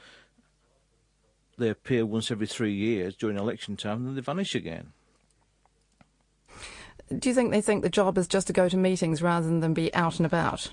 they 1.58 1.70
appear 1.70 2.06
once 2.06 2.32
every 2.32 2.48
three 2.48 2.74
years 2.74 3.16
during 3.16 3.38
election 3.38 3.76
time, 3.76 3.98
and 3.98 4.08
then 4.08 4.16
they 4.16 4.22
vanish 4.22 4.56
again. 4.56 4.94
Do 7.16 7.30
you 7.30 7.36
think 7.36 7.52
they 7.52 7.62
think 7.62 7.84
the 7.84 7.90
job 7.90 8.18
is 8.18 8.28
just 8.28 8.48
to 8.48 8.54
go 8.54 8.68
to 8.68 8.78
meetings 8.78 9.22
rather 9.22 9.48
than 9.60 9.74
be 9.74 9.94
out 9.94 10.18
and 10.18 10.26
about? 10.26 10.72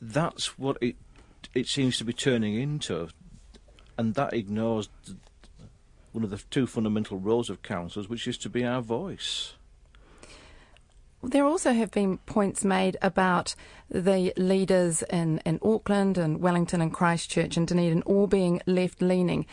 That's 0.00 0.58
what 0.58 0.76
it 0.80 0.96
it 1.54 1.66
seems 1.68 1.98
to 1.98 2.04
be 2.04 2.12
turning 2.12 2.54
into 2.54 3.08
and 3.96 4.14
that 4.14 4.32
ignores 4.32 4.88
one 6.12 6.24
of 6.24 6.30
the 6.30 6.42
two 6.50 6.66
fundamental 6.66 7.18
roles 7.18 7.50
of 7.50 7.62
councils, 7.62 8.08
which 8.08 8.26
is 8.26 8.38
to 8.38 8.48
be 8.48 8.64
our 8.64 8.80
voice. 8.80 9.54
There 11.22 11.46
also 11.46 11.72
have 11.72 11.90
been 11.90 12.18
points 12.18 12.64
made 12.64 12.98
about 13.00 13.54
the 13.90 14.32
leaders 14.36 15.02
in, 15.04 15.38
in 15.46 15.58
Auckland 15.62 16.18
and 16.18 16.40
Wellington 16.40 16.82
and 16.82 16.92
Christchurch 16.92 17.56
and 17.56 17.66
Dunedin 17.66 18.02
all 18.02 18.26
being 18.26 18.60
left 18.66 19.00
leaning. 19.00 19.46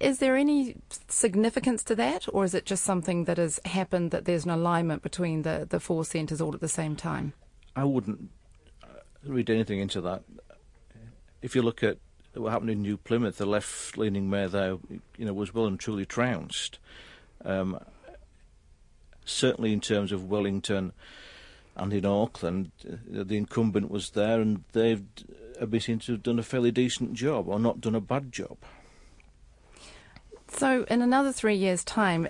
Is 0.00 0.18
there 0.18 0.36
any 0.36 0.74
significance 1.06 1.84
to 1.84 1.94
that, 1.94 2.26
or 2.32 2.44
is 2.44 2.52
it 2.52 2.66
just 2.66 2.82
something 2.82 3.24
that 3.24 3.38
has 3.38 3.60
happened 3.64 4.10
that 4.10 4.24
there's 4.24 4.44
an 4.44 4.50
alignment 4.50 5.02
between 5.02 5.42
the, 5.42 5.66
the 5.68 5.78
four 5.78 6.04
centres 6.04 6.40
all 6.40 6.52
at 6.52 6.60
the 6.60 6.68
same 6.68 6.96
time? 6.96 7.32
I 7.76 7.84
wouldn't 7.84 8.28
uh, 8.82 8.86
read 9.24 9.50
anything 9.50 9.78
into 9.78 10.00
that. 10.00 10.22
If 11.42 11.54
you 11.54 11.62
look 11.62 11.84
at 11.84 11.98
what 12.34 12.50
happened 12.50 12.70
in 12.70 12.82
New 12.82 12.96
Plymouth, 12.96 13.36
the 13.36 13.46
left-leaning 13.46 14.28
mayor 14.28 14.48
there, 14.48 14.78
you 15.16 15.24
know, 15.24 15.32
was 15.32 15.54
well 15.54 15.66
and 15.66 15.78
truly 15.78 16.04
trounced. 16.04 16.80
Um, 17.44 17.78
certainly, 19.24 19.72
in 19.72 19.80
terms 19.80 20.10
of 20.10 20.28
Wellington 20.28 20.92
and 21.76 21.92
in 21.92 22.04
Auckland, 22.04 22.72
uh, 22.84 22.96
the 23.06 23.36
incumbent 23.36 23.92
was 23.92 24.10
there, 24.10 24.40
and 24.40 24.64
they've 24.72 25.04
been 25.68 25.80
seen 25.80 26.00
to 26.00 26.12
have 26.12 26.24
done 26.24 26.40
a 26.40 26.42
fairly 26.42 26.72
decent 26.72 27.12
job, 27.12 27.46
or 27.48 27.60
not 27.60 27.80
done 27.80 27.94
a 27.94 28.00
bad 28.00 28.32
job. 28.32 28.56
So, 30.50 30.84
in 30.84 31.02
another 31.02 31.30
three 31.30 31.54
years' 31.54 31.84
time, 31.84 32.26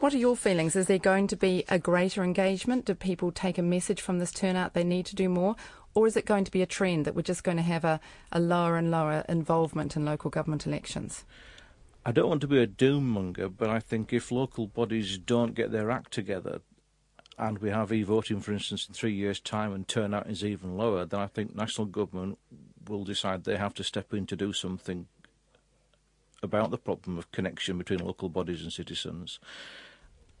what 0.00 0.12
are 0.12 0.18
your 0.18 0.36
feelings? 0.36 0.76
Is 0.76 0.86
there 0.86 0.98
going 0.98 1.26
to 1.28 1.36
be 1.36 1.64
a 1.68 1.78
greater 1.78 2.22
engagement? 2.22 2.84
Do 2.84 2.94
people 2.94 3.30
take 3.30 3.56
a 3.56 3.62
message 3.62 4.00
from 4.00 4.18
this 4.18 4.32
turnout 4.32 4.74
they 4.74 4.84
need 4.84 5.06
to 5.06 5.16
do 5.16 5.28
more? 5.28 5.56
Or 5.94 6.06
is 6.06 6.16
it 6.16 6.26
going 6.26 6.44
to 6.44 6.50
be 6.50 6.60
a 6.60 6.66
trend 6.66 7.06
that 7.06 7.14
we're 7.14 7.22
just 7.22 7.44
going 7.44 7.56
to 7.56 7.62
have 7.62 7.84
a, 7.84 8.00
a 8.30 8.40
lower 8.40 8.76
and 8.76 8.90
lower 8.90 9.24
involvement 9.28 9.96
in 9.96 10.04
local 10.04 10.30
government 10.30 10.66
elections? 10.66 11.24
I 12.04 12.12
don't 12.12 12.28
want 12.28 12.40
to 12.42 12.46
be 12.46 12.60
a 12.60 12.66
doom 12.66 13.08
monger, 13.08 13.48
but 13.48 13.70
I 13.70 13.80
think 13.80 14.12
if 14.12 14.30
local 14.30 14.66
bodies 14.66 15.16
don't 15.16 15.54
get 15.54 15.72
their 15.72 15.90
act 15.90 16.12
together, 16.12 16.60
and 17.38 17.58
we 17.58 17.70
have 17.70 17.92
e-voting, 17.92 18.40
for 18.40 18.52
instance, 18.52 18.86
in 18.88 18.94
three 18.94 19.14
years' 19.14 19.40
time, 19.40 19.72
and 19.72 19.86
turnout 19.86 20.28
is 20.28 20.44
even 20.44 20.76
lower, 20.76 21.04
then 21.04 21.20
I 21.20 21.26
think 21.26 21.54
national 21.54 21.86
government 21.86 22.38
will 22.88 23.04
decide 23.04 23.44
they 23.44 23.56
have 23.56 23.74
to 23.74 23.84
step 23.84 24.12
in 24.12 24.26
to 24.26 24.36
do 24.36 24.52
something 24.52 25.06
about 26.42 26.70
the 26.70 26.78
problem 26.78 27.18
of 27.18 27.30
connection 27.32 27.78
between 27.78 28.00
local 28.00 28.28
bodies 28.28 28.62
and 28.62 28.72
citizens. 28.72 29.38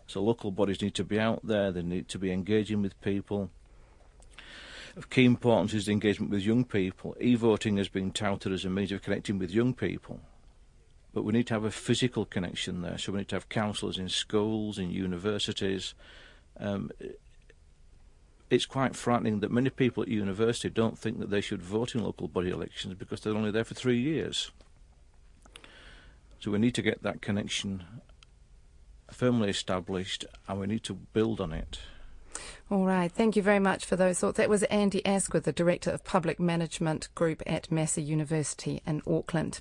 So 0.06 0.22
local 0.22 0.50
bodies 0.50 0.82
need 0.82 0.94
to 0.94 1.04
be 1.04 1.18
out 1.18 1.40
there, 1.44 1.72
they 1.72 1.82
need 1.82 2.08
to 2.08 2.18
be 2.18 2.30
engaging 2.30 2.82
with 2.82 3.00
people, 3.00 3.50
of 4.96 5.10
key 5.10 5.26
importance 5.26 5.74
is 5.74 5.86
the 5.86 5.92
engagement 5.92 6.32
with 6.32 6.42
young 6.42 6.64
people. 6.64 7.14
E-voting 7.20 7.76
has 7.76 7.88
been 7.88 8.10
touted 8.10 8.52
as 8.52 8.64
a 8.64 8.70
means 8.70 8.90
of 8.92 9.02
connecting 9.02 9.38
with 9.38 9.50
young 9.50 9.74
people. 9.74 10.20
But 11.12 11.22
we 11.22 11.34
need 11.34 11.46
to 11.48 11.54
have 11.54 11.64
a 11.64 11.70
physical 11.70 12.24
connection 12.24 12.80
there. 12.80 12.96
So 12.96 13.12
we 13.12 13.18
need 13.18 13.28
to 13.28 13.36
have 13.36 13.50
councillors 13.50 13.98
in 13.98 14.08
schools, 14.08 14.78
in 14.78 14.90
universities. 14.90 15.94
Um, 16.58 16.90
it's 18.48 18.64
quite 18.64 18.96
frightening 18.96 19.40
that 19.40 19.50
many 19.50 19.68
people 19.68 20.02
at 20.02 20.08
university 20.08 20.70
don't 20.70 20.98
think 20.98 21.18
that 21.18 21.28
they 21.28 21.42
should 21.42 21.62
vote 21.62 21.94
in 21.94 22.02
local 22.02 22.28
body 22.28 22.50
elections 22.50 22.94
because 22.94 23.20
they're 23.20 23.34
only 23.34 23.50
there 23.50 23.64
for 23.64 23.74
three 23.74 24.00
years. 24.00 24.50
So 26.40 26.50
we 26.50 26.58
need 26.58 26.74
to 26.74 26.82
get 26.82 27.02
that 27.02 27.22
connection 27.22 27.84
firmly 29.10 29.48
established 29.48 30.24
and 30.48 30.60
we 30.60 30.66
need 30.66 30.84
to 30.84 30.94
build 30.94 31.40
on 31.40 31.52
it. 31.52 31.78
All 32.70 32.84
right. 32.84 33.10
Thank 33.10 33.36
you 33.36 33.42
very 33.42 33.58
much 33.58 33.84
for 33.84 33.96
those 33.96 34.18
thoughts. 34.18 34.36
That 34.36 34.50
was 34.50 34.62
Andy 34.64 35.04
Asquith, 35.06 35.44
the 35.44 35.52
Director 35.52 35.90
of 35.90 36.04
Public 36.04 36.38
Management 36.40 37.08
Group 37.14 37.42
at 37.46 37.70
Massey 37.70 38.02
University 38.02 38.82
in 38.86 39.02
Auckland. 39.06 39.60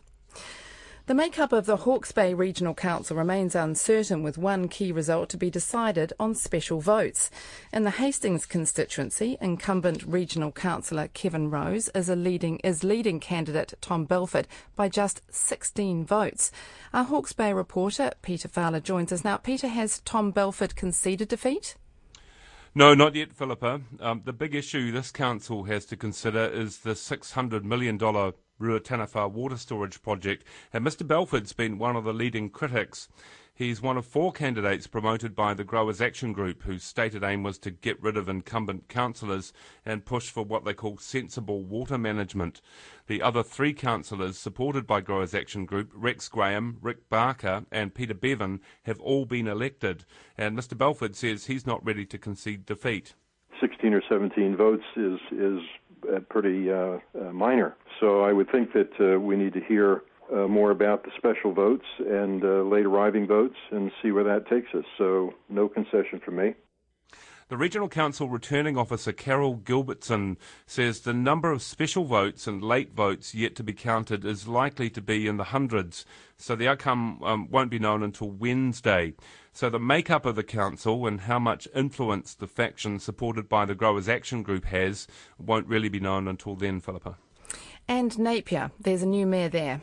The 1.08 1.14
makeup 1.14 1.54
of 1.54 1.68
the 1.68 1.78
Hawke's 1.78 2.12
Bay 2.12 2.34
Regional 2.34 2.74
Council 2.74 3.16
remains 3.16 3.54
uncertain, 3.54 4.24
with 4.24 4.40
one 4.40 4.68
key 4.68 4.92
result 4.92 5.30
to 5.30 5.38
be 5.38 5.52
decided 5.52 6.14
on 6.20 6.34
special 6.34 6.82
votes. 6.82 7.30
In 7.72 7.84
the 7.84 7.92
Hastings 7.92 8.48
constituency, 8.48 9.38
incumbent 9.40 10.02
regional 10.04 10.52
councillor 10.52 11.08
Kevin 11.10 11.52
Rose 11.52 11.90
is 11.94 12.10
leading 12.10 12.58
is 12.64 12.84
leading 12.84 13.20
candidate 13.20 13.76
Tom 13.82 14.06
Belford 14.06 14.48
by 14.76 14.90
just 14.90 15.22
16 15.30 16.06
votes. 16.06 16.52
Our 16.92 17.04
Hawke's 17.04 17.34
Bay 17.34 17.54
reporter 17.54 18.10
Peter 18.24 18.48
Fowler 18.48 18.80
joins 18.80 19.12
us 19.12 19.24
now. 19.24 19.38
Peter, 19.38 19.68
has 19.68 20.00
Tom 20.00 20.32
Belford 20.32 20.76
conceded 20.76 21.28
defeat? 21.28 21.76
No, 22.74 22.96
not 22.96 23.14
yet, 23.14 23.32
Philippa. 23.32 23.82
Um, 24.00 24.24
the 24.26 24.34
big 24.34 24.56
issue 24.56 24.92
this 24.92 25.12
council 25.12 25.66
has 25.66 25.86
to 25.86 25.96
consider 25.96 26.46
is 26.46 26.80
the 26.80 26.94
$600 26.94 27.64
million 27.64 28.00
Ruataniwha 28.60 29.32
water 29.32 29.58
storage 29.58 30.02
project, 30.02 30.44
and 30.72 30.86
Mr 30.86 31.06
Belford's 31.08 31.54
been 31.54 31.78
one 31.78 31.96
of 31.96 32.04
the 32.04 32.14
leading 32.14 32.50
critics. 32.50 33.08
He's 33.58 33.82
one 33.82 33.96
of 33.96 34.06
four 34.06 34.34
candidates 34.34 34.86
promoted 34.86 35.34
by 35.34 35.54
the 35.54 35.64
Growers 35.64 36.02
Action 36.02 36.34
Group, 36.34 36.64
whose 36.64 36.84
stated 36.84 37.24
aim 37.24 37.42
was 37.42 37.58
to 37.60 37.72
get 37.72 38.02
rid 38.04 38.18
of 38.18 38.28
incumbent 38.28 38.90
councillors 38.90 39.54
and 39.86 40.04
push 40.04 40.30
for 40.30 40.44
what 40.44 40.66
they 40.66 40.74
call 40.74 40.98
sensible 40.98 41.64
water 41.64 41.98
management. 41.98 42.60
The 43.08 43.22
other 43.22 43.44
three 43.44 43.74
councillors 43.74 44.38
supported 44.38 44.86
by 44.86 45.00
Growers 45.00 45.34
Action 45.34 45.66
Group, 45.66 45.90
Rex 45.94 46.28
Graham, 46.28 46.80
Rick 46.82 47.08
Barker, 47.10 47.66
and 47.72 47.96
Peter 47.96 48.14
Beaven, 48.14 48.60
have 48.84 49.00
all 49.00 49.26
been 49.26 49.48
elected. 49.48 50.04
And 50.38 50.58
Mr 50.58 50.78
Belford 50.78 51.16
says 51.16 51.46
he's 51.46 51.66
not 51.66 51.86
ready 51.86 52.06
to 52.08 52.18
concede 52.18 52.66
defeat. 52.66 53.14
16 53.62 53.94
or 53.94 54.02
17 54.10 54.58
votes 54.58 54.84
is 54.98 55.20
is 55.32 55.60
pretty 56.30 56.72
uh, 56.72 56.98
uh, 57.20 57.32
minor. 57.32 57.76
So 58.00 58.22
I 58.22 58.34
would 58.34 58.52
think 58.52 58.74
that 58.74 58.92
uh, 59.00 59.20
we 59.20 59.36
need 59.36 59.54
to 59.54 59.62
hear 59.62 60.04
uh, 60.34 60.48
more 60.48 60.72
about 60.72 61.04
the 61.04 61.12
special 61.18 61.54
votes 61.54 61.86
and 62.00 62.44
uh, 62.44 62.64
late 62.64 62.86
arriving 62.86 63.28
votes 63.28 63.58
and 63.72 63.92
see 64.02 64.12
where 64.12 64.24
that 64.24 64.48
takes 64.48 64.74
us. 64.74 64.86
So, 64.98 65.34
no 65.50 65.68
concession 65.68 66.20
from 66.24 66.38
me. 66.38 66.56
The 67.48 67.58
Regional 67.58 67.90
Council 67.90 68.28
returning 68.28 68.76
officer 68.76 69.12
Carol 69.12 69.58
Gilbertson 69.58 70.38
says 70.66 71.02
the 71.02 71.14
number 71.14 71.52
of 71.52 71.62
special 71.62 72.04
votes 72.04 72.48
and 72.48 72.64
late 72.64 72.94
votes 72.96 73.36
yet 73.36 73.56
to 73.58 73.64
be 73.64 73.72
counted 73.72 74.26
is 74.26 74.48
likely 74.48 74.90
to 74.90 75.00
be 75.00 75.28
in 75.28 75.38
the 75.38 75.44
hundreds, 75.44 76.08
so 76.38 76.56
the 76.56 76.68
outcome 76.68 77.22
um, 77.22 77.48
won't 77.52 77.70
be 77.70 77.78
known 77.78 78.02
until 78.02 78.32
Wednesday. 78.32 79.14
So 79.56 79.70
the 79.70 79.80
makeup 79.80 80.26
of 80.26 80.36
the 80.36 80.44
council 80.44 81.08
and 81.08 81.22
how 81.22 81.40
much 81.40 81.66
influence 81.74 82.34
the 82.34 82.46
faction 82.46 83.00
supported 83.00 83.48
by 83.48 83.64
the 83.64 83.74
Growers 83.74 84.10
Action 84.10 84.44
Group 84.44 84.66
has 84.66 85.08
won't 85.40 85.66
really 85.66 85.88
be 85.88 86.02
known 86.02 86.28
until 86.28 86.58
then, 86.58 86.82
Philippa. 86.82 87.18
And 87.88 88.20
Napier, 88.20 88.72
there's 88.78 89.02
a 89.02 89.06
new 89.06 89.26
mayor 89.26 89.48
there. 89.48 89.80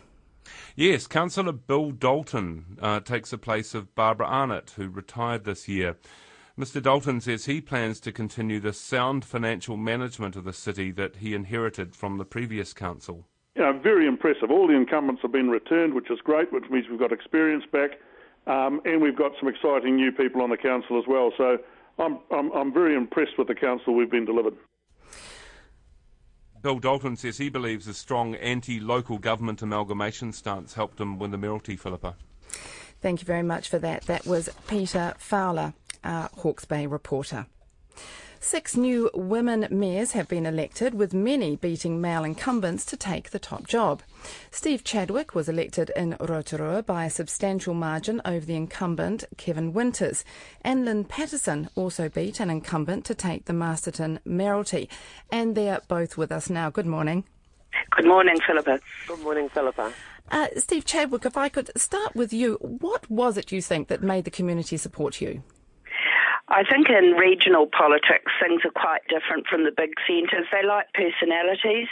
Yes, 0.77 1.07
Councillor 1.07 1.53
Bill 1.53 1.91
Dalton 1.91 2.77
uh, 2.83 3.01
takes 3.01 3.31
the 3.31 3.39
place 3.39 3.75
of 3.75 3.95
Barbara 3.95 4.27
Arnott, 4.27 4.75
who 4.77 4.91
retired 4.91 5.45
this 5.45 5.67
year. 5.67 5.97
Mr. 6.59 6.83
Dalton 6.83 7.23
says 7.23 7.47
he 7.47 7.63
plans 7.63 7.99
to 8.01 8.13
continue 8.13 8.61
the 8.61 8.75
sound 8.75 9.25
financial 9.25 9.79
management 9.79 10.37
of 10.37 10.45
the 10.45 10.53
city 10.53 10.91
that 10.91 11.17
he 11.17 11.33
inherited 11.33 11.97
from 11.97 12.19
the 12.19 12.27
previous 12.27 12.75
council. 12.75 13.27
Yeah, 13.57 13.73
very 13.73 14.07
impressive. 14.07 14.51
All 14.51 14.67
the 14.67 14.77
incumbents 14.77 15.23
have 15.23 15.33
been 15.33 15.49
returned, 15.49 15.95
which 15.95 16.11
is 16.11 16.19
great, 16.23 16.53
which 16.53 16.69
means 16.69 16.91
we've 16.91 17.01
got 17.01 17.11
experience 17.11 17.65
back, 17.73 17.93
um, 18.47 18.81
and 18.85 19.01
we've 19.01 19.17
got 19.17 19.33
some 19.39 19.49
exciting 19.49 19.97
new 19.97 20.13
people 20.13 20.43
on 20.43 20.51
the 20.51 20.57
council 20.57 20.99
as 20.99 21.05
well. 21.07 21.33
So 21.37 21.59
I'm, 21.99 22.19
I'm, 22.31 22.51
I'm 22.53 22.73
very 22.73 22.95
impressed 22.95 23.39
with 23.39 23.49
the 23.49 23.55
council 23.55 23.95
we've 23.95 24.11
been 24.11 24.25
delivered. 24.25 24.55
Bill 26.63 26.79
Dalton 26.79 27.17
says 27.17 27.39
he 27.39 27.49
believes 27.49 27.89
a 27.89 27.95
strong 27.95 28.37
anti-local 28.37 29.19
government 29.19 29.63
amalgamation 29.63 30.33
stance 30.33 30.75
helped 30.75 31.01
him 31.01 31.19
win 31.19 31.33
the 31.33 31.39
mayoralty, 31.39 31.77
Philippa. 31.77 32.15
Thank 33.01 33.21
you 33.21 33.27
very 33.27 33.43
much 33.43 33.69
for 33.69 33.81
that. 33.81 34.03
That 34.03 34.25
was 34.27 34.49
Peter 34.69 35.15
Fowler, 35.19 35.75
our 36.05 36.31
Hawke's 36.37 36.65
Bay 36.65 36.87
reporter. 36.87 37.47
Six 38.45 38.77
new 38.77 39.09
women 39.15 39.69
mayors 39.71 40.13
have 40.13 40.27
been 40.27 40.47
elected, 40.47 40.95
with 40.95 41.15
many 41.15 41.55
beating 41.55 42.01
male 42.01 42.25
incumbents 42.25 42.85
to 42.87 42.97
take 42.97 43.31
the 43.31 43.39
top 43.39 43.69
job. 43.69 44.03
Steve 44.51 44.83
Chadwick 44.83 45.33
was 45.33 45.49
elected 45.49 45.93
in 45.95 46.17
Rotorua 46.19 46.83
by 46.83 47.05
a 47.05 47.11
substantial 47.11 47.73
margin 47.73 48.21
over 48.25 48.45
the 48.45 48.57
incumbent 48.57 49.25
Kevin 49.37 49.73
Winters, 49.73 50.25
and 50.61 50.85
Lyn 50.85 51.05
Patterson 51.05 51.71
also 51.77 52.09
beat 52.09 52.41
an 52.41 52.51
incumbent 52.51 53.05
to 53.05 53.15
take 53.15 53.45
the 53.45 53.53
Masterton 53.53 54.19
mayoralty. 54.25 54.91
And 55.31 55.55
they're 55.55 55.81
both 55.87 56.19
with 56.19 56.33
us 56.33 56.51
now. 56.51 56.69
Good 56.69 56.85
morning. 56.85 57.25
Good 57.93 58.07
morning, 58.07 58.39
Philippa. 58.45 58.81
Good 59.07 59.21
morning, 59.21 59.51
Philippa. 59.51 59.93
Uh, 60.33 60.49
Steve 60.57 60.85
Chadwick, 60.85 61.25
if 61.25 61.37
I 61.37 61.49
could 61.49 61.71
start 61.77 62.17
with 62.17 62.33
you, 62.33 62.59
what 62.61 63.09
was 63.09 63.39
it 63.39 63.53
you 63.53 63.63
think 63.63 63.87
that 63.87 64.03
made 64.03 64.25
the 64.25 64.31
community 64.33 64.77
support 64.77 65.21
you? 65.21 65.45
I 66.53 66.65
think 66.69 66.91
in 66.91 67.17
regional 67.17 67.67
politics, 67.67 68.29
things 68.37 68.61
are 68.69 68.77
quite 68.77 69.01
different 69.09 69.47
from 69.49 69.65
the 69.65 69.73
big 69.73 69.97
centres. 70.07 70.45
They 70.53 70.61
like 70.61 70.93
personalities, 70.93 71.89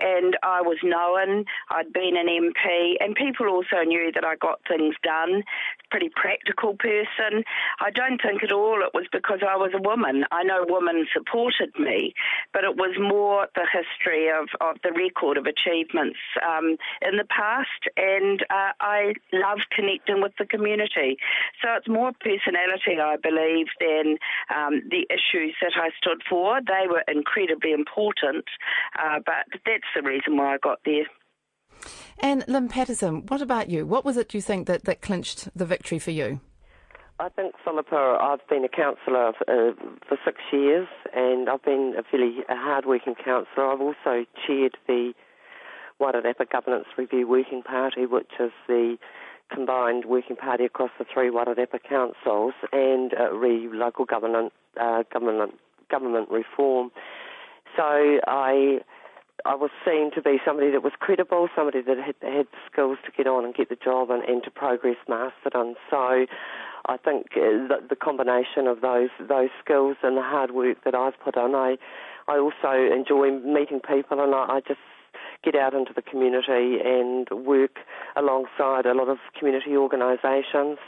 and 0.00 0.38
I 0.42 0.62
was 0.62 0.78
known, 0.82 1.44
I'd 1.68 1.92
been 1.92 2.16
an 2.16 2.24
MP, 2.24 2.96
and 2.98 3.14
people 3.14 3.48
also 3.48 3.84
knew 3.84 4.10
that 4.14 4.24
I 4.24 4.36
got 4.36 4.60
things 4.66 4.94
done. 5.02 5.44
Pretty 5.90 6.08
practical 6.08 6.80
person. 6.80 7.44
I 7.78 7.90
don't 7.90 8.22
think 8.24 8.42
at 8.42 8.52
all 8.52 8.80
it 8.80 8.94
was 8.94 9.04
because 9.12 9.40
I 9.44 9.56
was 9.56 9.72
a 9.76 9.82
woman. 9.82 10.24
I 10.32 10.44
know 10.44 10.64
women 10.66 11.04
supported 11.12 11.76
me, 11.78 12.14
but 12.54 12.64
it 12.64 12.76
was 12.76 12.96
more 12.96 13.48
the 13.54 13.68
history 13.68 14.30
of, 14.32 14.48
of 14.62 14.80
the 14.82 14.96
record 14.96 15.36
of 15.36 15.44
achievements 15.44 16.16
um, 16.40 16.80
in 17.04 17.20
the 17.20 17.28
past, 17.28 17.84
and 17.98 18.40
uh, 18.48 18.72
I 18.80 19.12
love 19.34 19.60
connecting 19.76 20.22
with 20.22 20.32
the 20.38 20.46
community. 20.46 21.20
So 21.60 21.68
it's 21.76 21.88
more 21.88 22.12
personality, 22.16 22.96
I 22.96 23.20
believe, 23.20 23.66
than 23.78 23.89
um, 24.54 24.82
the 24.90 25.06
issues 25.10 25.54
that 25.60 25.72
I 25.76 25.90
stood 25.98 26.22
for. 26.28 26.60
They 26.60 26.86
were 26.88 27.04
incredibly 27.08 27.72
important, 27.72 28.44
uh, 28.98 29.20
but 29.24 29.60
that's 29.64 29.90
the 29.94 30.02
reason 30.02 30.36
why 30.36 30.54
I 30.54 30.58
got 30.58 30.78
there. 30.84 31.06
And 32.18 32.44
Lyn 32.46 32.68
Patterson, 32.68 33.24
what 33.28 33.40
about 33.40 33.70
you? 33.70 33.86
What 33.86 34.04
was 34.04 34.16
it 34.16 34.34
you 34.34 34.42
think 34.42 34.66
that, 34.66 34.84
that 34.84 35.00
clinched 35.00 35.48
the 35.56 35.64
victory 35.64 35.98
for 35.98 36.10
you? 36.10 36.40
I 37.18 37.28
think, 37.28 37.54
Philippa, 37.62 38.18
I've 38.20 38.46
been 38.48 38.64
a 38.64 38.68
councillor 38.68 39.28
uh, 39.28 39.72
for 40.08 40.18
six 40.24 40.38
years 40.52 40.88
and 41.14 41.50
I've 41.50 41.62
been 41.62 41.94
a 41.98 42.02
fairly 42.02 42.38
hard-working 42.48 43.16
councillor. 43.22 43.72
I've 43.72 43.80
also 43.80 44.24
chaired 44.46 44.76
the 44.86 45.12
Wairarapa 46.00 46.50
Governance 46.50 46.86
Review 46.96 47.28
Working 47.28 47.62
Party, 47.62 48.06
which 48.06 48.30
is 48.40 48.52
the 48.66 48.96
combined 49.52 50.04
working 50.06 50.36
party 50.36 50.64
across 50.64 50.90
the 50.98 51.04
three 51.12 51.30
Wairarapa 51.30 51.82
councils 51.88 52.54
and 52.72 53.12
uh, 53.18 53.32
re 53.32 53.68
local 53.72 54.04
government, 54.04 54.52
uh, 54.80 55.02
government 55.12 55.54
government 55.90 56.30
reform. 56.30 56.90
So 57.76 58.20
I 58.26 58.80
I 59.44 59.54
was 59.54 59.70
seen 59.84 60.10
to 60.14 60.22
be 60.22 60.38
somebody 60.44 60.70
that 60.70 60.82
was 60.82 60.92
credible, 60.98 61.48
somebody 61.54 61.80
that 61.82 61.96
had, 61.96 62.14
had 62.22 62.46
the 62.46 62.60
skills 62.70 62.98
to 63.06 63.12
get 63.16 63.26
on 63.26 63.44
and 63.44 63.54
get 63.54 63.68
the 63.68 63.76
job 63.76 64.10
and, 64.10 64.22
and 64.24 64.42
to 64.44 64.50
progress 64.50 64.96
Masterton. 65.08 65.76
So 65.88 66.26
I 66.86 66.96
think 66.96 67.28
uh, 67.36 67.68
the, 67.68 67.78
the 67.88 67.96
combination 67.96 68.66
of 68.66 68.80
those 68.80 69.10
those 69.18 69.50
skills 69.62 69.96
and 70.02 70.16
the 70.16 70.22
hard 70.22 70.52
work 70.52 70.84
that 70.84 70.94
I've 70.94 71.18
put 71.20 71.36
on, 71.36 71.54
I 71.54 71.76
I 72.28 72.38
also 72.38 72.92
enjoy 72.94 73.30
meeting 73.30 73.80
people 73.80 74.20
and 74.20 74.34
I, 74.34 74.56
I 74.56 74.60
just 74.66 74.80
get 75.42 75.54
out 75.54 75.74
into 75.74 75.92
the 75.94 76.02
community 76.02 76.78
and 76.84 77.28
work 77.30 77.78
alongside 78.16 78.86
a 78.86 78.94
lot 78.94 79.08
of 79.08 79.18
community 79.38 79.76
organisations. 79.76 80.78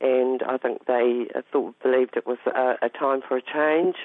And 0.00 0.42
I 0.42 0.58
think 0.58 0.86
they 0.86 1.26
thought 1.52 1.74
believed 1.82 2.16
it 2.16 2.26
was 2.26 2.38
a, 2.46 2.74
a 2.84 2.88
time 2.88 3.22
for 3.26 3.36
a 3.36 3.42
change. 3.42 3.96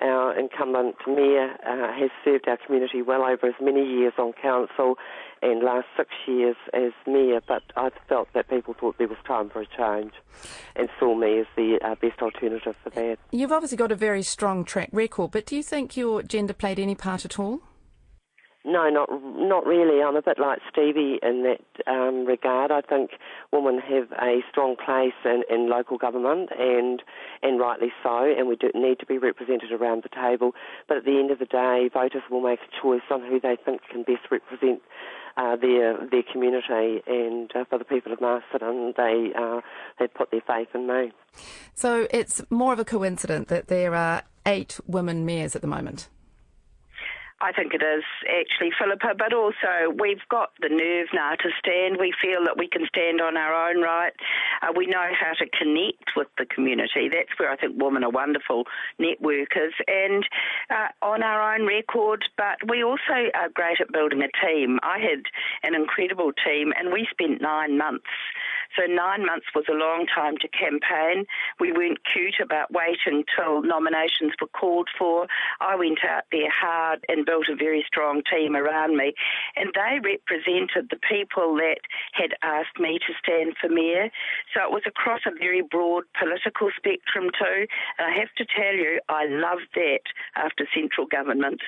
Our 0.00 0.38
incumbent 0.38 0.94
mayor 1.08 1.56
uh, 1.66 1.92
has 1.98 2.10
served 2.24 2.46
our 2.46 2.56
community 2.64 3.02
well 3.02 3.22
over 3.22 3.46
as 3.48 3.54
many 3.60 3.84
years 3.84 4.12
on 4.16 4.32
council 4.32 4.94
and 5.42 5.62
last 5.62 5.86
six 5.96 6.10
years 6.26 6.56
as 6.72 6.92
mayor, 7.06 7.40
but 7.46 7.62
I 7.76 7.90
felt 8.08 8.28
that 8.32 8.48
people 8.48 8.74
thought 8.78 8.98
there 8.98 9.08
was 9.08 9.18
time 9.26 9.50
for 9.50 9.60
a 9.60 9.66
change 9.66 10.12
and 10.76 10.88
saw 11.00 11.16
me 11.16 11.40
as 11.40 11.46
the 11.56 11.78
uh, 11.82 11.96
best 11.96 12.20
alternative 12.22 12.76
for 12.82 12.90
that. 12.90 13.18
You've 13.32 13.52
obviously 13.52 13.76
got 13.76 13.90
a 13.90 13.96
very 13.96 14.22
strong 14.22 14.64
track 14.64 14.90
record, 14.92 15.32
but 15.32 15.46
do 15.46 15.56
you 15.56 15.64
think 15.64 15.96
your 15.96 16.22
gender 16.22 16.52
played 16.52 16.78
any 16.78 16.94
part 16.94 17.24
at 17.24 17.38
all? 17.38 17.62
No, 18.64 18.90
not 18.90 19.08
not 19.10 19.64
really. 19.66 20.02
I'm 20.02 20.16
a 20.16 20.22
bit 20.22 20.38
like 20.38 20.58
Stevie 20.70 21.18
in 21.22 21.44
that 21.44 21.90
um, 21.90 22.26
regard. 22.26 22.70
I 22.70 22.80
think 22.80 23.12
women 23.52 23.78
have 23.78 24.10
a 24.20 24.40
strong 24.50 24.74
place 24.76 25.14
in, 25.24 25.42
in 25.48 25.70
local 25.70 25.96
government, 25.96 26.50
and 26.58 27.02
and 27.42 27.60
rightly 27.60 27.92
so. 28.02 28.24
And 28.36 28.48
we 28.48 28.56
do 28.56 28.70
need 28.74 28.98
to 28.98 29.06
be 29.06 29.16
represented 29.16 29.70
around 29.72 30.02
the 30.02 30.08
table. 30.08 30.52
But 30.88 30.98
at 30.98 31.04
the 31.04 31.18
end 31.18 31.30
of 31.30 31.38
the 31.38 31.46
day, 31.46 31.88
voters 31.92 32.22
will 32.30 32.40
make 32.40 32.58
a 32.60 32.82
choice 32.82 33.02
on 33.10 33.22
who 33.22 33.38
they 33.40 33.56
think 33.64 33.82
can 33.90 34.02
best 34.02 34.28
represent 34.30 34.82
uh, 35.36 35.54
their 35.56 35.96
their 36.10 36.24
community. 36.30 37.02
And 37.06 37.50
uh, 37.54 37.64
for 37.70 37.78
the 37.78 37.84
people 37.84 38.12
of 38.12 38.20
Masterton, 38.20 38.92
they 38.96 39.32
uh, 39.38 39.60
they 40.00 40.08
put 40.08 40.30
their 40.32 40.42
faith 40.46 40.68
in 40.74 40.86
me. 40.88 41.12
So 41.74 42.08
it's 42.10 42.42
more 42.50 42.72
of 42.72 42.80
a 42.80 42.84
coincidence 42.84 43.48
that 43.48 43.68
there 43.68 43.94
are 43.94 44.24
eight 44.46 44.80
women 44.86 45.24
mayors 45.24 45.54
at 45.54 45.62
the 45.62 45.68
moment. 45.68 46.08
I 47.40 47.52
think 47.52 47.72
it 47.72 47.82
is 47.82 48.02
actually, 48.26 48.70
Philippa, 48.78 49.14
but 49.16 49.32
also 49.32 49.94
we've 49.94 50.26
got 50.28 50.50
the 50.60 50.68
nerve 50.68 51.06
now 51.14 51.36
to 51.38 51.50
stand. 51.58 51.96
We 51.98 52.12
feel 52.20 52.44
that 52.44 52.58
we 52.58 52.66
can 52.68 52.86
stand 52.88 53.20
on 53.20 53.36
our 53.36 53.70
own 53.70 53.80
right. 53.80 54.12
Uh, 54.60 54.72
we 54.74 54.86
know 54.86 55.06
how 55.14 55.32
to 55.38 55.46
connect 55.56 56.16
with 56.16 56.26
the 56.36 56.46
community. 56.46 57.08
That's 57.08 57.38
where 57.38 57.50
I 57.50 57.56
think 57.56 57.80
women 57.80 58.02
are 58.02 58.10
wonderful 58.10 58.64
networkers 59.00 59.70
and 59.86 60.26
uh, 60.70 60.88
on 61.00 61.22
our 61.22 61.54
own 61.54 61.66
record, 61.66 62.24
but 62.36 62.58
we 62.68 62.82
also 62.82 63.30
are 63.34 63.48
great 63.54 63.80
at 63.80 63.92
building 63.92 64.22
a 64.22 64.46
team. 64.46 64.80
I 64.82 64.98
had 64.98 65.22
an 65.62 65.74
incredible 65.74 66.32
team 66.44 66.72
and 66.76 66.92
we 66.92 67.06
spent 67.10 67.40
nine 67.40 67.78
months 67.78 68.10
so 68.76 68.84
nine 68.84 69.24
months 69.24 69.46
was 69.54 69.64
a 69.68 69.72
long 69.72 70.06
time 70.06 70.36
to 70.38 70.48
campaign. 70.48 71.24
We 71.58 71.72
weren't 71.72 71.98
cute 72.12 72.36
about 72.42 72.70
waiting 72.70 73.24
till 73.34 73.62
nominations 73.62 74.34
were 74.40 74.48
called 74.48 74.88
for. 74.98 75.26
I 75.60 75.76
went 75.76 76.00
out 76.04 76.24
there 76.30 76.50
hard 76.50 77.04
and 77.08 77.24
built 77.28 77.52
a 77.52 77.56
very 77.56 77.84
strong 77.86 78.22
team 78.24 78.56
around 78.56 78.96
me. 78.96 79.12
And 79.56 79.68
they 79.76 80.00
represented 80.00 80.88
the 80.88 81.00
people 81.04 81.56
that 81.60 81.84
had 82.12 82.32
asked 82.40 82.80
me 82.80 82.98
to 83.04 83.12
stand 83.20 83.52
for 83.60 83.68
mayor. 83.68 84.08
So 84.54 84.64
it 84.64 84.72
was 84.72 84.82
across 84.86 85.20
a 85.26 85.36
very 85.38 85.60
broad 85.60 86.04
political 86.18 86.70
spectrum 86.74 87.28
too. 87.36 87.58
And 87.98 88.08
I 88.08 88.18
have 88.18 88.32
to 88.40 88.46
tell 88.48 88.74
you, 88.74 89.00
I 89.10 89.26
loved 89.28 89.68
that 89.74 90.04
after 90.36 90.64
central 90.74 91.06
government. 91.06 91.60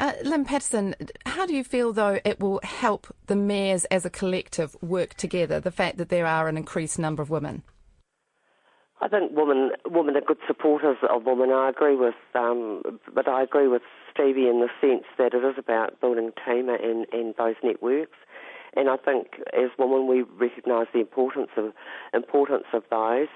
Uh, 0.00 0.12
Lyn 0.24 0.46
Patterson, 0.46 0.94
how 1.26 1.44
do 1.44 1.54
you 1.54 1.62
feel, 1.62 1.92
though, 1.92 2.18
it 2.24 2.40
will 2.40 2.60
help 2.64 3.14
the 3.26 3.36
mayors 3.36 3.84
as 3.86 4.06
a 4.06 4.10
collective 4.10 4.74
work 4.80 5.12
together, 5.14 5.60
the 5.60 5.70
fact 5.70 5.98
that 5.98 6.08
there 6.08 6.26
are 6.26 6.48
an 6.48 6.56
increased 6.56 6.98
number 6.98 7.22
of 7.22 7.28
women? 7.28 7.62
I 9.02 9.08
think 9.08 9.32
women 9.34 9.70
women 9.86 10.16
are 10.16 10.20
good 10.20 10.38
supporters 10.46 10.98
of 11.08 11.24
women. 11.24 11.50
I 11.50 11.70
agree 11.70 11.96
with, 11.96 12.14
um, 12.34 12.82
but 13.14 13.26
I 13.28 13.42
agree 13.42 13.66
with 13.66 13.82
Stevie 14.20 14.48
in 14.48 14.60
the 14.60 14.68
sense 14.80 15.04
that 15.18 15.34
it 15.34 15.44
is 15.44 15.54
about 15.56 16.00
building 16.00 16.30
team 16.46 16.68
in, 16.68 17.06
in 17.12 17.34
those 17.38 17.54
networks. 17.62 18.18
And 18.76 18.88
I 18.88 18.96
think 18.96 19.40
as 19.52 19.70
women 19.78 20.06
we 20.06 20.22
recognise 20.22 20.86
the 20.92 21.00
importance 21.00 21.50
of 21.56 21.72
importance 22.14 22.66
of 22.72 22.84
those. 22.90 23.28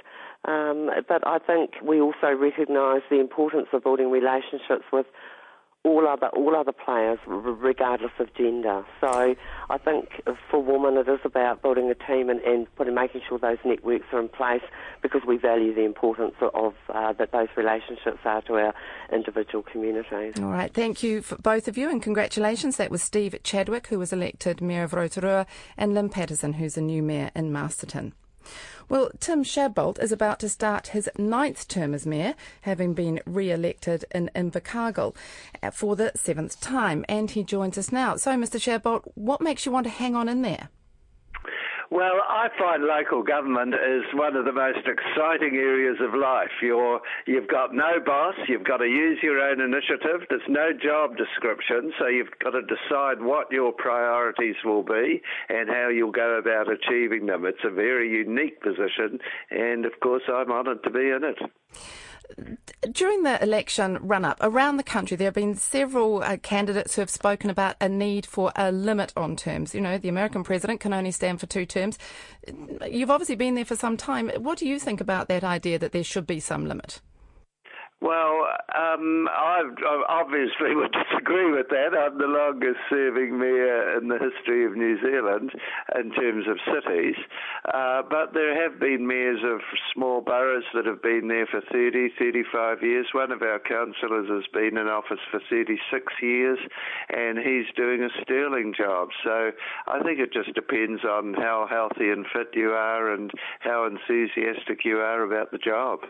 Um, 0.45 0.91
but 1.09 1.27
I 1.27 1.39
think 1.39 1.73
we 1.83 2.01
also 2.01 2.33
recognise 2.39 3.01
the 3.11 3.19
importance 3.19 3.69
of 3.73 3.83
building 3.83 4.11
relationships 4.11 4.85
with 4.93 5.07
all 5.85 6.09
other 6.09 6.29
all 6.29 6.57
other 6.57 6.73
players, 6.73 7.19
regardless 7.27 8.13
of 8.19 8.33
gender. 8.35 8.85
So 9.01 9.37
I 9.71 9.79
think 9.79 10.23
for 10.51 10.61
women, 10.61 10.97
it 10.97 11.09
is 11.09 11.21
about 11.25 11.61
building 11.61 11.91
a 11.91 11.95
team 11.95 12.31
and, 12.31 12.41
and 12.41 12.75
putting, 12.75 12.95
making 12.95 13.21
sure 13.29 13.39
those 13.39 13.59
networks 13.65 14.07
are 14.13 14.21
in 14.21 14.29
place 14.29 14.63
because 15.03 15.23
we 15.27 15.37
value 15.37 15.75
the 15.75 15.85
importance 15.85 16.35
of 16.41 16.75
uh, 16.89 17.13
that 17.13 17.33
those 17.33 17.49
relationships 17.57 18.21
are 18.25 18.41
to 18.43 18.55
our 18.55 18.75
individual 19.13 19.63
communities. 19.63 20.35
All 20.41 20.51
right, 20.51 20.73
thank 20.73 21.03
you 21.03 21.21
for 21.21 21.37
both 21.37 21.69
of 21.69 21.77
you 21.77 21.91
and 21.91 22.03
congratulations. 22.03 22.79
That 22.79 22.91
was 22.91 23.03
Steve 23.03 23.37
Chadwick, 23.43 23.89
who 23.89 23.99
was 23.99 24.13
elected 24.13 24.63
Mayor 24.63 24.85
of 24.85 24.95
Rotorua, 24.95 25.47
and 25.77 25.95
Lyn 25.95 26.09
Patterson, 26.09 26.55
who's 26.55 26.79
a 26.79 26.83
new 26.83 27.03
Mayor 27.03 27.31
in 27.37 27.53
Masterton. 27.53 28.15
Well, 28.89 29.11
Tim 29.19 29.45
Shadbolt 29.45 30.03
is 30.03 30.13
about 30.13 30.39
to 30.41 30.49
start 30.49 30.89
his 30.89 31.09
ninth 31.17 31.69
term 31.69 31.95
as 31.95 32.07
mayor, 32.07 32.35
having 32.63 32.93
been 32.93 33.21
re-elected 33.25 34.05
in 34.11 34.31
Invercargill 34.35 35.17
uh, 35.63 35.71
for 35.71 35.97
the 35.97 36.13
seventh 36.15 36.61
time, 36.61 37.05
and 37.09 37.31
he 37.31 37.43
joins 37.43 37.79
us 37.79 37.91
now. 37.91 38.17
So, 38.17 38.33
Mr. 38.33 38.61
Shadbolt, 38.61 39.11
what 39.15 39.41
makes 39.41 39.65
you 39.65 39.73
want 39.73 39.85
to 39.85 39.91
hang 39.91 40.15
on 40.15 40.29
in 40.29 40.43
there? 40.43 40.69
Well, 41.95 42.19
I 42.29 42.49
find 42.59 42.83
local 42.83 43.23
government 43.23 43.73
is 43.73 44.03
one 44.15 44.35
of 44.35 44.45
the 44.45 44.53
most 44.53 44.81
exciting 44.83 45.55
areas 45.55 45.99
of 46.01 46.13
life. 46.13 46.51
You're, 46.61 47.01
you've 47.25 47.47
got 47.47 47.73
no 47.73 48.01
boss, 48.05 48.35
you've 48.49 48.65
got 48.65 48.79
to 48.79 48.87
use 48.87 49.21
your 49.23 49.39
own 49.39 49.61
initiative, 49.61 50.27
there's 50.29 50.43
no 50.49 50.71
job 50.73 51.17
description, 51.17 51.93
so 52.01 52.09
you've 52.09 52.37
got 52.43 52.51
to 52.51 52.63
decide 52.63 53.23
what 53.23 53.47
your 53.53 53.71
priorities 53.71 54.57
will 54.65 54.83
be 54.83 55.23
and 55.49 55.69
how 55.69 55.89
you'll 55.89 56.11
go 56.11 56.37
about 56.37 56.67
achieving 56.69 57.27
them. 57.27 57.45
It's 57.47 57.63
a 57.65 57.71
very 57.71 58.11
unique 58.11 58.61
position, 58.61 59.21
and 59.53 59.87
of 59.87 59.93
course, 60.03 60.25
I'm 60.27 60.51
honoured 60.51 60.83
to 60.83 60.91
be 60.91 61.11
in 61.11 61.23
it. 61.23 61.39
During 62.91 63.23
the 63.23 63.43
election 63.43 63.99
run 64.01 64.25
up 64.25 64.39
around 64.41 64.77
the 64.77 64.83
country, 64.83 65.17
there 65.17 65.27
have 65.27 65.35
been 65.35 65.55
several 65.55 66.23
uh, 66.23 66.37
candidates 66.39 66.95
who 66.95 67.01
have 67.03 67.11
spoken 67.11 67.51
about 67.51 67.77
a 67.81 67.89
need 67.89 68.27
for 68.27 68.53
a 68.57 68.71
limit 68.71 69.13
on 69.17 69.37
terms. 69.37 69.75
You 69.75 69.81
know, 69.81 69.99
the 69.99 70.09
American 70.09 70.45
president 70.45 70.81
can 70.81 70.93
only 70.93 71.11
stand 71.11 71.41
for 71.41 71.47
two 71.47 71.67
terms. 71.67 71.99
You've 72.87 73.11
obviously 73.11 73.37
been 73.37 73.55
there 73.55 73.65
for 73.65 73.77
some 73.77 73.97
time. 73.97 74.31
What 74.37 74.59
do 74.59 74.69
you 74.69 74.79
think 74.79 75.01
about 75.01 75.29
that 75.29 75.45
idea 75.45 75.79
that 75.79 75.93
there 75.93 76.05
should 76.05 76.27
be 76.27 76.41
some 76.41 76.67
limit? 76.67 77.01
Well, 78.01 78.45
um, 78.75 79.29
I 79.33 79.63
obviously 80.09 80.75
would 80.75 80.93
disagree 80.93 81.51
with 81.51 81.69
that. 81.71 81.97
I'm 81.97 82.19
the 82.19 82.27
longest 82.27 82.81
serving 82.91 83.39
mayor 83.39 83.97
in 83.97 84.09
the 84.09 84.19
history 84.19 84.67
of 84.67 84.77
New 84.77 85.01
Zealand 85.01 85.53
in 85.95 86.13
terms 86.13 86.45
of 86.49 86.59
cities. 86.69 87.17
Uh, 87.73 88.03
but 88.03 88.35
there 88.35 88.53
have 88.61 88.79
been 88.79 89.07
mayors 89.07 89.41
of 89.43 89.61
small 89.95 90.21
boroughs 90.21 90.65
that 90.75 90.87
have 90.87 91.03
been 91.03 91.29
there 91.29 91.47
for 91.47 91.63
30, 91.73 92.11
35 92.19 92.83
years. 92.83 93.07
One 93.13 93.33
of 93.33 93.43
our 93.43 93.59
councillors 93.59 94.29
has 94.29 94.45
been 94.53 94.77
in 94.77 94.89
office 94.89 95.23
for 95.31 95.41
36 95.49 96.13
years 96.21 96.59
and 97.09 97.39
he's 97.39 97.73
doing 97.75 98.03
a 98.03 98.11
sterling 98.23 98.75
job. 98.77 99.09
So 99.25 99.53
I 99.87 100.03
think 100.03 100.19
it 100.19 100.33
just 100.33 100.55
depends 100.55 101.05
on 101.05 101.35
how 101.35 101.67
healthy 101.71 102.11
and 102.11 102.27
fit 102.33 102.49
you 102.53 102.71
are 102.71 103.15
and 103.15 103.31
how 103.61 103.87
enthusiastic 103.87 104.85
you 104.85 104.99
are 104.99 105.23
about 105.23 105.53
the 105.53 105.59
job. 105.59 106.01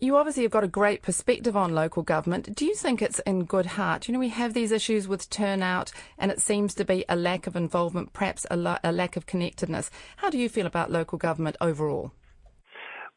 You 0.00 0.16
obviously 0.16 0.42
have 0.42 0.52
got 0.52 0.64
a 0.64 0.68
great 0.68 1.02
perspective 1.02 1.56
on 1.56 1.74
local 1.74 2.02
government. 2.02 2.56
Do 2.56 2.64
you 2.64 2.74
think 2.74 3.00
it's 3.00 3.20
in 3.20 3.44
good 3.44 3.66
heart? 3.66 4.08
You 4.08 4.14
know, 4.14 4.18
we 4.18 4.30
have 4.30 4.52
these 4.52 4.72
issues 4.72 5.06
with 5.06 5.30
turnout, 5.30 5.92
and 6.18 6.32
it 6.32 6.40
seems 6.40 6.74
to 6.74 6.84
be 6.84 7.04
a 7.08 7.14
lack 7.14 7.46
of 7.46 7.54
involvement, 7.54 8.12
perhaps 8.12 8.46
a, 8.50 8.56
la- 8.56 8.78
a 8.82 8.90
lack 8.90 9.16
of 9.16 9.26
connectedness. 9.26 9.90
How 10.16 10.30
do 10.30 10.38
you 10.38 10.48
feel 10.48 10.66
about 10.66 10.90
local 10.90 11.18
government 11.18 11.56
overall? 11.60 12.10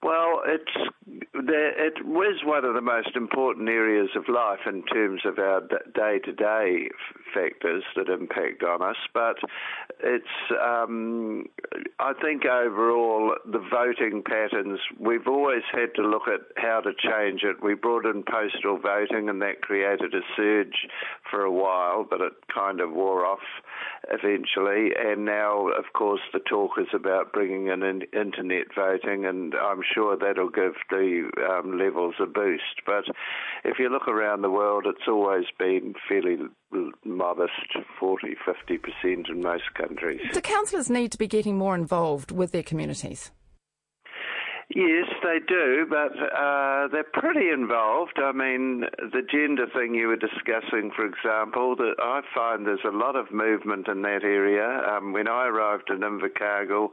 Well, 0.05 0.43
it's 0.45 0.91
it 1.33 2.05
was 2.05 2.41
one 2.45 2.63
of 2.63 2.75
the 2.75 2.81
most 2.81 3.15
important 3.15 3.69
areas 3.69 4.09
of 4.15 4.29
life 4.29 4.59
in 4.67 4.83
terms 4.83 5.21
of 5.25 5.39
our 5.39 5.61
day-to-day 5.95 6.89
factors 7.33 7.83
that 7.95 8.07
impact 8.07 8.61
on 8.61 8.83
us. 8.83 8.97
But 9.15 9.37
it's, 9.99 10.25
um, 10.63 11.45
I 11.99 12.13
think, 12.21 12.45
overall 12.45 13.35
the 13.45 13.59
voting 13.59 14.21
patterns. 14.23 14.79
We've 14.99 15.27
always 15.27 15.63
had 15.71 15.95
to 15.95 16.03
look 16.03 16.27
at 16.27 16.41
how 16.55 16.81
to 16.81 16.91
change 16.93 17.41
it. 17.43 17.63
We 17.63 17.73
brought 17.73 18.05
in 18.05 18.23
postal 18.23 18.77
voting, 18.77 19.27
and 19.27 19.41
that 19.41 19.61
created 19.61 20.13
a 20.13 20.21
surge 20.35 20.87
for 21.31 21.41
a 21.41 21.51
while, 21.51 22.05
but 22.07 22.21
it 22.21 22.33
kind 22.53 22.79
of 22.79 22.91
wore 22.91 23.25
off 23.25 23.39
eventually. 24.09 24.91
And 24.97 25.25
now, 25.25 25.69
of 25.69 25.85
course, 25.93 26.21
the 26.33 26.39
talk 26.39 26.71
is 26.79 26.87
about 26.93 27.33
bringing 27.33 27.67
in 27.67 27.83
internet 28.13 28.67
voting, 28.75 29.25
and 29.25 29.53
I'm 29.55 29.81
sure 29.93 30.17
that'll 30.17 30.49
give 30.49 30.73
the 30.89 31.29
um, 31.49 31.77
levels 31.77 32.15
a 32.21 32.25
boost. 32.25 32.81
But 32.85 33.05
if 33.63 33.79
you 33.79 33.89
look 33.89 34.07
around 34.07 34.41
the 34.41 34.51
world, 34.51 34.85
it's 34.87 35.07
always 35.07 35.45
been 35.57 35.93
fairly 36.07 36.37
modest 37.03 37.53
40, 37.99 38.35
50% 38.45 39.29
in 39.29 39.41
most 39.41 39.73
countries. 39.75 40.21
Do 40.33 40.41
councillors 40.41 40.89
need 40.89 41.11
to 41.13 41.17
be 41.17 41.27
getting 41.27 41.57
more 41.57 41.75
involved 41.75 42.31
with 42.31 42.51
their 42.51 42.63
communities? 42.63 43.31
Yes, 44.73 45.07
they 45.21 45.37
do, 45.47 45.85
but 45.87 46.17
uh, 46.17 46.87
they're 46.91 47.05
pretty 47.13 47.49
involved. 47.49 48.17
I 48.17 48.31
mean, 48.31 48.85
the 48.97 49.21
gender 49.21 49.67
thing 49.71 49.93
you 49.93 50.07
were 50.07 50.15
discussing, 50.15 50.91
for 50.95 51.05
example, 51.05 51.75
that 51.75 51.93
I 51.99 52.21
find 52.33 52.65
there's 52.65 52.79
a 52.83 52.95
lot 52.95 53.15
of 53.15 53.31
movement 53.31 53.87
in 53.87 54.01
that 54.01 54.23
area. 54.23 54.81
Um, 54.89 55.13
when 55.13 55.27
I 55.27 55.45
arrived 55.45 55.91
in 55.91 55.99
Invercargill, 55.99 56.89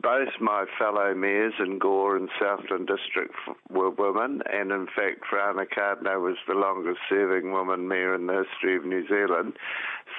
both 0.00 0.28
my 0.40 0.64
fellow 0.78 1.12
mayors 1.12 1.54
in 1.58 1.80
Gore 1.80 2.16
and 2.16 2.28
Southland 2.40 2.86
District 2.86 3.34
were 3.68 3.90
women, 3.90 4.42
and 4.52 4.70
in 4.70 4.86
fact, 4.86 5.24
Frana 5.28 5.66
Cardno 5.66 6.22
was 6.22 6.36
the 6.46 6.54
longest 6.54 7.00
serving 7.08 7.50
woman 7.50 7.88
mayor 7.88 8.14
in 8.14 8.28
the 8.28 8.44
history 8.44 8.76
of 8.76 8.84
New 8.84 9.06
Zealand. 9.08 9.54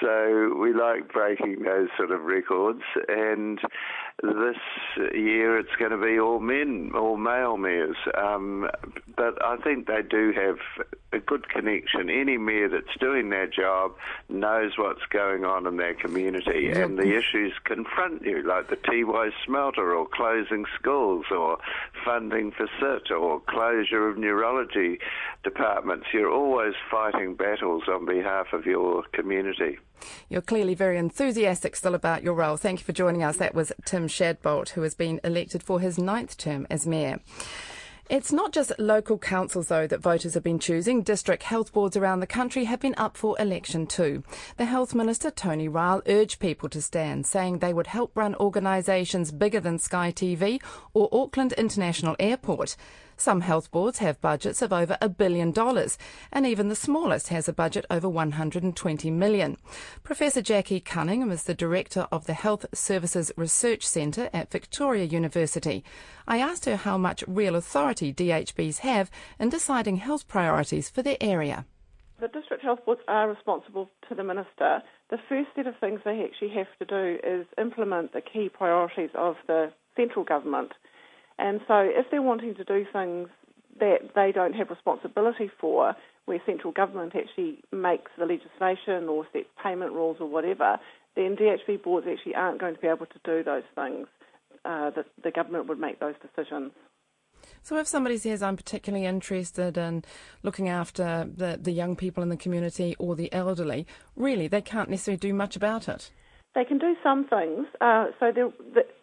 So 0.04 0.54
we 0.60 0.74
like 0.74 1.14
breaking 1.14 1.64
those 1.64 1.88
sort 1.96 2.12
of 2.12 2.24
records, 2.24 2.82
and 3.08 3.58
this 4.22 4.58
year 5.14 5.58
it's 5.58 5.76
going 5.80 5.92
to 5.92 5.98
be 5.98 6.20
all 6.20 6.42
men, 6.42 6.92
all 6.94 7.16
male 7.16 7.56
mayors. 7.56 7.96
Um, 8.18 8.70
but 9.16 9.42
I 9.42 9.56
think 9.64 9.88
they 9.88 10.02
do 10.02 10.34
have 10.36 10.58
a 11.14 11.20
good 11.20 11.50
connection. 11.50 12.10
Any 12.10 12.38
mayor 12.38 12.70
that's 12.70 12.98
doing 13.00 13.30
their 13.30 13.48
job 13.48 13.96
knows 14.30 14.74
what's 14.78 15.06
going 15.10 15.46
on 15.46 15.68
in 15.68 15.78
their 15.78 15.94
community, 15.94 16.70
and 16.70 16.98
the 16.98 17.18
issues 17.18 17.54
confront 17.64 18.24
you, 18.24 18.42
like 18.44 18.70
the 18.70 18.76
Tiwai 18.76 19.32
smelter, 19.46 19.96
or 19.96 20.08
closing 20.08 20.66
schools, 20.80 21.26
or 21.32 21.58
funding 22.04 22.52
for 22.52 22.68
SIT, 22.80 23.12
or 23.12 23.40
closure 23.42 24.08
of 24.08 24.18
neurology 24.18 25.00
departments. 25.44 26.08
You're 26.14 26.32
always 26.32 26.74
fighting 26.90 27.36
battles 27.36 27.84
on 27.88 28.06
behalf 28.06 28.54
of 28.54 28.66
your 28.66 29.04
community. 29.14 29.78
You're 30.30 30.42
clearly 30.42 30.76
very 30.76 30.98
enthusiastic 30.98 31.76
still 31.76 31.96
about 31.96 32.24
your 32.24 32.34
role. 32.34 32.58
Thank 32.58 32.80
you 32.80 32.86
for 32.86 32.94
joining 32.94 33.24
us. 33.24 33.38
That 33.38 33.56
was 33.56 33.72
Tim 33.86 34.08
Shadbolt, 34.08 34.70
who 34.70 34.82
has 34.82 34.96
been 34.96 35.20
elected 35.24 35.64
for 35.64 35.80
his 35.80 35.98
ninth 35.98 36.38
term 36.38 36.68
as 36.70 36.86
Mayor. 36.86 37.20
It's 38.10 38.34
not 38.34 38.52
just 38.52 38.74
local 38.78 39.18
councils, 39.18 39.70
though, 39.70 39.88
that 39.88 40.02
voters 40.02 40.34
have 40.34 40.44
been 40.44 40.60
choosing. 40.60 41.04
District 41.04 41.42
health 41.42 41.72
boards 41.72 41.96
around 41.96 42.20
the 42.20 42.28
country 42.28 42.66
have 42.66 42.82
been 42.82 42.94
up 42.98 43.16
for 43.16 43.40
election 43.40 43.88
too. 43.88 44.24
The 44.58 44.66
Health 44.66 44.94
Minister, 44.94 45.32
Tony 45.32 45.70
Ryall, 45.70 46.02
urged 46.06 46.40
people 46.40 46.68
to 46.70 46.82
stand, 46.82 47.26
saying 47.26 47.60
they 47.60 47.74
would 47.74 47.88
help 47.88 48.12
run 48.14 48.36
organisations 48.36 49.32
bigger 49.32 49.62
than 49.62 49.80
Sky 49.80 50.12
TV 50.12 50.62
or 50.94 51.08
Auckland 51.14 51.54
International 51.54 52.18
Airport. 52.20 52.76
Some 53.18 53.42
health 53.42 53.72
boards 53.72 54.00
have 54.00 54.22
budgets 54.22 54.62
of 54.62 54.74
over 54.74 54.98
a 55.02 55.10
billion 55.10 55.52
dollars, 55.52 55.98
and 56.32 56.46
even 56.46 56.70
the 56.70 56.76
smallest 56.76 57.30
has 57.30 57.48
a 57.48 57.54
budget 57.54 57.86
over 57.90 58.10
120 58.10 59.12
million. 59.12 59.58
Professor 60.04 60.42
Jackie 60.42 60.80
Cumming 60.80 61.30
is 61.32 61.44
the 61.44 61.54
director 61.54 62.08
of 62.12 62.26
the 62.26 62.34
Health 62.34 62.66
Services 62.74 63.32
Research 63.38 63.86
Centre 63.86 64.30
at 64.34 64.52
Victoria 64.52 65.06
University. 65.06 65.84
I 66.28 66.40
asked 66.40 66.66
her 66.66 66.76
how 66.76 66.98
much 66.98 67.24
real 67.28 67.56
authority 67.56 68.14
DHBs 68.14 68.80
have 68.80 69.10
in 69.40 69.50
deciding 69.50 69.98
health 69.98 70.28
priorities 70.28 70.90
for 70.90 71.02
their 71.02 71.18
area. 71.22 71.66
The 72.20 72.28
district 72.30 72.64
health 72.64 72.80
boards 72.86 73.02
are 73.08 73.28
responsible 73.28 73.90
to 74.08 74.16
the 74.16 74.24
minister. 74.24 74.82
The 75.10 75.18
first 75.28 75.50
set 75.56 75.68
of 75.68 75.76
things 75.80 76.00
they 76.06 76.24
actually 76.24 76.52
have 76.56 76.68
to 76.80 76.86
do 76.86 77.20
is 77.22 77.46
implement 77.58 78.14
the 78.14 78.22
key 78.22 78.50
priorities 78.50 79.10
of 79.14 79.36
the 79.48 79.74
central 79.96 80.24
government. 80.24 80.72
And 81.40 81.62
so 81.68 81.80
if 81.80 82.06
they're 82.12 82.22
wanting 82.22 82.56
to 82.56 82.64
do 82.64 82.86
things 82.92 83.30
that 83.80 84.12
they 84.16 84.32
don't 84.32 84.54
have 84.54 84.70
responsibility 84.70 85.50
for, 85.60 85.96
where 86.26 86.42
central 86.46 86.72
government 86.72 87.14
actually 87.16 87.60
makes 87.72 88.12
the 88.18 88.26
legislation 88.26 89.10
or 89.10 89.28
sets 89.34 89.48
payment 89.62 89.92
rules 89.92 90.18
or 90.20 90.28
whatever, 90.28 90.80
then 91.16 91.36
DHB 91.36 91.84
boards 91.84 92.08
actually 92.10 92.36
aren't 92.36 92.60
going 92.60 92.76
to 92.76 92.82
be 92.82 92.88
able 92.88 93.06
to 93.08 93.20
do 93.24 93.44
those 93.44 93.64
things. 93.76 94.08
Uh, 94.66 94.90
the, 94.92 95.06
the 95.24 95.32
government 95.32 95.68
would 95.68 95.80
make 95.80 96.00
those 96.00 96.16
decisions. 96.22 96.72
So, 97.62 97.78
if 97.78 97.88
somebody 97.88 98.18
says, 98.18 98.42
I'm 98.42 98.56
particularly 98.56 99.06
interested 99.06 99.78
in 99.78 100.06
looking 100.44 100.70
after 100.70 101.30
the, 101.36 101.60
the 101.62 101.72
young 101.72 101.98
people 101.98 102.24
in 102.24 102.30
the 102.30 102.38
community 102.38 102.96
or 103.00 103.16
the 103.16 103.32
elderly, 103.34 103.86
really, 104.16 104.48
they 104.48 104.62
can't 104.62 104.90
necessarily 104.90 105.18
do 105.18 105.34
much 105.34 105.58
about 105.58 105.90
it. 105.90 106.12
They 106.56 106.66
can 106.66 106.78
do 106.78 106.96
some 107.02 107.26
things. 107.28 107.66
Uh, 107.82 108.08
so 108.20 108.32
the, 108.32 108.54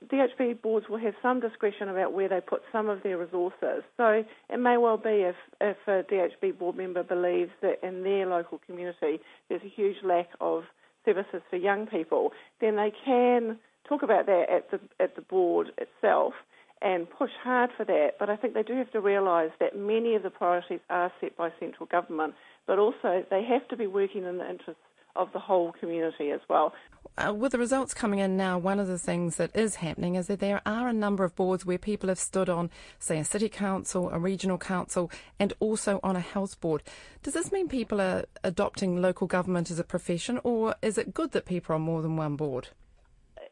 DHB 0.07 0.62
boards 0.62 0.86
will 0.88 0.98
have 0.98 1.14
some 1.20 1.40
discretion 1.40 1.88
about 1.88 2.12
where 2.12 2.28
they 2.28 2.40
put 2.40 2.62
some 2.70 2.88
of 2.88 3.03
their 3.03 3.18
resources. 3.18 3.82
So 3.96 4.24
it 4.48 4.59
may 4.59 4.76
well 4.76 4.96
be 4.96 5.24
if, 5.26 5.36
if 5.61 5.76
a 5.86 6.05
DHB 6.05 6.59
board 6.59 6.76
member 6.76 7.03
believes 7.03 7.51
that 7.62 7.84
in 7.86 8.03
their 8.03 8.26
local 8.26 8.61
community 8.66 9.20
there's 9.48 9.62
a 9.62 9.68
huge 9.68 9.96
lack 10.05 10.28
of 10.40 10.64
services 11.05 11.42
for 11.48 11.57
young 11.57 11.86
people, 11.86 12.32
then 12.61 12.76
they 12.76 12.92
can 13.05 13.59
talk 13.88 14.03
about 14.03 14.26
that 14.26 14.46
at 14.51 14.70
the 14.70 14.80
at 15.03 15.16
the 15.16 15.22
board 15.22 15.72
itself 15.78 16.34
and 16.82 17.09
push 17.11 17.30
hard 17.42 17.70
for 17.76 17.84
that. 17.84 18.12
But 18.18 18.30
I 18.30 18.36
think 18.36 18.55
they 18.55 18.62
do 18.62 18.76
have 18.76 18.90
to 18.92 19.01
realise 19.01 19.51
that 19.61 19.76
many 19.76 20.14
of 20.14 20.22
the 20.22 20.30
priorities 20.30 20.80
are 20.88 21.12
set 21.20 21.36
by 21.36 21.51
central 21.61 21.86
government, 21.86 22.34
but 22.66 22.78
also 22.78 23.24
they 23.30 23.44
have 23.44 23.66
to 23.68 23.76
be 23.76 23.86
working 23.86 24.24
in 24.24 24.38
the 24.38 24.48
interests 24.48 24.82
of 25.16 25.32
the 25.32 25.38
whole 25.38 25.72
community 25.72 26.30
as 26.30 26.40
well. 26.48 26.72
Uh, 27.16 27.34
with 27.34 27.52
the 27.52 27.58
results 27.58 27.92
coming 27.92 28.18
in 28.18 28.36
now, 28.36 28.56
one 28.56 28.78
of 28.78 28.86
the 28.86 28.98
things 28.98 29.36
that 29.36 29.54
is 29.54 29.76
happening 29.76 30.14
is 30.14 30.26
that 30.28 30.40
there 30.40 30.62
are 30.64 30.88
a 30.88 30.92
number 30.92 31.24
of 31.24 31.34
boards 31.34 31.66
where 31.66 31.78
people 31.78 32.08
have 32.08 32.18
stood 32.18 32.48
on, 32.48 32.70
say, 32.98 33.18
a 33.18 33.24
city 33.24 33.48
council, 33.48 34.08
a 34.11 34.18
regional 34.18 34.56
council, 34.56 35.11
and 35.38 35.52
also 35.61 36.00
on 36.02 36.16
a 36.16 36.20
health 36.20 36.61
board. 36.61 36.82
Does 37.22 37.34
this 37.34 37.52
mean 37.52 37.68
people 37.68 38.00
are 38.00 38.24
adopting 38.44 39.02
local 39.02 39.26
government 39.26 39.70
as 39.70 39.78
a 39.78 39.84
profession, 39.84 40.40
or 40.44 40.74
is 40.82 40.96
it 40.96 41.12
good 41.12 41.32
that 41.32 41.46
people 41.46 41.72
are 41.72 41.76
on 41.76 41.82
more 41.82 42.00
than 42.00 42.16
one 42.16 42.36
board? 42.36 42.68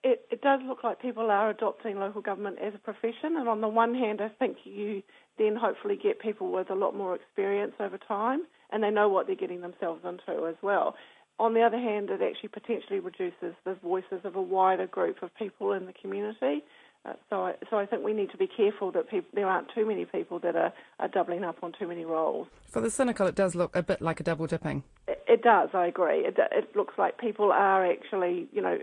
It, 0.04 0.26
it 0.30 0.40
does 0.40 0.60
look 0.66 0.84
like 0.84 1.02
people 1.02 1.30
are 1.30 1.50
adopting 1.50 1.98
local 1.98 2.22
government 2.22 2.58
as 2.62 2.74
a 2.74 2.78
profession, 2.78 3.36
and 3.36 3.48
on 3.48 3.60
the 3.60 3.68
one 3.68 3.94
hand, 3.94 4.20
I 4.20 4.28
think 4.28 4.58
you 4.64 5.02
then 5.36 5.56
hopefully 5.56 5.98
get 6.00 6.20
people 6.20 6.52
with 6.52 6.70
a 6.70 6.74
lot 6.74 6.94
more 6.94 7.14
experience 7.14 7.74
over 7.80 7.98
time, 7.98 8.46
and 8.70 8.82
they 8.82 8.90
know 8.90 9.08
what 9.08 9.26
they're 9.26 9.36
getting 9.36 9.60
themselves 9.60 10.04
into 10.04 10.46
as 10.46 10.56
well 10.62 10.94
on 11.38 11.54
the 11.54 11.62
other 11.62 11.78
hand, 11.78 12.10
it 12.10 12.20
actually 12.22 12.48
potentially 12.48 13.00
reduces 13.00 13.54
the 13.64 13.74
voices 13.82 14.20
of 14.24 14.36
a 14.36 14.42
wider 14.42 14.86
group 14.86 15.22
of 15.22 15.34
people 15.36 15.72
in 15.72 15.86
the 15.86 15.92
community. 15.92 16.64
Uh, 17.04 17.12
so, 17.30 17.46
I, 17.46 17.54
so 17.70 17.78
I 17.78 17.86
think 17.86 18.04
we 18.04 18.12
need 18.12 18.30
to 18.32 18.36
be 18.36 18.48
careful 18.48 18.90
that 18.92 19.08
people, 19.08 19.30
there 19.32 19.46
aren't 19.46 19.68
too 19.72 19.86
many 19.86 20.04
people 20.04 20.40
that 20.40 20.56
are, 20.56 20.72
are 20.98 21.08
doubling 21.08 21.44
up 21.44 21.58
on 21.62 21.72
too 21.78 21.86
many 21.86 22.04
roles. 22.04 22.48
For 22.68 22.80
the 22.80 22.90
cynical, 22.90 23.26
it 23.26 23.36
does 23.36 23.54
look 23.54 23.74
a 23.76 23.82
bit 23.82 24.02
like 24.02 24.18
a 24.20 24.24
double 24.24 24.46
dipping. 24.46 24.82
It, 25.06 25.22
it 25.28 25.42
does. 25.42 25.70
I 25.74 25.86
agree. 25.86 26.20
It, 26.20 26.36
it, 26.38 26.74
looks 26.76 26.94
like 26.98 27.18
people 27.18 27.52
are 27.52 27.86
actually, 27.86 28.48
you 28.52 28.60
know, 28.60 28.76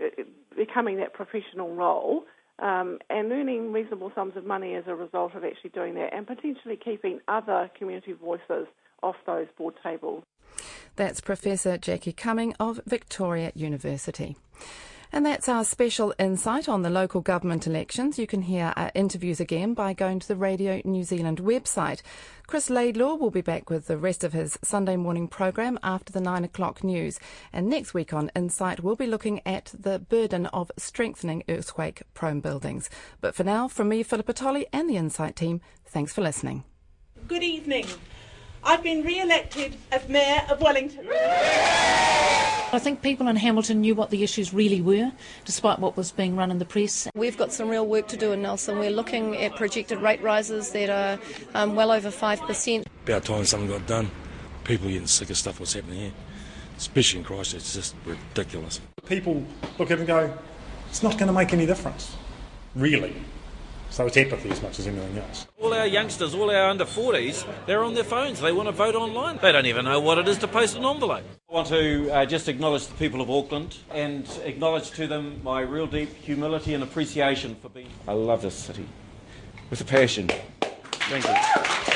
becoming 0.56 0.96
that 0.96 1.12
professional 1.12 1.74
role. 1.74 2.24
um, 2.58 2.98
and 3.10 3.30
earning 3.30 3.72
reasonable 3.72 4.10
sums 4.14 4.36
of 4.36 4.46
money 4.46 4.74
as 4.74 4.84
a 4.86 4.94
result 4.94 5.34
of 5.34 5.44
actually 5.44 5.70
doing 5.70 5.94
that, 5.94 6.14
and 6.14 6.26
potentially 6.26 6.78
keeping 6.82 7.20
other 7.28 7.70
community 7.78 8.12
voices 8.12 8.66
off 9.02 9.16
those 9.26 9.46
board 9.58 9.74
tables. 9.82 10.24
That's 10.96 11.20
Professor 11.20 11.78
Jackie 11.78 12.12
Cumming 12.12 12.54
of 12.58 12.80
Victoria 12.86 13.52
University. 13.54 14.36
And 15.12 15.24
that's 15.24 15.48
our 15.48 15.64
special 15.64 16.12
insight 16.18 16.68
on 16.68 16.82
the 16.82 16.90
local 16.90 17.20
government 17.20 17.66
elections. 17.66 18.18
You 18.18 18.26
can 18.26 18.42
hear 18.42 18.72
our 18.76 18.90
interviews 18.94 19.40
again 19.40 19.72
by 19.72 19.92
going 19.92 20.18
to 20.18 20.28
the 20.28 20.36
Radio 20.36 20.82
New 20.84 21.04
Zealand 21.04 21.38
website. 21.38 22.02
Chris 22.46 22.68
Laidlaw 22.68 23.14
will 23.14 23.30
be 23.30 23.40
back 23.40 23.70
with 23.70 23.86
the 23.86 23.96
rest 23.96 24.24
of 24.24 24.32
his 24.32 24.58
Sunday 24.62 24.96
morning 24.96 25.28
program 25.28 25.78
after 25.82 26.12
the 26.12 26.20
nine 26.20 26.44
o'clock 26.44 26.82
news. 26.82 27.20
And 27.52 27.68
next 27.68 27.94
week 27.94 28.12
on 28.12 28.32
Insight, 28.34 28.80
we'll 28.80 28.96
be 28.96 29.06
looking 29.06 29.40
at 29.46 29.72
the 29.78 29.98
burden 29.98 30.46
of 30.46 30.72
strengthening 30.76 31.44
earthquake 31.48 32.02
prone 32.12 32.40
buildings. 32.40 32.90
But 33.20 33.34
for 33.34 33.44
now, 33.44 33.68
from 33.68 33.88
me, 33.88 34.02
Philippa 34.02 34.32
Tolley, 34.32 34.66
and 34.72 34.90
the 34.90 34.96
Insight 34.96 35.36
team, 35.36 35.60
thanks 35.86 36.12
for 36.12 36.20
listening. 36.20 36.64
Good 37.28 37.42
evening. 37.42 37.86
I've 38.66 38.82
been 38.82 39.04
re 39.04 39.20
elected 39.20 39.76
as 39.92 40.08
Mayor 40.08 40.44
of 40.50 40.60
Wellington. 40.60 41.06
I 41.08 42.80
think 42.80 43.00
people 43.00 43.28
in 43.28 43.36
Hamilton 43.36 43.80
knew 43.80 43.94
what 43.94 44.10
the 44.10 44.24
issues 44.24 44.52
really 44.52 44.80
were, 44.80 45.12
despite 45.44 45.78
what 45.78 45.96
was 45.96 46.10
being 46.10 46.34
run 46.34 46.50
in 46.50 46.58
the 46.58 46.64
press. 46.64 47.06
We've 47.14 47.38
got 47.38 47.52
some 47.52 47.68
real 47.68 47.86
work 47.86 48.08
to 48.08 48.16
do 48.16 48.32
in 48.32 48.42
Nelson. 48.42 48.80
We're 48.80 48.90
looking 48.90 49.36
at 49.36 49.54
projected 49.54 50.02
rate 50.02 50.20
rises 50.20 50.72
that 50.72 50.90
are 50.90 51.20
um, 51.54 51.76
well 51.76 51.92
over 51.92 52.10
5%. 52.10 52.84
About 53.04 53.24
time 53.24 53.44
something 53.44 53.68
got 53.68 53.86
done. 53.86 54.10
People 54.64 54.88
are 54.88 54.90
getting 54.90 55.06
sick 55.06 55.30
of 55.30 55.36
stuff 55.36 55.60
what's 55.60 55.74
happening 55.74 56.00
here, 56.00 56.12
especially 56.76 57.20
in 57.20 57.24
Christchurch. 57.24 57.60
It's 57.60 57.72
just 57.72 57.94
ridiculous. 58.04 58.80
People 59.06 59.44
look 59.78 59.92
at 59.92 59.98
it 59.98 60.00
and 60.00 60.08
go, 60.08 60.36
it's 60.90 61.04
not 61.04 61.12
going 61.12 61.28
to 61.28 61.32
make 61.32 61.52
any 61.52 61.66
difference, 61.66 62.16
really. 62.74 63.14
So 63.96 64.06
it's 64.06 64.18
empathy 64.18 64.50
as 64.50 64.60
much 64.60 64.78
as 64.78 64.86
anything 64.86 65.16
else. 65.16 65.46
All 65.58 65.72
our 65.72 65.86
youngsters, 65.86 66.34
all 66.34 66.50
our 66.50 66.68
under 66.68 66.84
40s, 66.84 67.46
they're 67.64 67.82
on 67.82 67.94
their 67.94 68.04
phones. 68.04 68.38
They 68.38 68.52
want 68.52 68.68
to 68.68 68.72
vote 68.72 68.94
online. 68.94 69.38
They 69.40 69.52
don't 69.52 69.64
even 69.64 69.86
know 69.86 70.00
what 70.00 70.18
it 70.18 70.28
is 70.28 70.36
to 70.40 70.48
post 70.48 70.76
an 70.76 70.84
envelope. 70.84 71.24
I 71.50 71.54
want 71.54 71.68
to 71.68 72.10
uh, 72.10 72.26
just 72.26 72.46
acknowledge 72.46 72.88
the 72.88 72.94
people 72.96 73.22
of 73.22 73.30
Auckland 73.30 73.78
and 73.90 74.28
acknowledge 74.44 74.90
to 74.90 75.06
them 75.06 75.40
my 75.42 75.62
real 75.62 75.86
deep 75.86 76.14
humility 76.14 76.74
and 76.74 76.82
appreciation 76.82 77.54
for 77.62 77.70
being. 77.70 77.88
I 78.06 78.12
love 78.12 78.42
this 78.42 78.54
city 78.54 78.86
with 79.70 79.80
a 79.80 79.84
passion. 79.84 80.28
Thank 80.60 81.24
you. 81.24 81.95